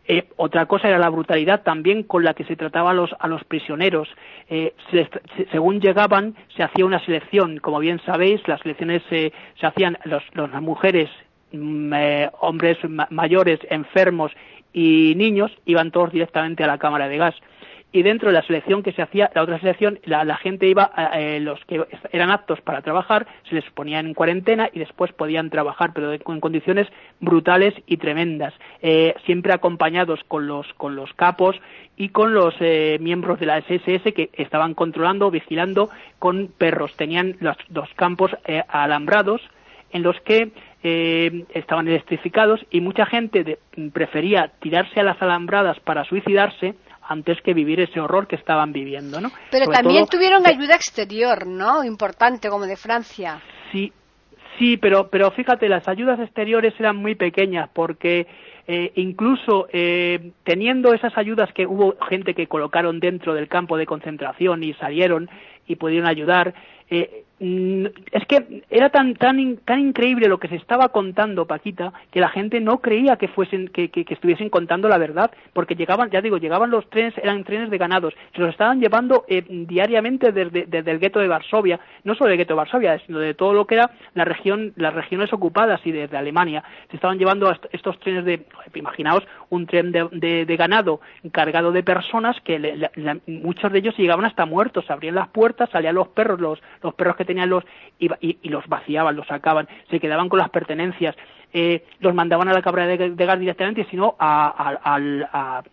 Eh, 0.08 0.28
otra 0.38 0.66
cosa 0.66 0.88
era 0.88 0.98
la 0.98 1.10
brutalidad 1.10 1.62
también 1.62 2.04
con 2.04 2.24
la 2.24 2.34
que 2.34 2.44
se 2.44 2.56
trataba 2.56 2.92
a 2.92 2.94
los, 2.94 3.12
a 3.20 3.28
los 3.28 3.44
prisioneros. 3.44 4.08
Eh, 4.50 4.74
según 5.52 5.80
llegaban, 5.80 6.36
se 6.56 6.64
hacía 6.64 6.86
una 6.86 7.04
selección. 7.06 7.58
Como 7.60 7.80
bien 7.80 8.02
sabéis, 8.06 8.46
las 8.48 8.62
selecciones 8.62 9.04
se 9.10 9.32
hacían 9.62 9.98
los, 10.06 10.24
las 10.36 10.62
mujeres, 10.62 11.10
mm, 11.52 11.94
eh, 11.94 12.30
hombres 12.40 12.78
mayores, 13.10 13.60
enfermos 13.70 14.32
y 14.74 15.14
niños, 15.16 15.52
iban 15.66 15.92
todos 15.92 16.12
directamente 16.12 16.64
a 16.64 16.68
la 16.68 16.78
cámara 16.78 17.08
de 17.08 17.18
gas 17.18 17.36
y 17.94 18.04
dentro 18.04 18.30
de 18.30 18.34
la 18.34 18.44
selección 18.44 18.84
que 18.84 18.94
se 18.94 19.02
hacía, 19.02 19.30
la 19.36 19.44
otra 19.44 19.60
selección, 19.60 20.00
la, 20.06 20.38
gente 20.38 20.68
iba, 20.68 20.92
eh, 21.14 21.40
los 21.42 21.60
que 21.66 21.86
eran 22.12 22.32
aptos 22.32 22.62
para 22.62 22.82
trabajar, 22.82 23.28
se 23.50 23.56
les 23.56 23.70
ponían 23.72 24.08
en 24.08 24.14
cuarentena 24.14 24.70
y 24.72 24.80
después 24.80 25.12
podían 25.12 25.50
trabajar, 25.50 25.92
pero 25.94 26.14
en 26.14 26.40
condiciones 26.40 26.88
brutales 27.20 27.74
y 27.88 27.98
tremendas, 27.98 28.54
eh, 28.82 29.14
siempre 29.26 29.54
acompañados 29.54 30.22
con 30.28 30.48
los, 30.48 30.74
con 30.76 30.96
los 30.96 31.14
capos 31.14 31.60
y 31.98 32.10
con 32.10 32.34
los 32.34 32.56
eh, 32.62 32.98
miembros 33.02 33.40
de 33.40 33.46
la 33.46 33.62
SSS 33.62 34.14
que 34.14 34.30
estaban 34.34 34.74
controlando, 34.74 35.30
vigilando 35.30 35.90
con 36.18 36.48
perros. 36.48 36.96
Tenían 36.96 37.36
los 37.42 37.58
dos 37.68 37.90
campos 37.96 38.32
alambrados 38.70 39.42
en 39.92 40.04
los 40.04 40.20
que 40.22 40.52
estaban 41.54 41.88
electrificados 41.88 42.66
y 42.72 42.82
mucha 42.82 43.06
gente 43.06 43.60
prefería 43.94 44.52
tirarse 44.62 45.00
a 45.00 45.04
las 45.04 45.22
alambradas 45.22 45.80
para 45.82 46.06
suicidarse 46.06 46.74
antes 47.12 47.42
que 47.42 47.54
vivir 47.54 47.80
ese 47.80 48.00
horror 48.00 48.28
que 48.28 48.36
estaban 48.36 48.72
viviendo, 48.72 49.20
¿no? 49.20 49.32
Pero 49.52 49.66
también 49.68 50.06
tuvieron 50.08 50.46
ayuda 50.48 50.76
exterior, 50.76 51.46
¿no? 51.46 51.84
Importante, 51.84 52.50
como 52.50 52.66
de 52.66 52.78
Francia. 52.78 53.42
Sí, 53.72 53.92
sí, 54.58 54.78
pero, 54.78 55.10
pero 55.10 55.32
fíjate, 55.32 55.68
las 55.68 55.88
ayudas 55.88 56.20
exteriores 56.20 56.74
eran 56.80 56.96
muy 56.96 57.16
pequeñas 57.16 57.70
porque 57.74 58.28
eh, 58.68 58.92
incluso 58.96 59.68
eh, 59.74 60.32
teniendo 60.44 60.94
esas 60.94 61.18
ayudas 61.18 61.52
que 61.54 61.66
hubo 61.66 61.96
gente 62.08 62.34
que 62.34 62.48
colocaron 62.48 63.00
dentro 63.00 63.34
del 63.34 63.48
campo 63.48 63.78
de 63.78 63.86
concentración 63.86 64.64
y 64.64 64.74
salieron 64.76 65.30
y 65.68 65.76
pudieron 65.76 66.08
ayudar, 66.08 66.54
eh, 66.92 67.24
es 67.44 68.26
que 68.28 68.64
era 68.70 68.90
tan 68.90 69.16
tan 69.16 69.58
tan 69.66 69.80
increíble 69.80 70.28
lo 70.28 70.40
que 70.40 70.48
se 70.48 70.58
estaba 70.58 70.90
contando 70.90 71.48
Paquita 71.48 71.92
que 72.12 72.20
la 72.20 72.30
gente 72.30 72.60
no 72.60 72.82
creía 72.82 73.16
que 73.16 73.30
fuesen 73.30 73.68
que, 73.70 73.90
que, 73.90 74.06
estuviesen 74.14 74.52
contando 74.52 74.88
la 74.88 75.00
verdad 75.00 75.32
porque 75.52 75.74
llegaban 75.74 76.12
ya 76.12 76.22
digo 76.22 76.38
llegaban 76.38 76.70
los 76.70 76.88
trenes 76.92 77.18
eran 77.18 77.44
trenes 77.44 77.72
de 77.72 77.80
ganados. 77.80 78.14
Se 78.36 78.42
los 78.42 78.52
estaban 78.52 78.80
llevando 78.80 79.26
eh, 79.28 79.44
diariamente 79.48 80.32
desde, 80.32 80.68
desde, 80.68 80.92
el 80.92 81.00
gueto 81.00 81.20
de 81.20 81.28
Varsovia 81.28 81.80
no 82.04 82.14
solo 82.14 82.30
del 82.30 82.38
gueto 82.38 82.54
de 82.54 82.58
Varsovia 82.58 83.00
sino 83.08 83.18
de 83.18 83.34
todo 83.34 83.54
lo 83.54 83.66
que 83.66 83.76
era 83.76 83.90
la 84.14 84.24
región 84.24 84.74
las 84.76 84.94
regiones 84.94 85.34
ocupadas 85.34 85.82
y 85.84 85.92
desde 85.92 86.18
Alemania. 86.18 86.64
Se 86.92 86.98
estaban 86.98 87.18
llevando 87.18 87.52
estos 87.72 88.00
trenes 88.02 88.24
de 88.24 88.46
imaginaos 88.76 89.24
un 89.50 89.66
tren 89.66 89.92
de, 89.92 90.46
de, 90.46 90.58
ganado 90.58 91.02
cargado 91.32 91.72
de 91.72 91.82
personas 91.82 92.40
que 92.42 92.88
muchos 93.26 93.72
de 93.72 93.80
ellos 93.80 93.98
llegaban 93.98 94.26
hasta 94.26 94.46
muertos. 94.46 94.92
Abrían 94.92 95.16
las 95.16 95.30
puertas 95.30 95.72
salían 95.72 95.96
los 95.96 96.10
perros 96.10 96.40
los 96.40 96.62
los 96.82 96.94
perros 96.94 97.16
que 97.16 97.26
tenían 97.26 97.50
los 97.50 97.64
y, 98.00 98.10
y, 98.22 98.50
los 98.50 98.68
vaciaban, 98.68 99.16
los 99.16 99.28
sacaban, 99.28 99.68
se 99.90 100.00
quedaban 100.00 100.30
con 100.30 100.40
las 100.40 100.50
pertenencias, 100.50 101.16
eh, 101.54 101.86
los 102.00 102.14
mandaban 102.14 102.48
a 102.48 102.54
la 102.54 102.62
cabra 102.62 102.88
de, 102.88 102.98
gas 102.98 103.40
directamente, 103.40 103.86
sino 103.90 104.16
a, 104.20 104.78
a, 104.84 105.64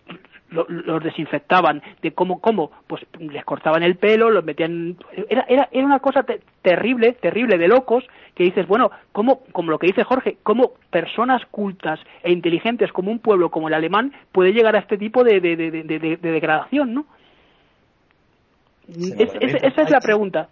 los 0.50 1.04
desinfectaban. 1.04 1.82
De 2.02 2.12
cómo 2.12 2.40
cómo 2.40 2.70
pues 2.86 3.04
les 3.18 3.44
cortaban 3.44 3.82
el 3.82 3.96
pelo 3.96 4.30
los 4.30 4.44
metían 4.44 4.96
era 5.28 5.44
era 5.48 5.68
era 5.70 5.86
una 5.86 5.98
cosa 5.98 6.24
terrible 6.62 7.12
terrible 7.12 7.58
de 7.58 7.68
locos 7.68 8.04
que 8.34 8.44
dices 8.44 8.66
bueno 8.66 8.90
cómo 9.12 9.40
como 9.52 9.70
lo 9.70 9.78
que 9.78 9.88
dice 9.88 10.04
Jorge 10.04 10.38
cómo 10.42 10.72
personas 10.90 11.44
cultas 11.50 12.00
e 12.22 12.32
inteligentes 12.32 12.92
como 12.92 13.10
un 13.10 13.18
pueblo 13.18 13.50
como 13.50 13.68
el 13.68 13.74
alemán 13.74 14.12
puede 14.32 14.52
llegar 14.52 14.74
a 14.76 14.80
este 14.80 14.96
tipo 14.96 15.22
de, 15.22 15.40
de, 15.40 15.56
de, 15.56 16.16
degradación 16.16 16.94
no 16.94 17.06
esa 18.88 19.82
es 19.82 19.90
la 19.90 20.00
pregunta 20.00 20.48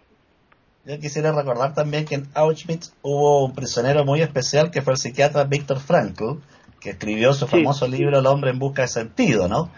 yo 0.87 1.01
quisiera 1.01 1.33
recordar 1.33 1.75
también 1.75 2.05
que 2.05 2.15
en 2.15 2.29
Auschwitz 2.35 2.93
hubo 3.03 3.45
un 3.45 3.55
prisionero 3.55 4.05
muy 4.05 4.23
especial 4.23 4.71
que 4.71 4.83
fue 4.83 4.93
el 4.93 4.99
psiquiatra 4.99 5.43
Viktor 5.43 5.81
Frankl, 5.81 6.39
que 6.81 6.91
escribió 6.91 7.33
su 7.35 7.49
famoso 7.49 7.89
libro 7.89 8.21
El 8.21 8.27
hombre 8.27 8.51
en 8.51 8.61
busca 8.61 8.83
de 8.83 8.89
sentido, 8.89 9.49
¿no? 9.49 9.71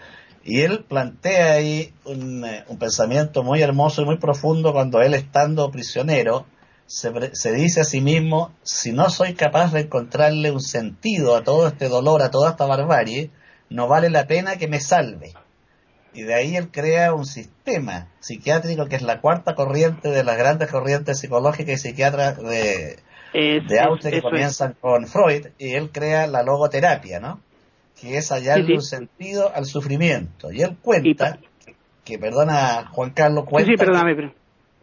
Y 0.43 0.61
él 0.61 0.85
plantea 0.87 1.53
ahí 1.53 1.93
un, 2.05 2.45
eh, 2.45 2.63
pensamiento 2.79 3.43
muy 3.43 3.61
hermoso 3.61 4.03
y 4.03 4.05
muy 4.05 4.17
profundo 4.17 4.71
cuando 4.71 5.01
él 5.01 5.15
estando 5.15 5.71
prisionero 5.71 6.45
se, 6.85 7.11
se 7.33 7.53
dice 7.53 7.81
a 7.81 7.85
sí 7.85 8.01
mismo, 8.01 8.51
si 8.61 8.91
no 8.91 9.09
soy 9.09 9.33
capaz 9.33 9.73
de 9.73 9.81
encontrarle 9.81 10.51
un 10.51 10.61
sentido 10.61 11.35
a 11.35 11.43
todo 11.43 11.67
este 11.67 11.89
dolor, 11.89 12.21
a 12.21 12.29
toda 12.29 12.51
esta 12.51 12.65
barbarie, 12.65 13.31
no 13.69 13.87
vale 13.87 14.11
la 14.11 14.27
pena 14.27 14.57
que 14.57 14.67
me 14.67 14.79
salve 14.79 15.33
y 16.13 16.23
de 16.23 16.33
ahí 16.33 16.55
él 16.55 16.69
crea 16.71 17.13
un 17.13 17.25
sistema 17.25 18.07
psiquiátrico 18.19 18.87
que 18.87 18.95
es 18.95 19.01
la 19.01 19.21
cuarta 19.21 19.55
corriente 19.55 20.09
de 20.09 20.23
las 20.23 20.37
grandes 20.37 20.71
corrientes 20.71 21.19
psicológicas 21.19 21.73
y 21.85 21.89
psiquiatras 21.89 22.37
de, 22.37 22.97
de 23.33 23.79
Auschwitz 23.79 24.15
que 24.15 24.21
comienzan 24.21 24.75
con 24.79 25.05
Freud 25.05 25.47
y 25.57 25.73
él 25.73 25.91
crea 25.91 26.27
la 26.27 26.43
logoterapia, 26.43 27.19
¿no? 27.19 27.39
Que 27.99 28.17
es 28.17 28.31
hallarle 28.31 28.75
un 28.75 28.81
sentido 28.81 29.51
al 29.53 29.65
sufrimiento. 29.65 30.51
Y 30.51 30.61
él 30.61 30.77
cuenta, 30.81 31.37
que, 32.05 32.17
perdona 32.17 32.87
Juan 32.91 33.11
Carlos, 33.11 33.45
cuenta 33.45 33.71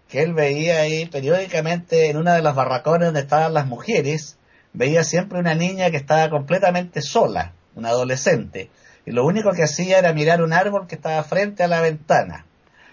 que 0.09 0.23
él 0.23 0.35
veía 0.35 0.83
ahí 0.83 1.07
periódicamente 1.07 2.11
en 2.11 2.17
una 2.19 2.35
de 2.35 2.43
las 2.43 2.55
barracones 2.55 3.07
donde 3.07 3.21
estaban 3.21 3.55
las 3.55 3.67
mujeres, 3.67 4.39
veía 4.73 5.03
siempre 5.03 5.41
una 5.41 5.57
niña 5.57 5.91
que 5.91 5.97
estaba 5.97 6.31
completamente 6.31 7.03
sola, 7.03 7.55
una 7.75 7.89
adolescente 7.89 8.71
y 9.07 9.13
lo 9.13 9.25
único 9.25 9.53
que 9.53 9.63
hacía 9.63 9.99
era 9.99 10.13
mirar 10.13 10.43
un 10.43 10.53
árbol 10.53 10.87
que 10.87 10.97
estaba 10.97 11.23
frente 11.23 11.63
a 11.63 11.69
la 11.69 11.81
ventana. 11.81 12.45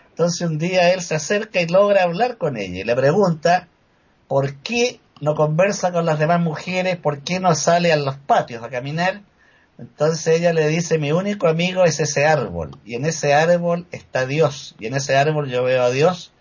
Entonces 0.10 0.48
un 0.48 0.60
día 0.60 0.94
él 0.94 1.02
se 1.02 1.16
acerca 1.16 1.60
y 1.60 1.68
logra 1.68 2.04
hablar 2.04 2.38
con 2.38 2.56
ella 2.56 2.82
y 2.82 2.84
le 2.84 2.96
pregunta 2.96 3.68
por 4.28 4.54
qué 4.58 5.00
no 5.22 5.36
conversa 5.36 5.92
con 5.92 6.06
las 6.06 6.20
demás 6.20 6.40
mujeres, 6.40 6.98
por 6.98 7.22
qué 7.24 7.40
no 7.40 7.56
sale 7.56 7.92
a 7.92 7.98
los 7.98 8.18
patios 8.18 8.64
a 8.64 8.70
caminar. 8.70 9.22
Entonces 9.80 10.28
ella 10.28 10.54
le 10.54 10.68
dice, 10.68 11.00
mi 11.00 11.12
único 11.12 11.48
amigo 11.48 11.84
es 11.84 12.00
ese 12.00 12.28
árbol, 12.28 12.78
y 12.86 12.94
en 12.94 13.06
ese 13.06 13.34
árbol 13.34 13.88
está 13.92 14.28
Dios, 14.28 14.76
y 14.80 14.86
en 14.86 14.94
ese 14.94 15.18
árbol 15.18 15.50
yo 15.50 15.64
veo 15.64 15.82
a 15.82 15.90
Dios, 15.90 16.32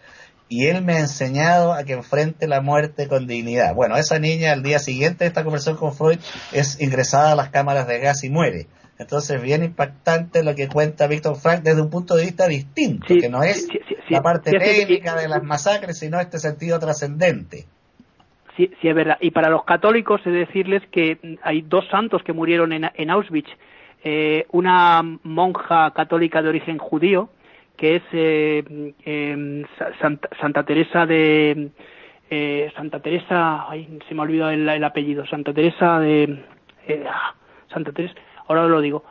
y 0.51 0.67
él 0.67 0.83
me 0.83 0.97
ha 0.97 1.01
enseñado 1.01 1.73
a 1.73 1.85
que 1.85 1.95
enfrente 1.95 2.47
la 2.47 2.61
muerte 2.61 3.09
con 3.09 3.27
dignidad. 3.27 3.75
Bueno, 3.75 3.97
esa 3.97 4.19
niña 4.19 4.53
al 4.53 4.63
día 4.63 4.79
siguiente 4.79 5.25
de 5.25 5.29
esta 5.29 5.45
conversación 5.45 5.79
con 5.79 5.95
Freud 5.95 6.19
es 6.53 6.79
ingresada 6.79 7.33
a 7.33 7.37
las 7.37 7.49
cámaras 7.49 7.87
de 7.87 8.01
gas 8.01 8.23
y 8.23 8.29
muere. 8.29 8.67
Entonces, 9.03 9.43
bien 9.43 9.63
impactante 9.63 10.43
lo 10.43 10.55
que 10.55 10.69
cuenta 10.69 11.07
Víctor 11.07 11.37
Frank 11.37 11.63
desde 11.63 11.83
un 11.83 11.91
punto 11.91 12.15
de 12.15 12.25
vista 12.25 12.47
distinto, 12.47 13.07
que 13.09 13.29
no 13.29 13.43
es 13.43 13.69
la 14.09 14.23
parte 14.23 14.51
técnica 14.53 15.17
de 15.17 15.29
las 15.29 15.43
masacres, 15.43 15.99
sino 15.99 16.21
este 16.21 16.39
sentido 16.39 16.79
trascendente. 16.79 17.67
Sí, 18.57 18.71
sí, 18.81 18.89
es 18.89 18.95
verdad. 18.95 19.19
Y 19.21 19.31
para 19.31 19.49
los 19.49 19.65
católicos, 19.65 20.21
es 20.25 20.33
decirles 20.33 20.83
que 20.91 21.39
hay 21.43 21.63
dos 21.63 21.87
santos 21.89 22.23
que 22.23 22.33
murieron 22.33 22.73
en, 22.73 23.11
Auschwitz. 23.11 23.49
Eh, 24.05 24.47
una 24.51 25.03
monja 25.23 25.93
católica 25.93 26.43
de 26.43 26.49
origen 26.49 26.77
judío, 26.79 27.31
que 27.77 27.97
es 27.97 28.03
eh, 28.13 28.93
em, 29.05 29.65
Santa, 30.41 30.65
Teresa 30.65 31.07
de. 31.07 31.71
Eh, 32.29 32.71
Santa 32.77 33.01
Teresa. 33.01 33.71
Ay, 33.71 33.99
se 34.09 34.15
me 34.15 34.21
ha 34.21 34.25
olvidado 34.25 34.51
el, 34.51 34.85
apellido. 34.85 35.27
Santa 35.27 35.55
Teresa 35.55 35.99
de. 36.01 36.45
Ah, 37.09 37.35
Santa 37.73 37.93
Teresa 37.93 38.15
ahora 38.49 38.67
lo 38.67 38.81
digo. 38.81 39.05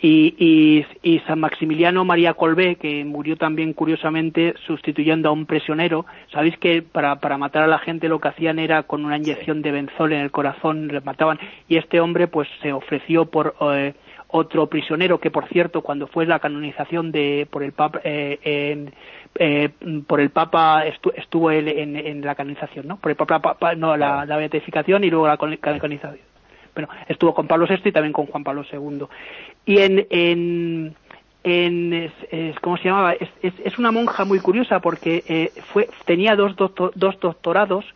Y, 0.00 0.86
y, 1.02 1.18
San 1.26 1.38
Maximiliano 1.38 2.02
María 2.02 2.32
Colbé, 2.32 2.76
que 2.76 3.04
murió 3.04 3.36
también 3.36 3.74
curiosamente 3.74 4.54
sustituyendo 4.66 5.28
a 5.28 5.32
un 5.32 5.44
prisionero. 5.44 6.06
Sabéis 6.32 6.56
que 6.56 6.80
para, 6.80 7.16
para 7.16 7.36
matar 7.36 7.64
a 7.64 7.66
la 7.66 7.78
gente 7.78 8.08
lo 8.08 8.18
que 8.18 8.28
hacían 8.28 8.58
era 8.58 8.84
con 8.84 9.04
una 9.04 9.18
inyección 9.18 9.60
de 9.60 9.72
benzol 9.72 10.14
en 10.14 10.20
el 10.20 10.30
corazón, 10.30 10.88
les 10.88 11.04
mataban. 11.04 11.38
Y 11.68 11.76
este 11.76 12.00
hombre 12.00 12.26
pues 12.26 12.48
se 12.62 12.72
ofreció 12.72 13.26
por 13.26 13.54
eh, 13.60 13.92
otro 14.28 14.66
prisionero 14.68 15.20
que, 15.20 15.30
por 15.30 15.46
cierto, 15.48 15.82
cuando 15.82 16.06
fue 16.06 16.24
la 16.24 16.38
canonización 16.38 17.12
de 17.12 17.46
por 17.50 17.62
el 17.62 17.72
Papa, 17.72 18.00
eh, 18.02 18.90
eh, 19.34 19.70
por 20.06 20.20
el 20.20 20.30
Papa 20.30 20.86
estuvo 20.86 21.50
él 21.50 21.68
en, 21.68 22.22
la 22.22 22.34
canonización, 22.34 22.88
¿no? 22.88 22.96
Por 22.96 23.10
el 23.10 23.16
Papa, 23.16 23.74
no, 23.74 23.94
la, 23.94 24.24
beatificación 24.24 25.04
y 25.04 25.10
luego 25.10 25.26
la 25.26 25.36
canonización. 25.36 26.35
Bueno, 26.76 26.90
estuvo 27.08 27.34
con 27.34 27.46
Pablo 27.46 27.66
VI 27.66 27.88
y 27.88 27.92
también 27.92 28.12
con 28.12 28.26
Juan 28.26 28.44
Pablo 28.44 28.62
II. 28.70 29.06
Y 29.64 29.78
en, 29.78 30.06
en, 30.10 30.94
en 31.42 32.12
¿cómo 32.60 32.76
se 32.76 32.84
llamaba? 32.84 33.14
Es, 33.14 33.30
es, 33.42 33.78
una 33.78 33.90
monja 33.90 34.26
muy 34.26 34.40
curiosa 34.40 34.80
porque 34.80 35.24
eh, 35.26 35.52
fue, 35.72 35.88
tenía 36.04 36.36
dos, 36.36 36.54
dos 36.54 37.20
doctorados 37.20 37.86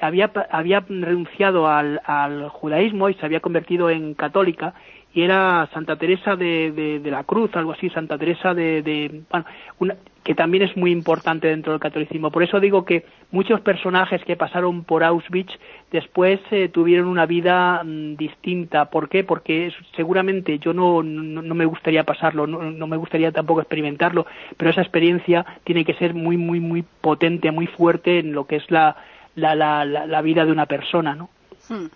había, 0.00 0.32
había 0.50 0.80
renunciado 0.80 1.68
al, 1.68 2.00
al, 2.04 2.48
judaísmo 2.48 3.10
y 3.10 3.14
se 3.14 3.26
había 3.26 3.40
convertido 3.40 3.90
en 3.90 4.14
católica 4.14 4.74
y 5.14 5.22
era 5.22 5.68
Santa 5.74 5.96
Teresa 5.96 6.36
de, 6.36 7.00
la 7.04 7.24
Cruz, 7.24 7.50
algo 7.54 7.72
así, 7.72 7.90
Santa 7.90 8.16
Teresa 8.16 8.54
de, 8.54 9.22
bueno, 9.30 9.46
una, 9.78 9.96
que 10.24 10.34
también 10.34 10.62
es 10.62 10.76
muy 10.76 10.92
importante 10.92 11.48
dentro 11.48 11.72
del 11.72 11.80
catolicismo. 11.80 12.30
Por 12.30 12.42
eso 12.42 12.60
digo 12.60 12.84
que 12.84 13.04
muchos 13.30 13.60
personajes 13.60 14.24
que 14.24 14.36
pasaron 14.36 14.84
por 14.84 15.02
Auschwitz 15.02 15.52
después 15.90 16.40
eh, 16.50 16.68
tuvieron 16.68 17.08
una 17.08 17.26
vida 17.26 17.82
mm, 17.84 18.16
distinta. 18.16 18.86
¿Por 18.86 19.08
qué? 19.08 19.24
Porque 19.24 19.72
seguramente 19.96 20.58
yo 20.58 20.72
no, 20.72 21.02
no, 21.02 21.54
me 21.54 21.66
gustaría 21.66 22.04
pasarlo, 22.04 22.46
no, 22.46 22.70
no, 22.70 22.86
me 22.86 22.96
gustaría 22.96 23.32
tampoco 23.32 23.60
experimentarlo, 23.60 24.26
pero 24.56 24.70
esa 24.70 24.82
experiencia 24.82 25.44
tiene 25.64 25.84
que 25.84 25.94
ser 25.94 26.14
muy, 26.14 26.36
muy, 26.36 26.60
muy 26.60 26.84
potente, 27.00 27.50
muy 27.50 27.66
fuerte 27.66 28.20
en 28.20 28.32
lo 28.32 28.46
que 28.46 28.56
es 28.56 28.70
la, 28.70 28.96
la, 29.34 29.54
la, 29.54 29.84
la 29.84 30.22
vida 30.22 30.44
de 30.44 30.52
una 30.52 30.66
persona, 30.66 31.14
¿no? 31.16 31.28
Hmm. 31.72 31.86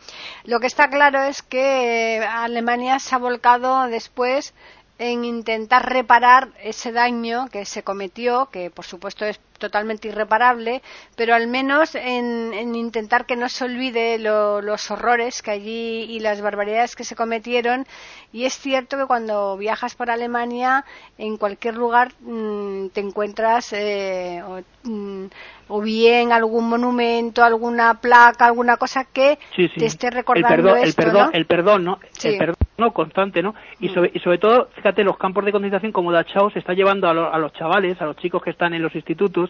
Lo 0.45 0.59
que 0.59 0.69
está 0.69 0.89
claro 0.89 1.23
es 1.23 1.43
que 1.43 2.27
Alemania 2.27 2.99
se 2.99 3.15
ha 3.15 3.19
volcado 3.19 3.87
después 3.89 4.55
en 4.99 5.27
intentar 5.27 5.93
reparar 5.93 6.49
ese 6.63 6.93
daño 6.93 7.49
que 7.49 7.67
se 7.67 7.83
cometió, 7.83 8.49
que 8.51 8.71
por 8.71 8.87
supuesto 8.87 9.27
es 9.27 9.39
totalmente 9.59 10.09
irreparable, 10.09 10.83
pero 11.17 11.35
al 11.35 11.47
menos 11.47 11.95
en, 11.95 12.75
intentar 12.75 13.27
que 13.27 13.37
no 13.37 13.49
se 13.49 13.65
olvide 13.65 14.19
los 14.19 14.91
horrores 14.91 15.43
que 15.43 15.51
allí 15.51 16.03
y 16.09 16.21
las 16.21 16.41
barbaridades 16.41 16.97
que 16.97 17.05
se 17.05 17.17
cometieron. 17.17 17.87
Y 18.33 18.45
es 18.45 18.55
cierto 18.59 18.97
que 18.97 19.07
cuando 19.07 19.57
viajas 19.57 19.95
por 19.95 20.11
Alemania, 20.11 20.85
en 21.19 21.37
cualquier 21.37 21.77
lugar 21.77 22.13
mm, 22.21 22.89
te 22.89 23.01
encuentras 23.01 23.73
eh, 23.73 24.43
mm, 24.83 25.25
o, 25.69 25.81
bien 25.81 26.33
algún 26.33 26.69
monumento, 26.69 27.43
alguna 27.43 27.95
placa, 28.01 28.47
alguna 28.47 28.77
cosa 28.77 29.05
que 29.05 29.39
te 29.57 29.87
esté 29.87 30.11
recordando 30.11 30.77
el 30.77 30.95
perdón, 30.95 31.31
el 31.33 31.47
perdón, 31.47 31.85
¿no? 31.85 31.99
El 32.23 32.39
perdón, 32.39 32.57
¿no? 32.79 32.93
Constante, 32.93 33.43
¿no? 33.43 33.55
Y 33.81 33.89
mm. 33.89 33.95
sobre, 33.95 34.11
y 34.15 34.19
sobre 34.21 34.39
todo, 34.39 34.69
fíjate, 34.75 35.03
los 35.03 35.17
campos 35.17 35.45
de 35.45 35.53
concentración 35.53 35.93
como 35.93 36.13
Dachau 36.13 36.51
se 36.51 36.59
está 36.59 36.75
llevando 36.75 37.09
a, 37.09 37.11
a 37.11 37.39
los 37.39 37.53
chavales, 37.55 38.01
a 38.01 38.05
los 38.05 38.17
chicos 38.17 38.43
que 38.43 38.51
están 38.51 38.75
en 38.75 38.83
los 38.83 38.95
institutos, 38.95 39.46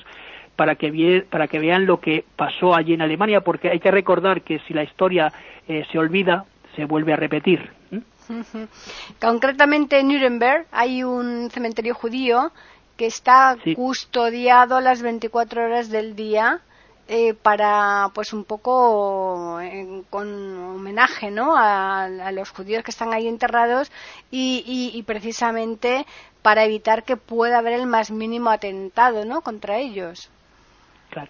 para 0.57 0.75
que, 0.77 1.27
para 1.29 1.49
que 1.49 1.59
vean 1.59 1.87
lo 1.87 2.01
que 2.01 2.25
pasó 2.37 2.75
allí 2.75 2.95
en 2.95 3.03
Alemania, 3.03 3.43
porque 3.43 3.69
hay 3.69 3.79
que 3.79 3.91
recordar 3.91 4.43
que 4.43 4.59
si 4.61 4.75
la 4.75 4.83
historia 4.83 5.33
eh, 5.69 5.85
se 5.91 5.99
olvida, 5.99 6.47
se 6.75 6.85
vuelve 6.85 7.13
a 7.13 7.17
repetir. 7.17 7.71
Concretamente 9.21 10.01
en 10.01 10.09
Nuremberg 10.09 10.67
hay 10.73 11.05
un 11.05 11.51
cementerio 11.51 11.95
judío 11.95 12.51
que 12.97 13.07
está 13.07 13.57
custodiado 13.77 14.81
las 14.81 15.03
24 15.03 15.65
horas 15.65 15.91
del 15.91 16.17
día 16.17 16.61
eh, 17.09 17.35
para 17.35 18.11
pues 18.15 18.33
un 18.33 18.43
poco 18.43 19.61
con 20.11 20.59
homenaje 20.75 21.31
¿no? 21.31 21.55
A, 21.57 22.09
los 22.33 22.51
judíos 22.51 22.83
que 22.83 22.91
están 22.91 23.13
ahí 23.13 23.29
enterrados 23.29 23.93
y, 24.31 24.91
y, 24.93 25.03
precisamente 25.05 26.05
para 26.47 26.65
evitar 26.65 27.03
que 27.03 27.17
pueda 27.17 27.59
haber 27.59 27.73
el 27.73 27.89
más 27.89 28.13
mínimo 28.13 28.51
atentado 28.51 29.25
¿no? 29.25 29.41
contra 29.41 29.79
ellos. 29.79 30.31
Claro. 31.11 31.29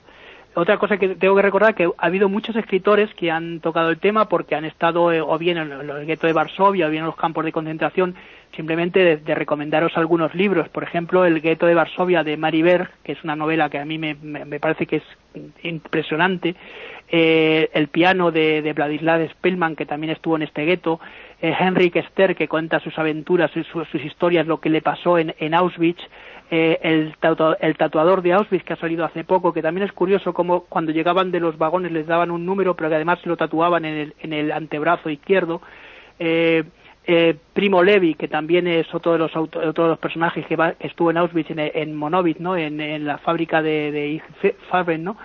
Otra 0.55 0.77
cosa 0.77 0.99
que 0.99 1.09
tengo 1.14 1.35
que 1.35 1.41
recordar 1.41 1.75
que 1.75 1.85
ha 1.85 2.07
habido 2.07 2.29
muchos 2.29 2.55
escritores 2.55 3.09
que 3.14 3.31
han 3.31 3.61
tocado 3.61 3.89
el 3.89 3.99
tema 3.99 4.29
porque 4.29 4.57
han 4.57 4.67
estado 4.67 5.11
eh, 5.11 5.23
o 5.23 5.39
bien 5.39 5.57
en 5.57 5.73
el 5.73 6.05
gueto 6.05 6.27
de 6.27 6.35
Varsovia 6.35 6.87
o 6.87 6.91
bien 6.91 7.05
en 7.05 7.07
los 7.07 7.17
campos 7.17 7.47
de 7.47 7.53
concentración. 7.53 8.14
Simplemente 8.55 9.17
de, 9.17 9.35
recomendaros 9.35 9.97
algunos 9.97 10.35
libros. 10.35 10.69
Por 10.69 10.83
ejemplo, 10.83 11.25
El 11.25 11.41
gueto 11.41 11.64
de 11.64 11.75
Varsovia 11.75 12.23
de 12.23 12.37
Mary 12.37 12.61
Berg, 12.61 12.91
que 13.03 13.12
es 13.12 13.25
una 13.25 13.37
novela 13.37 13.71
que 13.71 13.79
a 13.79 13.87
mí 13.87 13.97
me, 13.97 14.17
parece 14.61 14.87
que 14.87 14.97
es 14.97 15.05
impresionante. 15.62 16.55
Eh, 17.09 17.71
el 17.73 17.89
piano 17.89 18.31
de, 18.31 18.61
de 18.61 18.73
Vladislav 18.75 19.31
Spellman, 19.31 19.77
que 19.77 19.87
también 19.87 20.12
estuvo 20.12 20.37
en 20.37 20.43
este 20.43 20.67
gueto 20.67 21.01
eh, 21.43 21.55
Henrik 21.59 21.97
Ester, 21.97 22.34
que 22.34 22.49
cuenta 22.49 22.80
sus 22.80 22.99
aventuras, 22.99 23.51
sus, 23.51 23.66
sus 23.66 24.05
historias, 24.05 24.47
lo 24.47 24.59
que 24.61 24.70
le 24.70 24.80
pasó 24.80 25.18
en, 25.18 25.55
Auschwitz, 25.55 26.01
eh, 26.51 26.78
el, 26.82 27.16
tatuador 27.18 28.22
de 28.22 28.32
Auschwitz 28.32 28.64
que 28.64 28.72
ha 28.72 28.76
salido 28.76 29.05
hace 29.05 29.24
poco, 29.24 29.53
que 29.53 29.62
también 29.62 29.87
es 29.87 29.93
curioso 29.93 30.32
como 30.32 30.61
cuando 30.61 30.93
llegaban 30.93 31.30
de 31.30 31.41
los 31.41 31.59
vagones 31.59 31.93
les 31.93 32.07
daban 32.07 32.30
un 32.30 32.47
número, 32.47 32.74
pero 32.74 32.89
que 32.89 32.95
además 32.95 33.18
se 33.22 33.28
lo 33.28 33.37
tatuaban 33.37 33.84
en 33.84 33.95
el, 33.95 34.14
en 34.20 34.32
el 34.32 34.53
antebrazo 34.53 35.11
izquierdo. 35.11 35.61
Eh, 36.18 36.64
eh, 37.09 37.37
Primo 37.53 37.82
Levi, 37.82 38.14
que 38.14 38.26
también 38.26 38.66
es 38.66 38.93
otro 38.93 39.12
de 39.12 39.18
los, 39.18 39.37
otro 39.37 39.61
de 39.61 39.91
los 39.91 39.99
personajes 39.99 40.45
que, 40.47 40.57
estuvo 40.80 41.11
en 41.11 41.18
Auschwitz, 41.18 41.51
en, 41.51 41.61
en 41.61 41.95
Monowitz, 41.95 42.41
¿no? 42.41 42.57
En, 42.57 43.05
la 43.05 43.18
fábrica 43.18 43.62
de, 43.62 43.93
de 43.93 44.22
Farben, 44.70 45.05
¿no? 45.05 45.16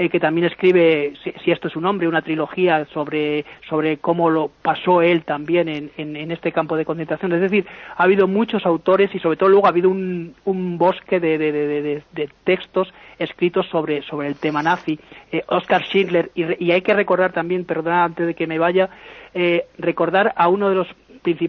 Eh, 0.00 0.10
que 0.10 0.20
también 0.20 0.46
escribe, 0.46 1.14
si, 1.24 1.50
esto 1.50 1.66
es 1.66 1.74
un 1.74 1.84
hombre, 1.84 2.06
una 2.06 2.22
trilogía 2.22 2.86
sobre, 2.94 3.44
sobre 3.68 3.96
cómo 3.96 4.30
lo 4.30 4.48
pasó 4.62 5.02
él 5.02 5.24
también 5.24 5.68
en, 5.68 5.90
en, 5.96 6.30
este 6.30 6.52
campo 6.52 6.76
de 6.76 6.84
concentración. 6.84 7.32
Es 7.32 7.40
decir, 7.40 7.66
ha 7.96 8.04
habido 8.04 8.28
muchos 8.28 8.64
autores 8.64 9.12
y 9.12 9.18
sobre 9.18 9.36
todo 9.36 9.48
luego 9.48 9.66
ha 9.66 9.70
habido 9.70 9.90
un, 9.90 10.36
un 10.44 10.78
bosque 10.78 11.18
de, 11.18 11.36
de, 11.36 11.52
de, 12.12 12.28
textos 12.44 12.94
escritos 13.18 13.66
sobre, 13.66 14.02
sobre 14.02 14.28
el 14.28 14.36
tema 14.36 14.62
nazi. 14.62 15.00
Eh, 15.32 15.42
Oscar 15.48 15.82
Schindler, 15.82 16.30
y, 16.36 16.64
y, 16.64 16.70
hay 16.70 16.82
que 16.82 16.94
recordar 16.94 17.32
también, 17.32 17.64
perdona 17.64 18.04
antes 18.04 18.24
de 18.24 18.34
que 18.34 18.46
me 18.46 18.60
vaya, 18.60 18.90
eh, 19.34 19.66
recordar 19.78 20.32
a 20.36 20.46
uno 20.46 20.68
de 20.68 20.76
los 20.76 20.86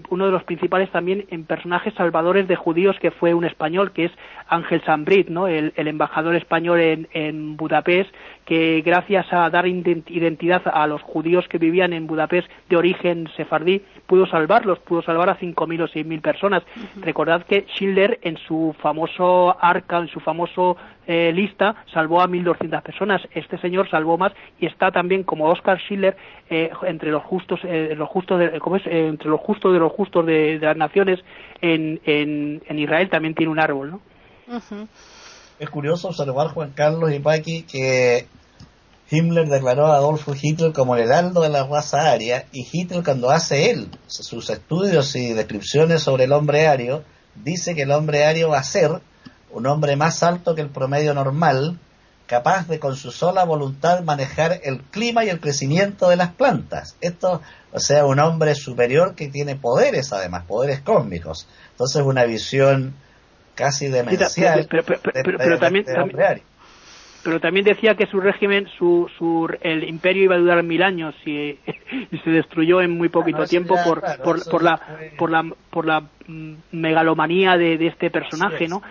uno 0.10 0.26
de 0.26 0.32
los 0.32 0.44
principales 0.44 0.90
también 0.92 1.26
en 1.30 1.46
personajes 1.46 1.94
salvadores 1.94 2.48
de 2.48 2.56
judíos 2.56 2.98
que 3.00 3.12
fue 3.12 3.34
un 3.34 3.46
español 3.46 3.92
que 3.92 4.06
es 4.06 4.12
Ángel 4.48 4.82
Sambrit, 4.84 5.30
¿no? 5.30 5.48
el, 5.48 5.74
embajador 5.76 6.36
español 6.36 6.80
en, 6.80 7.08
en, 7.14 7.56
Budapest 7.56 8.14
que 8.46 8.82
gracias 8.84 9.32
a 9.32 9.50
dar 9.50 9.68
identidad 9.68 10.64
a 10.66 10.88
los 10.88 11.02
judíos 11.02 11.48
que 11.48 11.58
vivían 11.58 11.94
en 11.94 12.08
Budapest 12.08 12.50
de 12.68 12.78
origen 12.78 13.30
sefardí 13.38 13.84
pudo 14.10 14.26
salvarlos, 14.26 14.80
pudo 14.80 15.04
salvar 15.04 15.30
a 15.30 15.38
5.000 15.38 15.84
o 15.84 15.88
6.000 15.88 16.22
personas. 16.22 16.64
Recordad 17.00 17.46
que 17.46 17.68
Schindler 17.76 18.20
en 18.24 18.38
su 18.38 18.76
famoso 18.82 19.56
arca, 19.62 20.00
en 20.00 20.08
su 20.08 20.20
famoso 20.20 20.78
eh, 21.06 21.32
lista, 21.32 21.76
salvó 21.94 22.22
a 22.22 22.28
1.200 22.28 22.82
personas. 22.82 23.22
Este 23.32 23.60
señor 23.60 23.88
salvó 23.88 24.18
más 24.18 24.34
y 24.60 24.66
está 24.66 24.92
también 24.92 25.24
como 25.24 25.46
Oscar 25.46 25.80
Schindler 25.80 26.18
eh, 26.50 26.72
entre 26.88 27.12
los 27.12 27.24
justos, 27.24 27.60
eh, 27.64 27.94
los 27.96 28.10
justos 28.10 28.40
de, 28.40 28.60
¿cómo 28.60 28.78
es? 28.78 28.88
entre 28.88 29.30
los 29.30 29.40
justos 29.42 29.74
de 29.74 29.80
los 29.80 29.92
justos 29.92 30.26
de, 30.26 30.58
las 30.60 30.76
naciones 30.76 31.24
en, 31.62 32.02
en, 32.06 32.80
Israel 32.80 33.10
también 33.10 33.36
tiene 33.36 33.52
un 33.52 33.60
árbol, 33.60 33.92
¿no? 33.92 34.02
Es 35.60 35.70
curioso 35.70 36.08
observar, 36.08 36.48
Juan 36.54 36.72
Carlos 36.72 37.12
y 37.12 37.20
Paqui, 37.20 37.64
que 37.64 38.26
Himmler 39.12 39.50
declaró 39.50 39.88
a 39.88 39.98
Adolfo 39.98 40.34
Hitler 40.34 40.72
como 40.72 40.96
el 40.96 41.04
heraldo 41.04 41.42
de 41.42 41.50
la 41.50 41.68
raza 41.68 42.10
aria 42.10 42.46
y 42.54 42.66
Hitler 42.72 43.04
cuando 43.04 43.30
hace 43.30 43.70
él 43.70 43.90
sus 44.08 44.50
estudios 44.50 45.14
y 45.18 45.34
descripciones 45.34 46.02
sobre 46.02 46.24
el 46.24 46.32
hombre 46.32 46.68
ario, 46.68 47.04
dice 47.36 47.76
que 47.76 47.82
el 47.82 47.92
hombre 47.92 48.24
ario 48.24 48.50
va 48.50 48.60
a 48.60 48.64
ser 48.64 49.02
un 49.52 49.68
hombre 49.68 49.98
más 49.98 50.24
alto 50.24 50.56
que 50.56 50.62
el 50.62 50.70
promedio 50.70 51.14
normal, 51.14 51.78
capaz 52.26 52.70
de 52.70 52.80
con 52.80 52.96
su 52.96 53.12
sola 53.12 53.44
voluntad 53.44 54.02
manejar 54.04 54.62
el 54.64 54.82
clima 54.84 55.26
y 55.26 55.30
el 55.30 55.42
crecimiento 55.42 56.08
de 56.08 56.16
las 56.16 56.32
plantas. 56.32 56.96
Esto, 57.02 57.42
o 57.74 57.80
sea, 57.80 58.06
un 58.06 58.20
hombre 58.20 58.56
superior 58.56 59.14
que 59.14 59.28
tiene 59.28 59.58
poderes 59.58 60.14
además, 60.14 60.46
poderes 60.46 60.80
cósmicos. 60.80 61.48
Entonces 61.72 62.02
una 62.04 62.24
visión 62.24 62.96
casi 63.60 63.90
demencial 63.90 64.68
pero, 64.70 65.60
también, 65.60 65.86
pero 67.24 67.40
también 67.40 67.66
decía 67.66 67.96
que 67.96 68.06
su 68.08 68.22
régimen, 68.22 68.68
su, 68.78 69.10
su, 69.18 69.50
el 69.62 69.84
imperio 69.84 70.24
iba 70.24 70.36
a 70.36 70.40
durar 70.40 70.64
mil 70.64 70.82
años 70.82 71.14
y, 71.26 71.60
se 72.24 72.30
destruyó 72.30 72.82
en 72.82 72.92
muy 72.92 73.10
poquito 73.10 73.46
tiempo 73.46 73.76
por, 73.84 74.02
por, 74.24 74.64
la, 74.64 74.80
por 75.18 75.30
la, 75.30 75.44
por 75.70 75.86
la 75.86 76.02
mm, 76.28 76.54
megalomanía 76.72 77.58
de, 77.58 77.78
de 77.78 77.88
este 77.88 78.10
personaje, 78.10 78.68
¿no? 78.68 78.82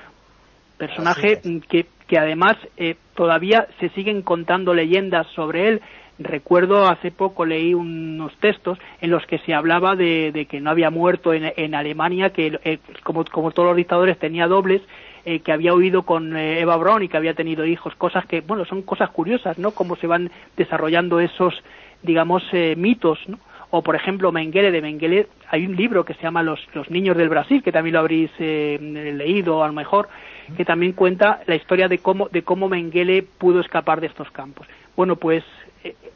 Personaje 0.76 1.40
que, 1.68 1.86
que 2.06 2.18
además 2.18 2.56
eh, 2.76 2.96
todavía 3.14 3.66
se 3.80 3.88
siguen 3.90 4.22
contando 4.22 4.74
leyendas 4.74 5.26
sobre 5.34 5.68
él. 5.68 5.82
Recuerdo 6.18 6.88
hace 6.88 7.12
poco 7.12 7.46
leí 7.46 7.74
unos 7.74 8.34
textos 8.38 8.78
en 9.00 9.10
los 9.10 9.24
que 9.26 9.38
se 9.38 9.54
hablaba 9.54 9.94
de, 9.94 10.32
de 10.32 10.46
que 10.46 10.60
no 10.60 10.70
había 10.70 10.90
muerto 10.90 11.32
en, 11.32 11.52
en 11.56 11.74
Alemania, 11.74 12.30
que 12.30 12.58
eh, 12.64 12.78
como, 13.04 13.24
todos 13.24 13.68
los 13.68 13.76
dictadores 13.76 14.18
tenía 14.18 14.48
dobles 14.48 14.82
eh, 15.24 15.40
que 15.40 15.52
había 15.52 15.74
huido 15.74 16.04
con 16.04 16.34
eh, 16.36 16.60
Eva 16.60 16.76
Braun 16.78 17.02
y 17.02 17.08
que 17.08 17.18
había 17.18 17.34
tenido 17.34 17.66
hijos, 17.66 17.94
cosas 17.96 18.24
que, 18.24 18.40
bueno, 18.40 18.64
son 18.64 18.80
cosas 18.80 19.10
curiosas, 19.10 19.58
¿no? 19.58 19.72
Cómo 19.72 19.94
se 19.96 20.06
van 20.06 20.30
desarrollando 20.56 21.20
esos, 21.20 21.54
digamos, 22.02 22.42
eh, 22.52 22.74
mitos, 22.76 23.18
¿no? 23.28 23.38
o 23.70 23.82
por 23.82 23.94
ejemplo 23.94 24.32
Mengele 24.32 24.70
de 24.70 24.80
Mengele 24.80 25.26
hay 25.50 25.66
un 25.66 25.76
libro 25.76 26.02
que 26.02 26.14
se 26.14 26.22
llama 26.22 26.42
Los, 26.42 26.66
niños 26.88 27.18
del 27.18 27.28
Brasil 27.28 27.62
que 27.62 27.70
también 27.70 27.92
lo 27.92 27.98
habréis 28.00 28.30
leído 28.40 29.62
a 29.62 29.66
lo 29.66 29.74
mejor 29.74 30.08
que 30.56 30.64
también 30.64 30.92
cuenta 30.92 31.42
la 31.44 31.54
historia 31.54 31.86
de 31.86 31.98
cómo 31.98 32.30
de 32.30 32.40
cómo 32.40 32.70
Mengele 32.70 33.22
pudo 33.22 33.60
escapar 33.60 34.00
de 34.00 34.06
estos 34.06 34.30
campos 34.30 34.66
bueno 34.96 35.16
pues 35.16 35.44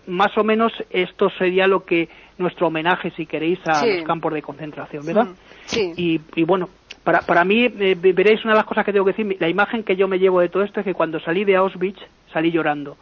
más 0.06 0.36
o 0.36 0.44
menos 0.44 0.72
esto 0.90 1.30
sería 1.30 1.66
lo 1.66 1.84
que 1.84 2.08
nuestro 2.38 2.66
homenaje 2.68 3.10
si 3.16 3.26
queréis 3.26 3.58
a 3.66 3.84
los 3.86 4.04
campos 4.04 4.32
de 4.32 4.42
concentración 4.42 5.04
verdad 5.04 5.26
mm, 5.26 5.34
sí. 5.66 5.92
y, 5.96 6.20
y 6.34 6.44
bueno 6.44 6.68
para, 7.04 7.22
para 7.22 7.44
mí, 7.44 7.64
eh, 7.64 7.96
veréis 7.98 8.44
una 8.44 8.54
de 8.54 8.58
las 8.58 8.66
cosas 8.66 8.84
que 8.84 8.92
tengo 8.92 9.04
que 9.04 9.12
decir, 9.12 9.36
la 9.40 9.48
imagen 9.48 9.82
que 9.82 9.96
yo 9.96 10.06
me 10.06 10.18
llevo 10.18 10.40
de 10.40 10.48
todo 10.48 10.62
esto 10.62 10.80
es 10.80 10.84
que 10.84 10.94
cuando 10.94 11.18
salí 11.20 11.44
de 11.44 11.56
Auschwitz, 11.56 12.00
salí 12.32 12.52
llorando. 12.52 12.96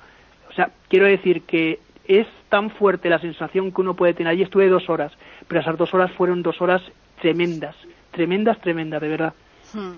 O 0.48 0.52
sea, 0.52 0.70
quiero 0.88 1.06
decir 1.06 1.42
que 1.42 1.80
es 2.06 2.26
tan 2.48 2.70
fuerte 2.70 3.10
la 3.10 3.20
sensación 3.20 3.72
que 3.72 3.80
uno 3.80 3.94
puede 3.94 4.14
tener. 4.14 4.32
Allí 4.32 4.42
estuve 4.42 4.68
dos 4.68 4.88
horas, 4.88 5.12
pero 5.46 5.60
esas 5.60 5.76
dos 5.76 5.92
horas 5.92 6.10
fueron 6.12 6.42
dos 6.42 6.60
horas 6.60 6.82
tremendas, 7.20 7.76
tremendas, 8.10 8.58
tremendas, 8.60 9.00
de 9.02 9.08
verdad. 9.08 9.34
Hmm. 9.74 9.92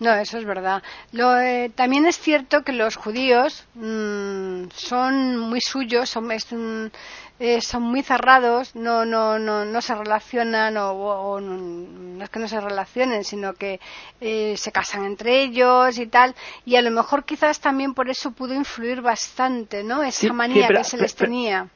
No, 0.00 0.14
eso 0.14 0.38
es 0.38 0.44
verdad. 0.44 0.82
Lo, 1.12 1.36
eh, 1.40 1.72
también 1.74 2.06
es 2.06 2.18
cierto 2.18 2.62
que 2.62 2.72
los 2.72 2.94
judíos 2.94 3.66
mm, 3.74 4.68
son 4.72 5.38
muy 5.38 5.60
suyos, 5.60 6.08
son, 6.08 6.30
eh, 7.40 7.60
son 7.60 7.82
muy 7.82 8.02
cerrados, 8.02 8.76
no, 8.76 9.04
no, 9.04 9.40
no, 9.40 9.64
no 9.64 9.80
se 9.80 9.96
relacionan, 9.96 10.76
o, 10.76 11.40
no 11.40 12.22
es 12.22 12.30
que 12.30 12.38
no 12.38 12.46
se 12.46 12.60
relacionen, 12.60 13.24
sino 13.24 13.54
que 13.54 13.80
eh, 14.20 14.56
se 14.56 14.70
casan 14.70 15.04
entre 15.04 15.42
ellos 15.42 15.98
y 15.98 16.06
tal, 16.06 16.32
y 16.64 16.76
a 16.76 16.82
lo 16.82 16.92
mejor 16.92 17.24
quizás 17.24 17.60
también 17.60 17.92
por 17.92 18.08
eso 18.08 18.30
pudo 18.30 18.54
influir 18.54 19.00
bastante, 19.00 19.82
¿no? 19.82 20.04
Esa 20.04 20.32
manía 20.32 20.68
que 20.68 20.84
se 20.84 20.96
les 20.96 21.16
tenía. 21.16 21.66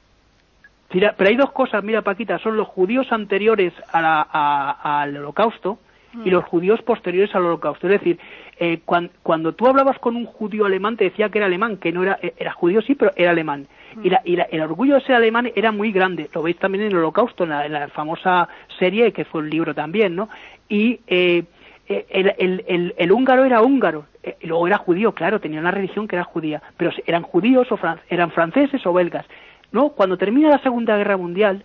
Mira, 0.93 1.15
pero 1.17 1.31
hay 1.31 1.37
dos 1.37 1.51
cosas, 1.53 1.83
mira 1.83 2.03
Paquita, 2.03 2.39
son 2.39 2.57
los 2.57 2.69
judíos 2.69 3.07
anteriores 3.11 3.73
al 3.93 5.17
holocausto, 5.17 5.79
y 6.25 6.31
los 6.31 6.45
judíos 6.45 6.83
posteriores 6.83 7.35
al 7.35 7.47
holocausto. 7.47 7.87
Es 7.89 8.01
decir, 8.01 8.19
eh, 8.59 8.81
cuando, 9.23 9.55
tú 9.55 9.67
hablabas 9.67 9.99
con 9.99 10.17
un 10.17 10.27
judío 10.27 10.67
alemán 10.67 10.97
te 10.97 11.05
decía 11.05 11.29
que 11.31 11.39
era 11.39 11.47
alemán, 11.47 11.79
que 11.79 11.93
no 11.93 12.03
era, 12.03 12.19
eh, 12.23 12.35
era 12.37 12.53
judío 12.53 12.83
sí, 12.83 12.95
pero 12.95 13.13
era 13.17 13.31
alemán. 13.31 13.67
Y, 14.03 14.11
el 14.25 14.61
orgullo 14.61 14.95
de 14.95 15.03
ser 15.03 15.17
alemán 15.17 15.51
era 15.55 15.73
muy 15.73 15.93
grande. 15.93 16.29
Lo 16.35 16.43
veis 16.43 16.57
también 16.59 16.85
en 16.85 16.93
el 16.93 16.99
holocausto, 16.99 17.45
en 17.45 17.51
la, 17.51 17.89
famosa 17.89 18.49
serie, 18.79 19.13
que 19.13 19.25
fue 19.25 19.43
un 19.43 19.51
libro 19.51 19.75
también, 19.75 20.17
¿no? 20.17 20.29
Y 20.69 21.01
eh, 21.07 21.45
el, 21.89 23.13
húngaro 23.13 23.45
era 23.45 23.61
húngaro, 23.61 24.07
y 24.41 24.47
luego 24.47 24.67
era 24.67 24.79
judío, 24.79 25.13
claro, 25.13 25.41
tenía 25.41 25.61
una 25.61 25.71
religión 25.71 26.09
que 26.09 26.17
era 26.17 26.25
judía, 26.25 26.63
pero 26.77 26.91
eran 27.07 27.23
judíos 27.23 27.71
o 27.71 27.79
eran 28.09 28.31
franceses 28.31 28.87
o 28.87 28.93
belgas. 28.93 29.27
No, 29.73 29.91
cuando 29.91 30.17
termina 30.17 30.49
la 30.49 30.63
Segunda 30.63 30.97
Guerra 30.97 31.17
Mundial, 31.17 31.65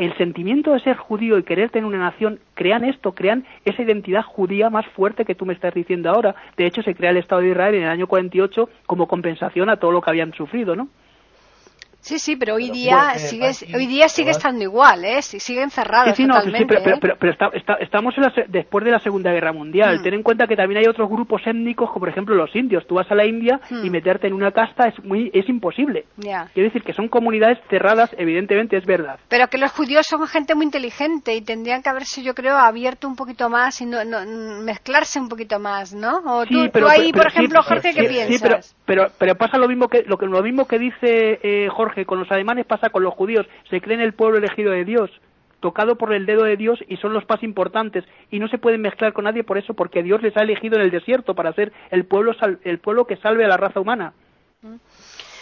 el 0.00 0.16
sentimiento 0.16 0.72
de 0.72 0.80
ser 0.80 0.96
judío 0.96 1.36
y 1.36 1.42
querer 1.42 1.68
tener 1.68 1.84
una 1.84 1.98
nación 1.98 2.40
crean 2.54 2.84
esto, 2.84 3.12
crean 3.12 3.44
esa 3.66 3.82
identidad 3.82 4.22
judía 4.22 4.70
más 4.70 4.86
fuerte 4.86 5.26
que 5.26 5.34
tú 5.34 5.44
me 5.44 5.52
estás 5.52 5.74
diciendo 5.74 6.08
ahora. 6.08 6.34
De 6.56 6.64
hecho, 6.64 6.82
se 6.82 6.94
crea 6.94 7.10
el 7.10 7.18
Estado 7.18 7.42
de 7.42 7.50
Israel 7.50 7.74
en 7.74 7.82
el 7.82 7.90
año 7.90 8.06
48 8.06 8.70
como 8.86 9.06
compensación 9.06 9.68
a 9.68 9.76
todo 9.76 9.92
lo 9.92 10.00
que 10.00 10.08
habían 10.08 10.32
sufrido, 10.32 10.74
¿no? 10.74 10.88
Sí, 12.00 12.18
sí, 12.18 12.36
pero 12.36 12.54
hoy 12.54 12.70
día 12.70 13.18
sigue, 13.18 13.50
hoy 13.74 13.86
día 13.86 14.08
sigue 14.08 14.30
estando 14.30 14.62
igual, 14.62 15.04
¿eh? 15.04 15.22
Siguen 15.22 15.70
cerrados 15.70 16.16
sí, 16.16 16.22
sí, 16.22 16.28
no, 16.28 16.40
sí, 16.40 16.50
pero, 16.66 16.80
¿eh? 16.80 16.98
pero, 17.00 17.16
pero, 17.18 17.32
estamos 17.80 18.14
después 18.48 18.84
de 18.84 18.90
la 18.90 19.00
Segunda 19.00 19.32
Guerra 19.32 19.52
Mundial. 19.52 19.98
Hmm. 19.98 20.02
Ten 20.02 20.14
en 20.14 20.22
cuenta 20.22 20.46
que 20.46 20.56
también 20.56 20.80
hay 20.80 20.88
otros 20.88 21.08
grupos 21.10 21.42
étnicos, 21.46 21.88
como 21.88 22.00
por 22.00 22.08
ejemplo 22.08 22.34
los 22.34 22.54
indios. 22.56 22.86
Tú 22.86 22.94
vas 22.94 23.10
a 23.10 23.14
la 23.14 23.26
India 23.26 23.60
y 23.70 23.88
hmm. 23.88 23.92
meterte 23.92 24.26
en 24.26 24.32
una 24.32 24.50
casta 24.50 24.88
es 24.88 25.04
muy 25.04 25.30
es 25.34 25.48
imposible. 25.48 26.06
Quiero 26.16 26.68
decir 26.68 26.82
que 26.82 26.92
son 26.92 27.08
comunidades 27.08 27.58
cerradas, 27.68 28.10
evidentemente 28.16 28.76
es 28.76 28.86
verdad. 28.86 29.18
Pero 29.28 29.48
que 29.48 29.58
los 29.58 29.70
judíos 29.72 30.06
son 30.06 30.26
gente 30.26 30.54
muy 30.54 30.64
inteligente 30.64 31.34
y 31.34 31.42
tendrían 31.42 31.82
que 31.82 31.90
haberse, 31.90 32.22
yo 32.22 32.34
creo, 32.34 32.56
abierto 32.56 33.08
un 33.08 33.16
poquito 33.16 33.48
más 33.48 33.80
y 33.80 33.86
no, 33.86 33.98
mezclarse 34.64 35.20
un 35.20 35.28
poquito 35.28 35.58
más, 35.58 35.94
¿no? 35.94 36.22
O 36.24 36.46
tú, 36.46 36.68
tú 36.68 36.86
ahí, 36.86 37.12
por 37.12 37.26
ejemplo, 37.26 37.62
Jorge, 37.62 37.92
¿qué 37.94 38.04
piensas? 38.04 38.66
Sí, 38.66 38.74
pero, 38.86 39.06
pero, 39.18 39.34
pasa 39.34 39.58
lo 39.58 39.68
mismo 39.68 39.88
que 39.88 40.02
lo, 40.06 40.16
que 40.16 40.26
lo 40.26 40.42
mismo 40.42 40.66
que 40.66 40.78
dice 40.78 41.38
eh, 41.42 41.68
Jorge 41.90 42.06
con 42.06 42.20
los 42.20 42.30
alemanes 42.30 42.66
pasa 42.66 42.90
con 42.90 43.02
los 43.02 43.14
judíos. 43.14 43.46
Se 43.68 43.80
creen 43.80 44.00
el 44.00 44.14
pueblo 44.14 44.38
elegido 44.38 44.70
de 44.70 44.84
Dios, 44.84 45.10
tocado 45.60 45.96
por 45.96 46.12
el 46.12 46.24
dedo 46.24 46.44
de 46.44 46.56
Dios 46.56 46.78
y 46.88 46.96
son 46.98 47.12
los 47.12 47.28
más 47.28 47.42
importantes 47.42 48.04
y 48.30 48.38
no 48.38 48.48
se 48.48 48.58
pueden 48.58 48.80
mezclar 48.80 49.12
con 49.12 49.24
nadie 49.24 49.44
por 49.44 49.58
eso, 49.58 49.74
porque 49.74 50.02
Dios 50.02 50.22
les 50.22 50.36
ha 50.36 50.42
elegido 50.42 50.76
en 50.76 50.82
el 50.82 50.90
desierto 50.90 51.34
para 51.34 51.52
ser 51.52 51.72
el 51.90 52.06
pueblo, 52.06 52.32
el 52.64 52.78
pueblo 52.78 53.06
que 53.06 53.16
salve 53.16 53.44
a 53.44 53.48
la 53.48 53.56
raza 53.56 53.80
humana. 53.80 54.12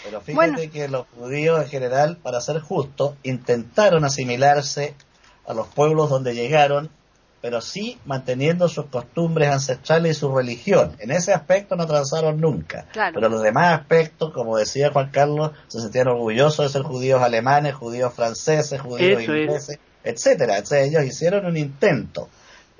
Pero 0.04 0.20
fíjate 0.20 0.70
que 0.70 0.88
los 0.88 1.06
judíos 1.08 1.60
en 1.60 1.68
general, 1.68 2.16
para 2.22 2.40
ser 2.40 2.60
justos, 2.60 3.14
intentaron 3.22 4.04
asimilarse 4.04 4.94
a 5.46 5.54
los 5.54 5.66
pueblos 5.68 6.08
donde 6.08 6.34
llegaron 6.34 6.88
pero 7.40 7.60
sí 7.60 7.98
manteniendo 8.04 8.68
sus 8.68 8.86
costumbres 8.86 9.48
ancestrales 9.48 10.16
y 10.16 10.20
su 10.20 10.34
religión. 10.34 10.96
En 10.98 11.10
ese 11.10 11.32
aspecto 11.32 11.76
no 11.76 11.86
transaron 11.86 12.40
nunca. 12.40 12.86
Pero 12.92 13.26
en 13.26 13.32
los 13.32 13.42
demás 13.42 13.78
aspectos, 13.78 14.32
como 14.32 14.56
decía 14.56 14.90
Juan 14.90 15.10
Carlos, 15.10 15.52
se 15.68 15.80
sentían 15.80 16.08
orgullosos 16.08 16.66
de 16.66 16.72
ser 16.72 16.82
judíos 16.82 17.22
alemanes, 17.22 17.74
judíos 17.74 18.12
franceses, 18.12 18.80
judíos 18.80 19.22
ingleses, 19.22 19.78
etcétera. 20.02 20.58
ellos 20.58 21.04
hicieron 21.04 21.46
un 21.46 21.56
intento. 21.56 22.28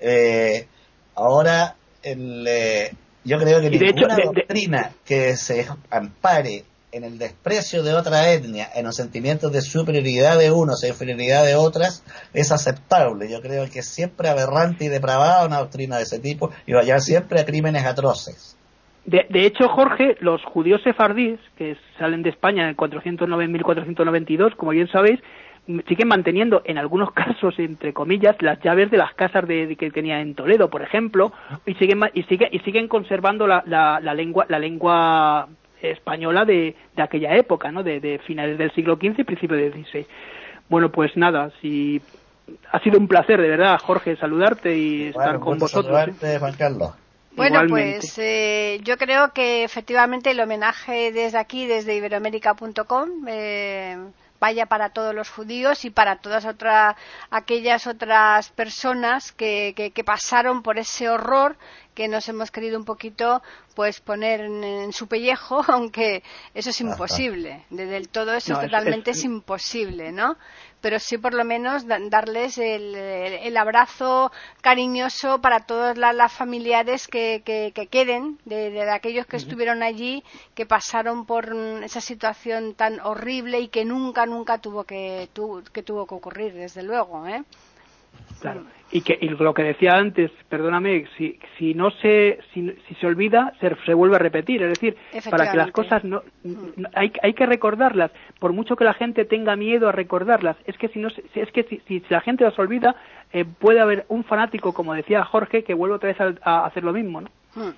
Eh, 0.00 0.66
ahora, 1.14 1.76
el, 2.02 2.44
eh, 2.48 2.92
yo 3.24 3.38
creo 3.38 3.60
que 3.60 3.70
ninguna 3.70 4.16
doctrina 4.16 4.92
que 5.04 5.36
se 5.36 5.66
ampare 5.90 6.64
en 6.92 7.04
el 7.04 7.18
desprecio 7.18 7.82
de 7.82 7.94
otra 7.94 8.32
etnia, 8.32 8.68
en 8.74 8.84
los 8.84 8.96
sentimientos 8.96 9.52
de 9.52 9.60
superioridad 9.60 10.38
de 10.38 10.50
unos 10.50 10.82
e 10.84 10.88
inferioridad 10.88 11.44
de 11.44 11.54
otras, 11.54 12.04
es 12.32 12.50
aceptable. 12.52 13.30
Yo 13.30 13.40
creo 13.40 13.68
que 13.70 13.80
es 13.80 13.88
siempre 13.88 14.28
aberrante 14.28 14.86
y 14.86 14.88
depravada 14.88 15.46
una 15.46 15.58
doctrina 15.58 15.96
de 15.96 16.04
ese 16.04 16.18
tipo 16.18 16.50
y 16.66 16.72
va 16.72 16.80
a 16.80 16.84
llevar 16.84 17.00
siempre 17.00 17.40
a 17.40 17.44
crímenes 17.44 17.84
atroces. 17.84 18.56
De, 19.04 19.46
hecho, 19.46 19.68
Jorge, 19.68 20.18
los 20.20 20.44
judíos 20.44 20.82
sefardíes, 20.82 21.40
que 21.56 21.78
salen 21.98 22.22
de 22.22 22.28
España 22.28 22.64
en 22.64 22.68
el 22.70 22.76
409, 22.76 23.48
1492, 23.48 24.54
como 24.54 24.72
bien 24.72 24.86
sabéis, 24.88 25.18
siguen 25.88 26.08
manteniendo 26.08 26.60
en 26.66 26.76
algunos 26.76 27.12
casos 27.14 27.58
entre 27.58 27.94
comillas 27.94 28.36
las 28.40 28.60
llaves 28.62 28.90
de 28.90 28.98
las 28.98 29.14
casas 29.14 29.48
de, 29.48 29.76
que 29.76 29.90
tenían 29.90 30.20
en 30.20 30.34
Toledo 30.34 30.70
por 30.70 30.80
ejemplo 30.80 31.30
y 31.66 31.74
siguen 31.74 32.00
y 32.14 32.22
siguen 32.22 32.48
y 32.52 32.60
siguen 32.60 32.88
conservando 32.88 33.46
la, 33.46 33.62
la 33.66 34.14
lengua 34.14 34.46
la 34.48 34.58
lengua 34.58 35.46
española 35.82 36.44
de, 36.44 36.74
de 36.96 37.02
aquella 37.02 37.36
época, 37.36 37.70
¿no? 37.70 37.82
De, 37.82 38.20
finales 38.26 38.58
del 38.58 38.72
siglo 38.72 38.96
XV 38.96 39.20
y 39.20 39.24
principios 39.24 39.60
del 39.60 39.72
XVI. 39.72 40.06
Bueno, 40.68 40.90
pues 40.90 41.16
nada, 41.16 41.50
si 41.60 42.00
ha 42.70 42.78
sido 42.80 42.98
un 42.98 43.08
placer, 43.08 43.40
de 43.40 43.48
verdad, 43.48 43.78
Jorge, 43.78 44.16
saludarte 44.16 44.76
y 44.76 45.08
estar 45.08 45.38
con 45.38 45.58
vosotros. 45.58 46.08
¿eh? 46.22 46.38
Juan 46.38 46.54
Carlos. 46.54 46.92
Bueno, 47.38 47.62
pues 47.68 48.18
eh, 48.18 48.80
yo 48.82 48.96
creo 48.96 49.32
que 49.32 49.62
efectivamente 49.62 50.32
el 50.32 50.40
homenaje 50.40 51.12
desde 51.12 51.38
aquí, 51.38 51.66
desde 51.66 51.94
iberoamérica.com, 51.94 53.28
eh, 53.28 53.96
vaya 54.40 54.66
para 54.66 54.90
todos 54.90 55.14
los 55.14 55.30
judíos 55.30 55.84
y 55.84 55.90
para 55.90 56.16
todas 56.16 56.44
otras 56.46 56.96
aquellas 57.30 57.86
otras 57.86 58.50
personas 58.50 59.32
que, 59.32 59.72
que, 59.94 60.04
pasaron 60.04 60.62
por 60.62 60.78
ese 60.78 61.08
horror 61.08 61.56
que 61.98 62.06
nos 62.06 62.28
hemos 62.28 62.52
querido 62.52 62.78
un 62.78 62.84
poquito 62.84 63.42
pues 63.74 64.00
poner 64.00 64.42
en, 64.42 64.92
su 64.92 65.08
pellejo, 65.08 65.64
aunque 65.66 66.22
eso 66.54 66.70
es 66.70 66.80
imposible, 66.80 67.64
del 67.70 68.08
todo 68.08 68.34
eso 68.34 68.54
totalmente 68.56 69.10
es, 69.10 69.24
imposible, 69.24 70.12
¿no? 70.12 70.36
Pero 70.80 71.00
sí 71.00 71.18
por 71.18 71.34
lo 71.34 71.44
menos 71.44 71.88
darles 71.88 72.56
el, 72.58 73.56
abrazo 73.56 74.30
cariñoso 74.60 75.40
para 75.40 75.66
todas 75.66 75.98
las, 75.98 76.32
familiares 76.32 77.08
que, 77.08 77.42
que, 77.44 77.86
queden, 77.88 78.38
de, 78.44 78.88
aquellos 78.92 79.26
que 79.26 79.36
estuvieron 79.36 79.82
allí, 79.82 80.22
que 80.54 80.66
pasaron 80.66 81.26
por 81.26 81.52
esa 81.82 82.00
situación 82.00 82.74
tan 82.74 83.00
horrible 83.00 83.58
y 83.58 83.68
que 83.68 83.84
nunca, 83.84 84.24
nunca 84.24 84.58
tuvo 84.58 84.84
que, 84.84 85.28
que 85.72 85.82
tuvo 85.82 86.06
que 86.06 86.14
ocurrir, 86.14 86.54
desde 86.54 86.84
luego, 86.84 87.26
¿eh? 87.26 87.42
Claro. 88.40 88.62
Y 88.90 89.02
que 89.02 89.18
lo 89.20 89.52
que 89.52 89.62
decía 89.62 89.96
antes, 89.96 90.30
perdóname, 90.48 91.04
si, 91.18 91.38
si 91.58 91.74
no 91.74 91.90
se 91.90 92.38
si, 92.54 92.74
se 92.98 93.06
olvida 93.06 93.52
se, 93.60 93.76
se, 93.84 93.92
vuelve 93.92 94.16
a 94.16 94.18
repetir, 94.18 94.62
es 94.62 94.70
decir, 94.70 94.96
para 95.30 95.50
que 95.50 95.58
las 95.58 95.70
cosas 95.72 96.04
no, 96.04 96.22
mm. 96.42 96.84
hay, 96.94 97.12
hay 97.22 97.34
que 97.34 97.44
recordarlas, 97.44 98.10
por 98.38 98.54
mucho 98.54 98.76
que 98.76 98.84
la 98.84 98.94
gente 98.94 99.26
tenga 99.26 99.56
miedo 99.56 99.90
a 99.90 99.92
recordarlas, 99.92 100.56
es 100.64 100.78
que 100.78 100.88
si 100.88 101.00
no 101.00 101.08
es 101.08 101.52
que 101.52 101.64
si, 101.64 101.82
si 101.86 102.02
la 102.08 102.22
gente 102.22 102.44
las 102.44 102.58
olvida 102.58 102.96
eh, 103.34 103.44
puede 103.44 103.80
haber 103.80 104.06
un 104.08 104.24
fanático 104.24 104.72
como 104.72 104.94
decía 104.94 105.22
Jorge 105.22 105.64
que 105.64 105.74
vuelve 105.74 105.96
otra 105.96 106.08
vez 106.08 106.38
a, 106.42 106.64
hacer 106.64 106.82
lo 106.82 106.94
mismo, 106.94 107.20
¿no? 107.20 107.28
Mm. 107.56 107.74